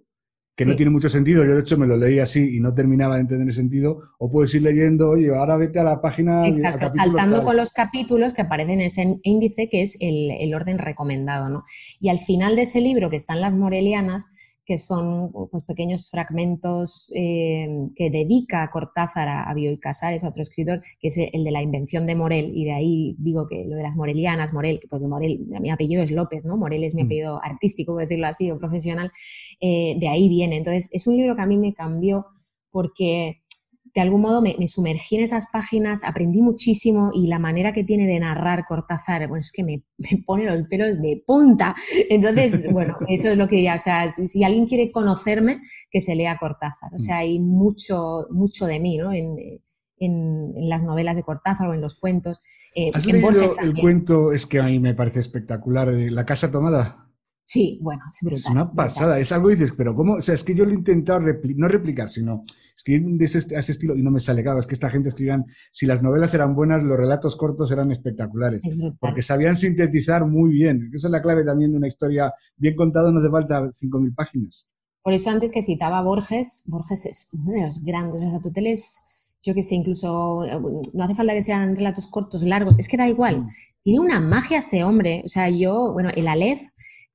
[0.58, 1.46] que no tiene mucho sentido.
[1.46, 4.00] Yo, de hecho, me lo leí así y no terminaba de entender el sentido.
[4.18, 6.48] O puedes ir leyendo, oye, ahora vete a la página.
[6.48, 10.80] Exacto, saltando con los capítulos que aparecen en ese índice que es el, el orden
[10.80, 11.62] recomendado, ¿no?
[12.00, 14.30] Y al final de ese libro que están las morelianas,
[14.68, 20.44] que son pues, pequeños fragmentos eh, que dedica Cortázar a, a Bioy Casares, a otro
[20.44, 23.78] escritor, que es el de la invención de Morel, y de ahí digo que lo
[23.78, 26.58] de las morelianas, Morel, porque Morel, mi apellido es López, ¿no?
[26.58, 27.06] Morel es mi Mm.
[27.06, 29.10] apellido artístico, por decirlo así, o profesional,
[29.62, 30.58] eh, de ahí viene.
[30.58, 32.26] Entonces, es un libro que a mí me cambió
[32.70, 33.42] porque
[33.98, 37.84] de algún modo me, me sumergí en esas páginas, aprendí muchísimo y la manera que
[37.84, 41.76] tiene de narrar Cortázar, bueno, es que me, me pone los pelos de punta.
[42.10, 43.74] Entonces, bueno, eso es lo que diría.
[43.74, 45.58] O sea, si, si alguien quiere conocerme,
[45.90, 46.92] que se lea Cortázar.
[46.94, 49.12] O sea, hay mucho, mucho de mí, ¿no?
[49.12, 52.44] En, en- en las novelas de Cortázar o en los cuentos.
[52.76, 54.32] eh, ¿Has en leído Borges el cuento?
[54.32, 57.07] Es que a mí me parece espectacular, de La Casa Tomada.
[57.50, 58.40] Sí, bueno, es brutal.
[58.40, 58.76] Es una brutal.
[58.76, 60.16] pasada, es algo que dices, pero ¿cómo?
[60.16, 62.44] O sea, es que yo lo he intentado, repli- no replicar, sino
[62.76, 64.44] escribir de ese, a ese estilo y no me sale.
[64.44, 67.90] Claro, es que esta gente escribían, si las novelas eran buenas, los relatos cortos eran
[67.90, 68.98] espectaculares, Es brutal.
[69.00, 70.90] porque sabían sintetizar muy bien.
[70.94, 74.68] Esa es la clave también de una historia bien contada, no hace falta 5.000 páginas.
[75.02, 78.24] Por eso antes que citaba a Borges, Borges es uno de los grandes.
[78.24, 79.00] O sea, tú te lees,
[79.42, 80.42] yo que sé, incluso
[80.94, 83.44] no hace falta que sean relatos cortos, largos, es que da igual.
[83.44, 83.48] Mm.
[83.84, 85.22] Tiene una magia este hombre.
[85.24, 86.60] O sea, yo, bueno, el Aleph,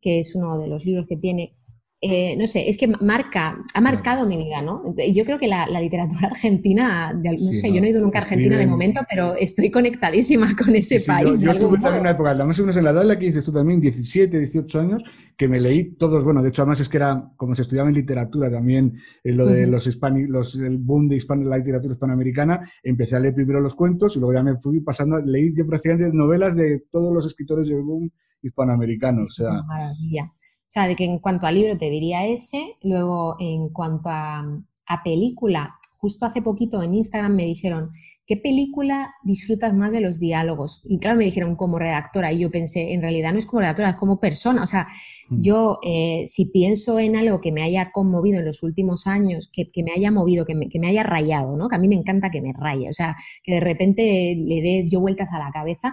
[0.03, 1.57] que es uno de los libros que tiene,
[2.01, 4.83] eh, no sé, es que marca, ha marcado mi vida, ¿no?
[5.15, 7.91] Yo creo que la, la literatura argentina, de no Sí, sé, no, yo no he
[7.91, 11.41] ido nunca a Argentina de momento, pero estoy conectadísima con ese Sí, país.
[11.41, 13.19] yo, de yo estuve también una época, más o menos en la edad en la
[13.19, 15.03] que dices tú también, 17, 18 años,
[15.39, 17.95] que me leí todos, bueno, de hecho además es que era, como se estudiaba en
[17.95, 19.69] literatura también, eh, lo de Ujú.
[19.69, 23.75] los hispani, los, el boom de hispano- la literatura hispanoamericana, empecé a leer primero los
[23.75, 27.69] cuentos y luego ya me fui pasando, leí yo prácticamente novelas de todos los escritores
[27.69, 28.11] del boom
[28.43, 30.33] hispanoamericano, o es sea, una maravilla.
[30.35, 34.41] O sea, de que en cuanto a libro te diría ese, luego en cuanto a,
[34.87, 37.91] a película, justo hace poquito en Instagram me dijeron,
[38.27, 40.81] ¿qué película disfrutas más de los diálogos?
[40.85, 43.91] Y claro, me dijeron como redactora y yo pensé, en realidad no es como redactora,
[43.91, 44.63] es como persona.
[44.63, 44.87] O sea,
[45.29, 45.41] Mm.
[45.41, 49.71] yo eh, si pienso en algo que me haya conmovido en los últimos años, que,
[49.71, 51.69] que me haya movido, que me, que me haya rayado, ¿no?
[51.69, 53.15] Que a mí me encanta que me raye, o sea,
[53.45, 55.93] que de repente le dé yo vueltas a la cabeza,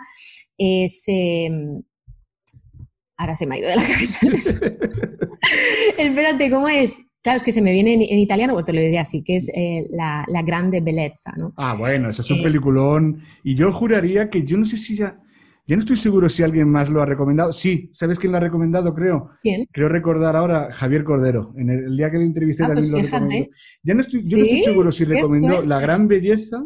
[0.58, 1.04] es...
[1.08, 1.84] em,
[3.20, 4.60] Ahora se me ha ido de la cabeza.
[5.98, 7.12] Espérate, ¿cómo es?
[7.22, 9.36] Claro, es que se me viene en, en italiano, pues te lo diré así, que
[9.36, 11.54] es eh, la, la grande bellezza, ¿no?
[11.58, 12.44] ah, bueno, ese es un Eh.
[12.44, 15.20] peliculón y yo juraría que yo no sé si ya,
[15.68, 18.42] ya no estoy seguro si alguien más lo ha recomendado, sí, ¿sabes quién lo ha
[18.42, 18.94] recomendado?
[18.96, 19.28] Creo.
[19.42, 19.66] ¿Quién?
[19.74, 21.54] Creo recordar ahora Javier Cordero.
[21.58, 23.18] En el, el día que le entrevisté Ah, también pues lo fíjate.
[23.26, 23.50] recomendó.
[23.84, 25.62] Ya no estoy, yo no estoy seguro si recomendó.
[25.62, 26.64] La Gran Belleza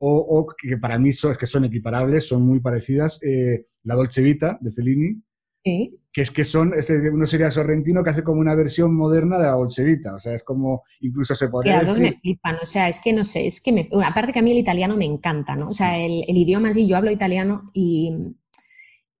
[0.00, 3.20] o, o que para mí son, que son equiparables, son muy parecidas.
[3.24, 5.20] eh, la Dolce Vita de Fellini,
[5.64, 5.98] Sí.
[6.12, 9.38] que es que son, es de- uno sería Sorrentino que hace como una versión moderna
[9.38, 10.14] de la Dolce Vita.
[10.14, 12.14] O sea, es como, incluso se podría me decir.
[12.20, 13.88] flipan, o sea, es que no sé, es que me...
[13.92, 15.68] bueno, aparte que a mí el italiano me encanta, ¿no?
[15.68, 18.12] O sea, el, el idioma sí, yo hablo italiano y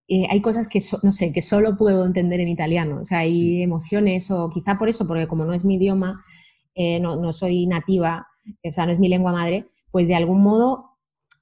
[0.08, 3.18] eh, hay cosas que, so- no sé, que solo puedo entender en italiano, o sea,
[3.20, 3.62] hay Sí.
[3.62, 6.20] emociones o quizá por eso, porque como no es mi idioma,
[6.74, 8.26] eh, no, no soy nativa,
[8.64, 10.86] o sea, no es mi lengua madre, pues de algún modo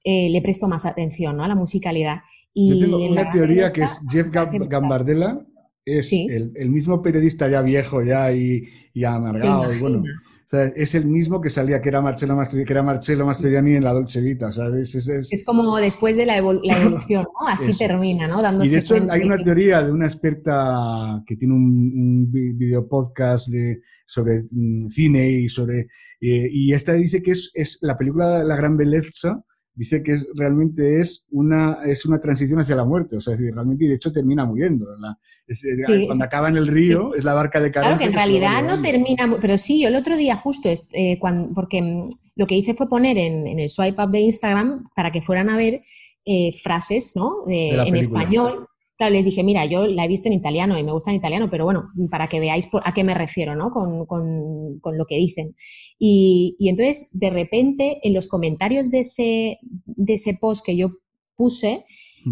[0.03, 1.43] eh, le presto más atención, ¿no?
[1.43, 2.19] A la musicalidad.
[2.59, 4.31] Y Yo tengo en una teoría que es Jeff.
[4.31, 5.39] Gambardella.
[5.85, 6.27] Es Sí.
[6.29, 8.61] el, el mismo periodista ya viejo ya y,
[8.93, 9.73] y ¿Te amargado.
[9.73, 9.99] y bueno?
[9.99, 10.03] O
[10.45, 13.85] sea, es el mismo que salía, que era Marcello, Mastro, que era Marcello Mastroianni en
[13.85, 14.49] la Dolce Vita.
[14.49, 17.47] Es- es- es- como después de la, evol- la evolución, ¿no?
[17.47, 17.79] Así Eso.
[17.87, 18.41] termina, ¿no?
[18.41, 21.63] Dándose y de hecho hay una teoría de una experta que tiene un,
[21.95, 25.87] un vi- video podcast de, sobre mm, cine y sobre...
[26.19, 29.41] eh, y esta dice que es, es la película La Gran Belleza,
[29.77, 33.15] dice que es, realmente es una, es una transición hacia la muerte.
[33.15, 34.85] O sea, es decir, realmente, y de hecho termina muriendo.
[34.97, 35.17] La-
[35.47, 38.09] es- eh, Sí, cuando acaba en el río, es la barca de Claro Caronte que
[38.09, 42.09] en realidad no termina, pero sí, yo el otro día justo, eh, cuan- porque mm,
[42.35, 45.49] lo que hice fue poner en, en el swipe up de Instagram para que fueran
[45.49, 45.79] a ver
[46.25, 47.45] eh, frases, ¿no?
[47.45, 48.67] De- De la en español.
[48.97, 51.49] Claro, les dije, mira, yo la he visto en italiano y me gusta en italiano,
[51.51, 53.69] pero bueno, para que veáis por- a qué me refiero, ¿no?
[53.69, 55.53] Con, con- con lo que dicen.
[55.99, 60.89] Y, y entonces, de repente, en los comentarios de ese, de ese post que yo
[61.35, 61.83] puse,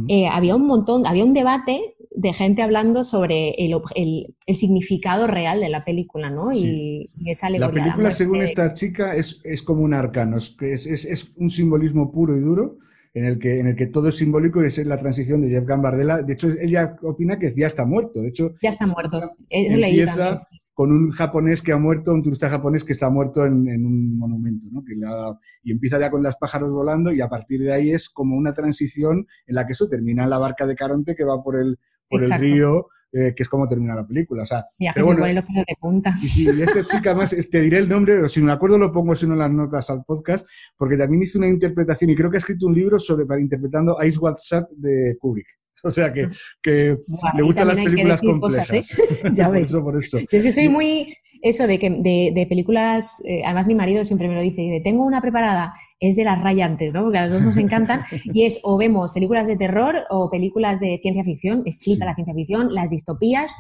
[0.09, 5.27] eh, había un montón, había un debate de gente hablando sobre el, el- el significado
[5.27, 6.51] real de la película, ¿no?
[6.51, 7.67] Sí, y, y esa La alegoría.
[7.67, 11.33] de película, muerte según de- esta chica, es, es como un arcano, es, es- es
[11.37, 12.77] un simbolismo puro y duro
[13.15, 15.65] en el, que, en el que todo es simbólico y es la transición de Jeff
[15.65, 16.21] Gambardella.
[16.21, 18.21] De hecho, ella opina que ya está muerto.
[18.21, 19.29] De hecho, Ya.
[19.49, 20.37] Eso leí empieza
[20.73, 24.17] con un japonés que ha muerto, un turista japonés que está muerto en, en un
[24.19, 24.83] monumento, ¿no?
[24.83, 27.91] Que le ha y empieza ya con los pájaros volando y a partir de ahí
[27.91, 31.23] es como una transición en la que eso termina en la barca de Caronte que
[31.23, 31.79] va por el,
[32.09, 32.87] por el río
[33.17, 34.43] eh, que es como termina la película.
[34.43, 36.13] O sea, Ya que pero se bueno, los de punta.
[36.21, 38.77] y, sí, y esta chica, además, te diré el nombre, o si no me acuerdo
[38.77, 40.45] lo pongo si no en las notas al podcast,
[40.77, 43.95] porque también hizo una interpretación y creo que ha escrito un libro sobre para interpretando
[44.05, 45.47] Ice Shut de Kubrick.
[45.83, 46.27] O sea que,
[46.61, 46.97] que
[47.35, 48.99] le gustan las que películas cosas, complejas.
[48.99, 49.31] ¿eh?
[49.35, 49.69] Ya por ves.
[49.69, 50.17] eso, por eso.
[50.19, 54.03] Yo es que soy muy eso de que de, de películas, eh, además mi marido
[54.03, 57.03] siempre me lo dice, dice, tengo una preparada, es de las rayantes, ¿no?
[57.03, 58.01] Porque a los dos nos encantan,
[58.33, 62.05] y es o vemos películas de terror o películas de ciencia ficción, me flipa Sí.
[62.05, 63.55] la ciencia ficción, las distopías,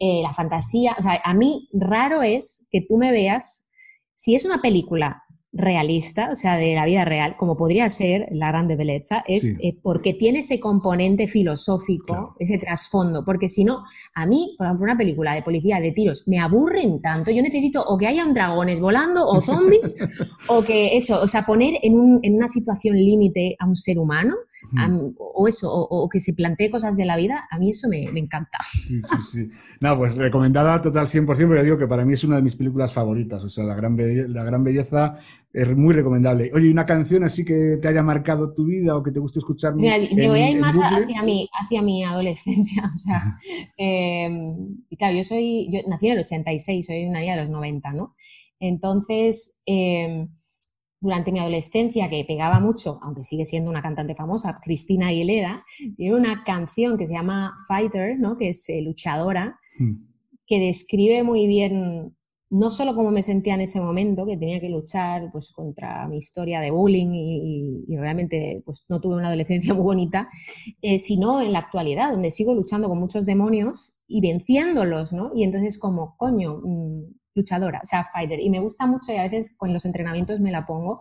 [0.00, 3.70] eh, la fantasía, o sea, a mí raro es que tú me veas,
[4.14, 5.22] si es una película
[5.52, 9.68] realista, o sea, de la vida real, como podría ser La Grande Belleza, es Sí.
[9.68, 12.34] eh, porque tiene ese componente filosófico, Claro.
[12.38, 13.82] ese trasfondo, porque si no,
[14.14, 17.82] a mí, por ejemplo, una película de policía, de tiros, me aburren tanto, yo necesito
[17.82, 19.96] o que hayan dragones volando o zombies,
[20.48, 23.98] o que eso, o sea, poner en, un- en una situación límite a un ser
[23.98, 24.34] humano,
[25.18, 28.10] o eso, o, o que se plantee cosas de la vida, a mí eso me,
[28.12, 28.58] me encanta.
[28.72, 29.48] Sí, sí, sí.
[29.80, 32.56] No, pues recomendada total 100%, pero ya digo que para mí es una de mis
[32.56, 33.44] películas favoritas.
[33.44, 35.14] O sea, La Gran, Belle- la gran Belleza
[35.52, 36.50] es muy recomendable.
[36.54, 39.38] Oye, ¿y una canción así que te haya marcado tu vida o que te guste
[39.38, 39.74] escuchar?
[39.76, 41.04] Mira, en- yo voy a ir más bucle?
[41.04, 43.38] hacia mi, hacia mi adolescencia, o sea,
[43.76, 44.28] eh,
[44.90, 47.92] y claro, yo soy, yo nací en el 86, soy una niña de los 90,
[47.92, 48.14] ¿no?
[48.60, 50.28] Entonces, eh,
[51.00, 55.64] durante mi adolescencia, que pegaba mucho, aunque sigue siendo una cantante famosa, Cristina Aguilera,
[55.96, 58.36] tiene una canción que se llama Fighter, ¿no?
[58.36, 60.08] Que es eh, luchadora, Hmm.
[60.46, 62.14] que describe muy bien
[62.50, 66.16] no solo cómo me sentía en ese momento, que tenía que luchar pues, contra mi
[66.16, 70.26] historia de bullying y, y- y realmente pues, no tuve una adolescencia muy bonita,
[70.82, 75.30] eh, sino en la actualidad, donde sigo luchando con muchos demonios y venciéndolos, ¿no?
[75.34, 77.02] Y entonces como, coño, mm,
[77.38, 78.38] luchadora, o sea, fighter.
[78.40, 81.00] Y me gusta mucho y a veces con los entrenamientos me la pongo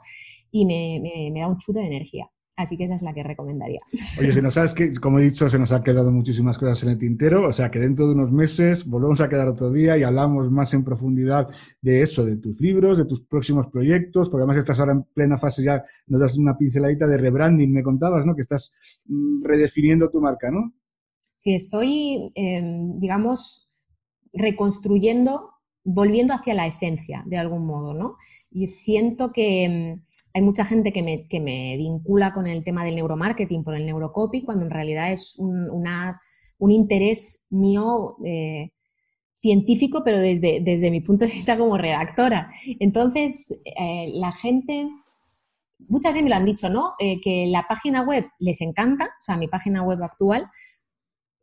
[0.52, 2.26] y me, me- me da un chute de energía.
[2.60, 3.78] Así que esa es la que recomendaría.
[4.20, 6.90] Oye, se nos ha, que, como he dicho, se nos han quedado muchísimas cosas en
[6.90, 10.02] el tintero, o sea que dentro de unos meses volvemos a quedar otro día y
[10.02, 11.46] hablamos más en profundidad
[11.82, 15.38] de eso, de tus libros, de tus próximos proyectos, porque además estás ahora en plena
[15.38, 18.34] fase ya, nos das una pinceladita de rebranding, me contabas, ¿no?
[18.34, 20.74] Que estás mm, redefiniendo tu marca, ¿no?
[21.40, 22.64] si estoy, eh,
[22.96, 23.70] digamos,
[24.34, 25.52] reconstruyendo,
[25.90, 28.18] volviendo hacia la esencia de algún modo, ¿no?
[28.52, 32.84] Y siento que mm, hay mucha gente que me, que me vincula con el tema
[32.84, 35.70] del neuromarketing por el neurocopy, cuando en realidad es un,
[36.60, 38.72] un interés mío eh,
[39.38, 42.52] científico, pero desde, desde mi punto de vista como redactora.
[42.80, 44.90] Entonces, eh, la gente
[45.88, 46.96] muchas veces me lo han dicho, ¿no?
[47.00, 50.48] Eh, que la página web les encanta, o sea, mi página web actual,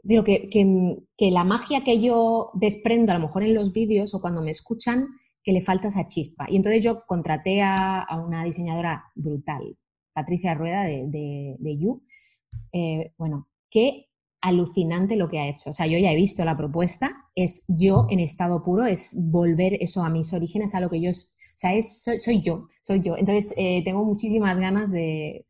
[0.07, 1.01] pero que,
[1.31, 5.07] la magia que yo desprendo a lo mejor en los vídeos o cuando me escuchan,
[5.43, 6.47] que le falta esa chispa.
[6.49, 9.77] Y entonces yo contraté a, una diseñadora brutal,
[10.13, 12.03] Patricia Rueda de, de, de You.
[12.73, 14.09] Eh, bueno, qué
[14.41, 15.71] alucinante lo que ha hecho.
[15.71, 19.79] O sea, yo ya he visto la propuesta, es yo en estado puro, es volver
[19.81, 22.69] eso a mis orígenes, a lo que yo es, o sea, es, soy, soy yo,
[22.83, 23.17] soy yo.
[23.17, 25.47] Entonces, eh, tengo muchísimas ganas de,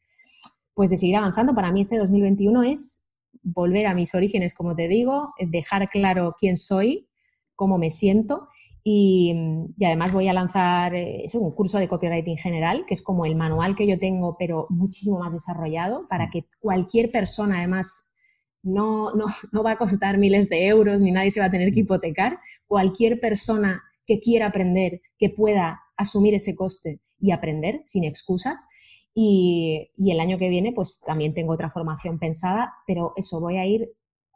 [0.74, 1.54] pues, de seguir avanzando.
[1.54, 3.12] Para mí este 2021 es
[3.42, 7.08] volver a mis orígenes, como te digo, dejar claro quién soy,
[7.54, 8.46] cómo me siento
[8.86, 9.34] y,
[9.78, 13.24] y además voy a lanzar eh, es un curso de copywriting general, que es como
[13.24, 18.14] el manual que yo tengo, pero muchísimo más desarrollado, para que cualquier persona, además,
[18.62, 21.72] no, no, no va a costar miles de euros, ni nadie se va a tener
[21.72, 28.04] que hipotecar, cualquier persona que quiera aprender, que pueda asumir ese coste y aprender sin
[28.04, 28.66] excusas.
[29.14, 33.56] Y, y el año que viene, pues también tengo otra formación pensada, pero eso voy
[33.58, 33.90] a ir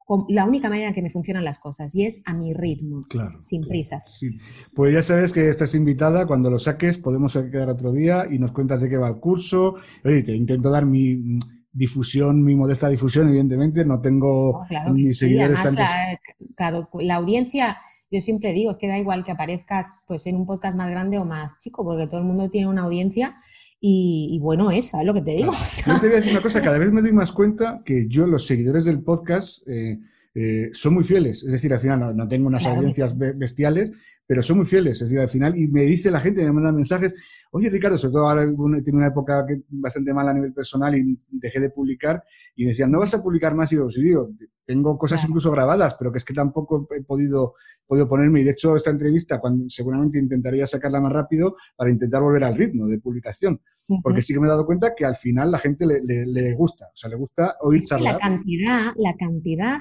[0.07, 3.03] con la única manera en que me funcionan las cosas y es a mi ritmo,
[3.11, 3.39] Claro.
[3.43, 3.69] sin claro.
[3.71, 4.17] prisas.
[4.19, 4.27] Sí.
[4.75, 8.53] Pues ya sabes que estás invitada, cuando lo saques podemos quedar otro día y nos
[8.53, 9.75] cuentas de qué va el curso.
[10.05, 11.39] Oye, te intento dar mi
[11.73, 15.95] difusión, mi modesta difusión, evidentemente, no tengo No, claro sí, seguidores además, tantos.
[15.95, 16.21] la,
[16.57, 17.77] claro, la audiencia,
[18.11, 21.19] yo siempre digo, es que da igual que aparezcas pues, en un podcast más grande
[21.19, 23.35] o más chico, porque todo el mundo tiene una audiencia
[23.81, 25.53] y, y bueno es, ¿sabes lo que te digo?
[25.87, 28.27] Yo te voy a decir una cosa, cada vez me doy más cuenta que yo,
[28.27, 29.99] los seguidores del podcast, eh,
[30.41, 31.43] eh, son muy fieles.
[31.43, 33.19] Es decir, al final no, no tengo unas Claro audiencias sí.
[33.37, 33.91] bestiales,
[34.27, 35.01] pero son muy fieles.
[35.01, 37.15] Es decir, al final, y me dice la gente, me mandan mensajes,
[37.51, 38.45] oye Ricardo, sobre todo ahora
[38.85, 42.23] tiene una época que, bastante mala a nivel personal y dejé de publicar,
[42.55, 43.73] y decían, ¿no vas a publicar más?
[43.73, 44.31] Y digo, sí, digo,
[44.67, 45.31] tengo cosas Claro.
[45.31, 47.55] incluso grabadas, pero que es que tampoco he podido,
[47.87, 48.43] podido ponerme.
[48.43, 52.55] Y de hecho, esta entrevista, cuando seguramente intentaría sacarla más rápido para intentar volver al
[52.55, 53.61] ritmo de publicación.
[54.03, 56.53] Porque sí que me he dado cuenta que al final la gente le, le- le
[56.55, 58.21] gusta, o sea, le gusta oír Es que la charlar.
[58.21, 59.79] cantidad, la cantidad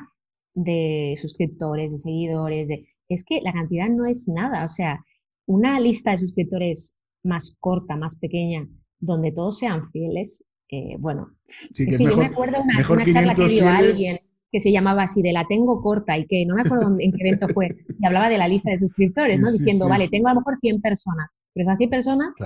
[0.57, 4.65] de suscriptores, de seguidores, de, es que la cantidad no es nada.
[4.65, 5.05] O sea,
[5.45, 8.67] una lista de suscriptores más corta, más pequeña,
[8.99, 13.05] donde todos sean fieles, eh, bueno, Sí, que es que yo me acuerdo una, una
[13.05, 13.75] charla que 500 dio fieles.
[13.75, 14.17] alguien
[14.51, 17.21] que se llamaba así de la tengo corta y que no me acuerdo en qué
[17.21, 19.51] evento fue, y hablaba de la lista de suscriptores, ¿no?
[19.51, 22.37] Diciendo, vale, tengo a lo mejor 100 personas, pero esas 100 personas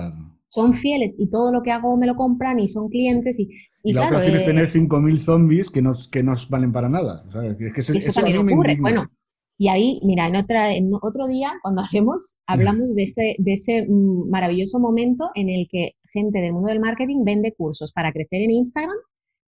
[0.48, 3.50] son fieles y todo lo que hago me lo compran y son clientes y,
[3.82, 6.88] y, la otra opción es eh, tener 5.000 zombies que no, que no valen para
[6.88, 7.24] nada.
[7.58, 8.76] Es que eso, también ocurre.
[8.80, 9.10] Bueno,
[9.58, 13.86] y ahí, mira, en, otra, en otro día, cuando hacemos, hablamos de ese, de ese
[13.88, 18.42] mm, maravilloso momento en el que gente del mundo del marketing vende cursos para crecer
[18.42, 18.96] en Instagram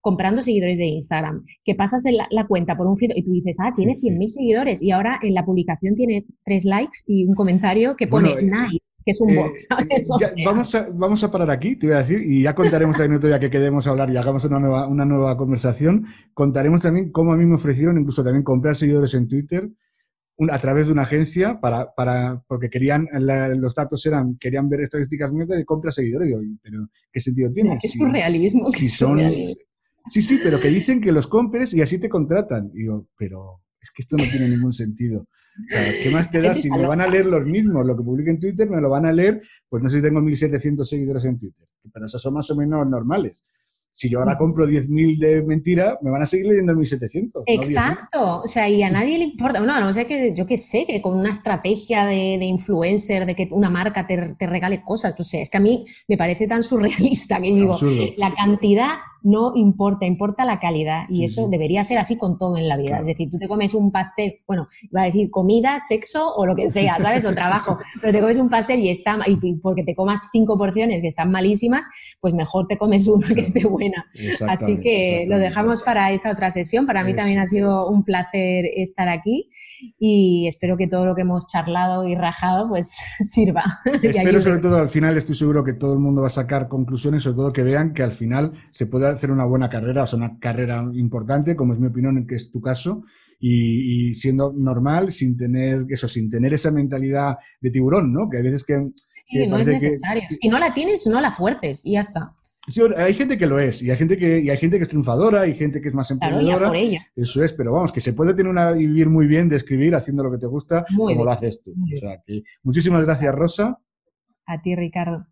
[0.04, 3.72] comprando seguidores de Instagram, que pasas la, cuenta por un feed y tú dices, ah,
[3.74, 8.06] tiene 100.000 seguidores y ahora en la publicación tiene tres likes y un comentario que
[8.06, 9.66] pone eh, nice, que es un eh, box.
[10.44, 13.30] vamos, a, vamos a parar aquí, te voy a decir, y ya contaremos también otro
[13.30, 16.04] día que quedemos a hablar y hagamos una nueva, una nueva conversación.
[16.34, 19.70] Contaremos también cómo a mí me ofrecieron incluso también comprar seguidores en Twitter
[20.50, 23.06] a través de una agencia para, para porque querían,
[23.56, 26.28] los datos eran, querían ver estadísticas de compra seguidores.
[26.28, 27.78] Digo, pero ¿qué sentido tiene?
[27.82, 28.66] Es un realismo.
[28.66, 29.18] Si son,
[30.06, 32.70] Sí, sí, pero que dicen que los compres y así te contratan.
[32.72, 35.20] digo, pero es que esto no tiene ningún sentido.
[35.20, 37.86] O sea, ¿qué más te da si me van a leer los mismos?
[37.86, 40.20] Lo que publique en Twitter me lo van a leer, pues no sé si tengo
[40.20, 43.44] 1.700 seguidores en Twitter, pero esos son más o menos normales.
[43.96, 47.44] Si yo ahora compro 10.000 de mentira, me van a seguir leyendo 1.700.
[47.46, 48.40] Exacto.
[48.42, 49.60] o sea, y a nadie le importa.
[49.60, 53.46] No, no sé que yo qué sé, que con una estrategia de, influencer, de que
[53.52, 55.18] una marca te, te regale cosas.
[55.20, 57.76] O sea, es que a mí me parece tan surrealista que digo,
[58.16, 62.68] la cantidad no importa, importa la calidad y eso debería ser así con todo en
[62.68, 62.98] la vida.
[62.98, 66.54] Es decir, tú te comes un pastel, bueno, iba a decir comida, sexo o lo
[66.54, 67.24] que sea, ¿sabes?
[67.24, 71.00] O trabajo, pero te comes un pastel y está, y porque te comas cinco porciones
[71.00, 71.86] que están malísimas,
[72.20, 74.04] pues mejor te comes uno que esté buena.
[74.46, 76.84] Así que lo dejamos para esa otra sesión.
[76.84, 79.48] Para mí también ha sido un placer estar aquí
[79.98, 83.64] y espero que todo lo que hemos charlado y rajado pues sirva.
[84.02, 87.22] Espero sobre todo al final, estoy seguro que todo el mundo va a sacar conclusiones,
[87.22, 90.18] sobre todo que vean que al final se puede hacer una buena carrera, o sea,
[90.18, 93.02] una carrera importante, como es mi opinión, que es tu caso,
[93.38, 98.28] y, siendo normal, sin tener eso, sin tener esa mentalidad de tiburón, ¿no?
[98.30, 98.74] Que hay veces que...
[99.12, 100.22] Sí, no es necesario.
[100.28, 102.34] Si no la tienes, no la fuerces y ya está.
[102.96, 105.42] hay gente que lo es, y hay gente que, y hay gente que es triunfadora,
[105.42, 106.72] hay gente que es más emprendedora.
[107.16, 110.22] Eso es, pero vamos, que se puede tener una vivir muy bien de escribir haciendo
[110.22, 111.72] lo que te gusta, como lo haces tú.
[111.72, 113.78] O sea, que muchísimas gracias, Rosa.
[114.46, 115.26] A ti, Ricardo.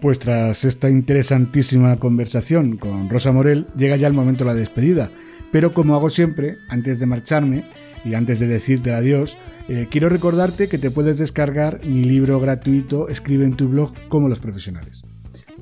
[0.00, 5.10] Pues tras esta interesantísima conversación con Rosa Morel, llega ya el momento de la despedida.
[5.52, 7.64] Pero como hago siempre, antes de marcharme
[8.06, 9.36] y antes de decirte adiós,
[9.68, 14.28] eh, quiero recordarte que te puedes descargar mi libro gratuito Escribe en tu blog como
[14.28, 15.04] los profesionales.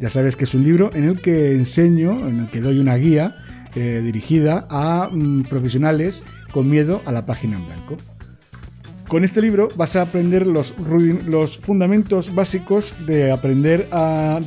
[0.00, 2.96] Ya sabes que es un libro en el que enseño, en el que doy una
[2.96, 3.34] guía
[3.74, 7.96] eh, dirigida a mm, profesionales con miedo a la página en blanco.
[9.08, 10.74] Con este libro vas a aprender los,
[11.60, 14.40] fundamentos básicos de aprender a,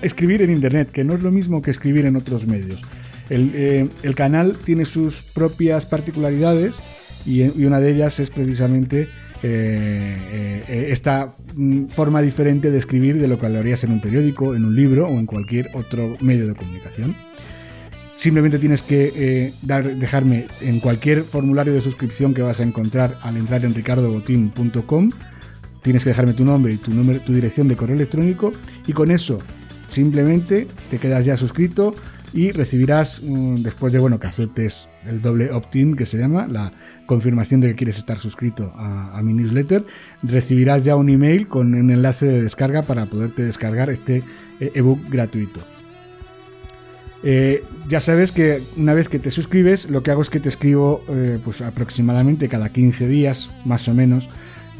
[0.00, 2.84] escribir en Internet, que no es lo mismo que escribir en otros medios.
[3.28, 6.82] El, eh, canal tiene sus propias particularidades
[7.26, 9.10] y, una de ellas es precisamente
[9.44, 14.00] eh, eh, esta mm, forma diferente de escribir de lo que lo harías en un
[14.00, 17.16] periódico, en un libro o en cualquier otro medio de comunicación.
[18.14, 19.52] Simplemente tienes que eh,
[19.96, 25.10] dejarme en cualquier formulario de suscripción que vas a encontrar al entrar en ricardobotín.com.
[25.82, 28.52] Tienes que dejarme tu nombre y tu, número, tu dirección de correo electrónico
[28.86, 29.40] y con eso
[29.88, 31.96] simplemente te quedas ya suscrito
[32.32, 33.22] y recibirás,
[33.58, 36.72] después de bueno, que aceptes el doble opt-in que se llama, la
[37.06, 39.84] confirmación de que quieres estar suscrito a, mi newsletter,
[40.22, 44.24] recibirás ya un email con un enlace de descarga para poderte descargar este
[44.60, 45.60] eh, ebook gratuito.
[47.24, 50.48] Eh, ya sabes que una vez que te suscribes, lo que hago es que te
[50.48, 54.28] escribo eh, pues aproximadamente cada 15 días, más o menos,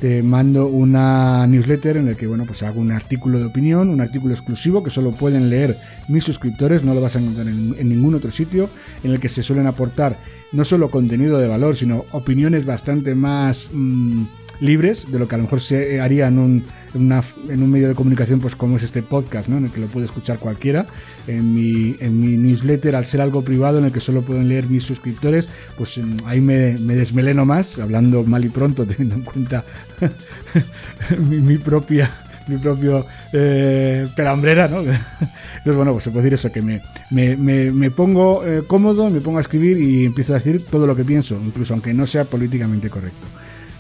[0.03, 4.01] te mando una newsletter en el que bueno, pues hago un artículo de opinión, un
[4.01, 8.17] artículo exclusivo que solo pueden leer mis suscriptores, no lo vas a encontrar en, ningún
[8.17, 8.69] otro sitio,
[9.05, 10.19] en el que se suelen aportar
[10.51, 14.25] no solo contenido de valor, sino opiniones bastante más mm,
[14.59, 17.95] libres de lo que a lo mejor se haría en un, en, un medio de
[17.95, 19.59] comunicación pues como es este podcast, ¿no?
[19.59, 20.87] en el que lo puede escuchar cualquiera.
[21.27, 24.69] En mi, en mi newsletter, al ser algo privado en el que solo pueden leer
[24.69, 29.23] mis suscriptores, pues mm, ahí me, me desmeleno más, hablando mal y pronto, teniendo en
[29.23, 29.65] cuenta
[31.19, 32.11] mi, propia
[32.49, 34.81] mi propio eh, pelambrera, ¿no?
[34.81, 37.37] Entonces, bueno, pues se puede decir eso, que me, me,
[37.71, 41.05] me, pongo eh, cómodo, me pongo a escribir y empiezo a decir todo lo que
[41.05, 43.29] pienso, incluso aunque no sea políticamente correcto.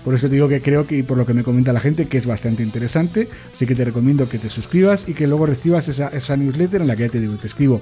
[0.05, 2.07] Por eso te digo que creo que, y por lo que me comenta la gente,
[2.07, 3.29] que es bastante interesante.
[3.53, 6.97] Así que te recomiendo que te suscribas y que luego recibas esa, newsletter en la
[6.97, 7.81] que ya te digo, te escribo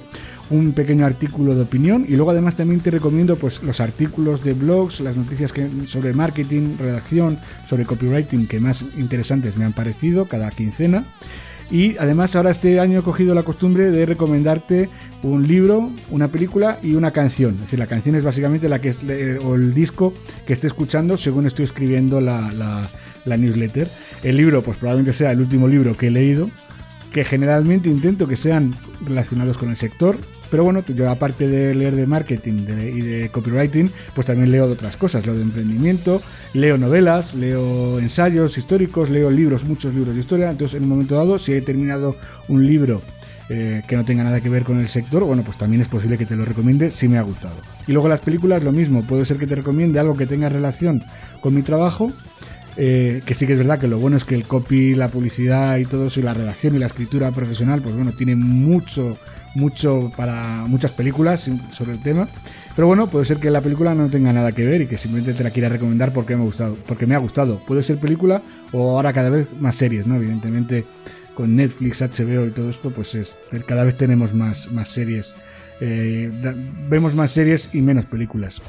[0.49, 4.53] un pequeño artículo de opinión y luego además también te recomiendo pues los artículos de
[4.53, 5.53] blogs, las noticias
[5.85, 11.05] sobre marketing, redacción, sobre copywriting que más interesantes me han parecido cada quincena.
[11.71, 14.89] Y además ahora este año he cogido la costumbre de recomendarte
[15.23, 17.53] un libro, una película y una canción.
[17.55, 18.99] Es decir, la canción es básicamente la que es,
[19.43, 20.13] o el disco
[20.45, 22.89] que esté escuchando según estoy escribiendo la,
[23.23, 23.89] la newsletter.
[24.21, 26.49] El libro, pues probablemente sea el último libro que he leído,
[27.13, 28.75] que generalmente intento que sean
[29.05, 30.17] relacionados con el sector.
[30.51, 34.73] Pero bueno, yo aparte de leer de marketing y de copywriting, pues también leo de
[34.73, 36.21] otras cosas, leo de emprendimiento,
[36.53, 40.51] leo novelas, leo ensayos históricos, leo libros, muchos libros de historia.
[40.51, 42.17] Entonces, en un momento dado, si he terminado
[42.49, 43.01] un libro
[43.47, 46.17] eh, que no tenga nada que ver con el sector, bueno, pues también es posible
[46.17, 47.55] que te lo recomiende si me ha gustado.
[47.87, 51.01] Y luego las películas, lo mismo, puede ser que te recomiende algo que tenga relación
[51.39, 52.11] con mi trabajo.
[52.77, 55.77] Eh, que sí que es verdad que lo bueno es que el copy, la publicidad
[55.77, 59.17] y todo eso, y la redacción y la escritura profesional, pues bueno, tiene mucho
[59.55, 62.27] mucho para muchas películas sobre el tema.
[62.75, 65.33] Pero bueno, puede ser que la película no tenga nada que ver y que simplemente
[65.33, 66.77] te la quiera recomendar porque me ha gustado.
[66.87, 67.61] Porque me ha gustado.
[67.65, 68.41] Puede ser película
[68.71, 70.15] o ahora cada vez más series, ¿no?
[70.15, 70.85] Evidentemente
[71.33, 75.35] con Netflix, HBO y todo esto, pues es cada vez tenemos más, más series.
[75.79, 76.31] Eh,
[76.89, 78.61] vemos más series y menos películas.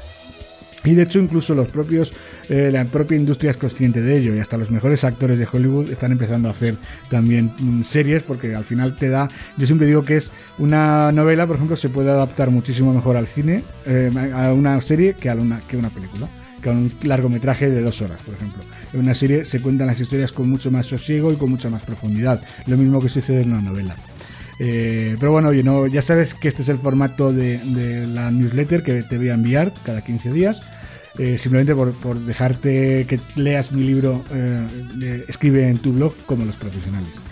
[0.85, 2.13] Y de hecho incluso los propios,
[2.49, 5.89] eh, la propia industria es consciente de ello y hasta los mejores actores de Hollywood
[5.89, 6.77] están empezando a hacer
[7.09, 11.47] también mm, series porque al final te da, yo siempre digo que es una novela,
[11.47, 15.35] por ejemplo, se puede adaptar muchísimo mejor al cine, eh, a una serie que a
[15.35, 16.29] una, que una película,
[16.61, 18.63] que a un largometraje de dos horas, por ejemplo.
[18.91, 21.83] En una serie se cuentan las historias con mucho más sosiego y con mucha más
[21.83, 23.95] profundidad, lo mismo que sucede en una novela.
[24.65, 25.51] Eh, pero bueno,
[25.87, 29.73] ya sabes que este es el formato de, la newsletter que te voy a enviar
[29.83, 30.63] cada 15 días.
[31.19, 36.55] Eh, simplemente por, dejarte que leas mi libro, eh, escribe en tu blog como los
[36.55, 37.23] profesionales.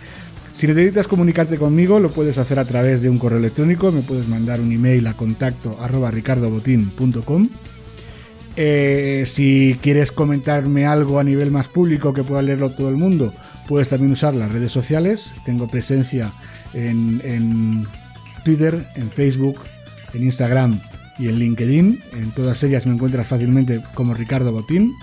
[0.52, 4.28] Si necesitas comunicarte conmigo, lo puedes hacer a través de un correo electrónico, me puedes
[4.28, 7.50] mandar un email a contacto arroba ricardobotín.com.
[9.24, 13.34] si quieres comentarme algo a nivel más público que pueda leerlo todo el mundo,
[13.70, 15.34] puedes también usar las redes sociales.
[15.46, 16.34] Tengo presencia
[16.74, 17.88] en,
[18.44, 19.60] Twitter, en Facebook,
[20.14, 20.80] en Instagram
[21.18, 22.00] y en LinkedIn.
[22.14, 24.94] En todas ellas me encuentras fácilmente como Ricardo Botín.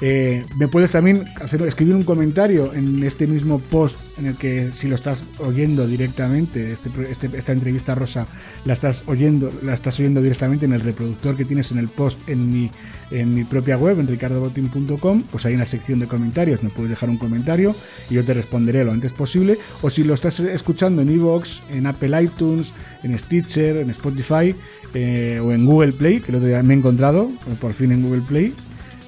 [0.00, 4.72] Eh, me puedes también hacer, escribir un comentario en este mismo post en el que
[4.72, 8.26] si lo estás oyendo directamente, este, este, esta entrevista rosa
[8.64, 12.28] la estás oyendo, la estás oyendo directamente en el reproductor que tienes en el post
[12.28, 12.72] en mi,
[13.12, 17.08] en mi propia web, en ricardobotin.com, pues hay una sección de comentarios, me puedes dejar
[17.08, 17.76] un comentario
[18.10, 19.58] y yo te responderé lo antes posible.
[19.80, 24.56] O si lo estás escuchando en iVoox, en Apple iTunes, en Stitcher, en Spotify
[24.92, 27.30] eh, o en Google Play, que lo me he encontrado,
[27.60, 28.54] por fin en Google Play,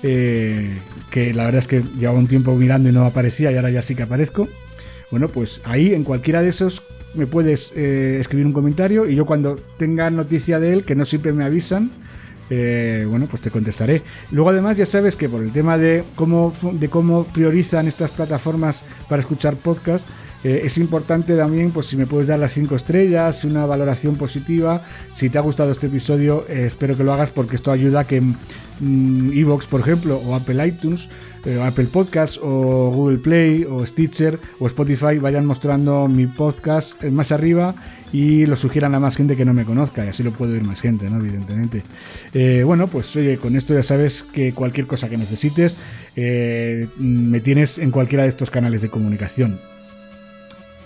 [0.03, 0.79] eh,
[1.11, 3.83] que la verdad es que llevaba un tiempo mirando y no aparecía y ahora ya
[3.83, 4.49] sí que aparezco.
[5.11, 6.83] Bueno, pues ahí en cualquiera de esos
[7.15, 11.05] me puedes eh, escribir un comentario y yo cuando tenga noticia de él, que no
[11.05, 11.91] siempre me avisan,
[12.51, 14.03] eh, bueno, pues te contestaré.
[14.31, 18.85] Luego además ya sabes que por el tema de cómo, de cómo priorizan estas plataformas
[19.09, 20.09] para escuchar podcast,
[20.45, 24.83] eh, es importante también, pues si me puedes dar las 5 estrellas, una valoración positiva.
[25.11, 28.07] Si te ha gustado este episodio, eh, espero que lo hagas porque esto ayuda a
[28.07, 31.09] que mm, Evox, por ejemplo, o Apple iTunes,
[31.47, 37.33] eh, Apple Podcasts, o Google Play, o Stitcher, o Spotify vayan mostrando mi podcast más
[37.33, 37.75] arriba
[38.13, 40.65] y lo sugieran a más gente que no me conozca y así lo puedo oír
[40.65, 41.19] más gente, ¿no?
[41.19, 41.83] Evidentemente.
[42.65, 45.77] bueno, pues oye, con esto ya sabes que cualquier cosa que necesites
[46.17, 49.59] me tienes en cualquiera de estos canales de comunicación.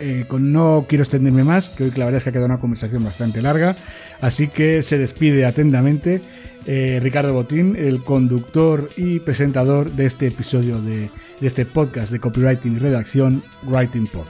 [0.01, 3.05] Eh, no quiero extenderme más, que hoy la verdad es que ha quedado una conversación
[3.05, 3.77] bastante larga,
[4.20, 6.22] así que se despide atentamente
[6.66, 11.10] eh, Ricardo Botín, el conductor y presentador de este episodio de
[11.40, 14.27] este podcast de copywriting y redacción, Writing Pod.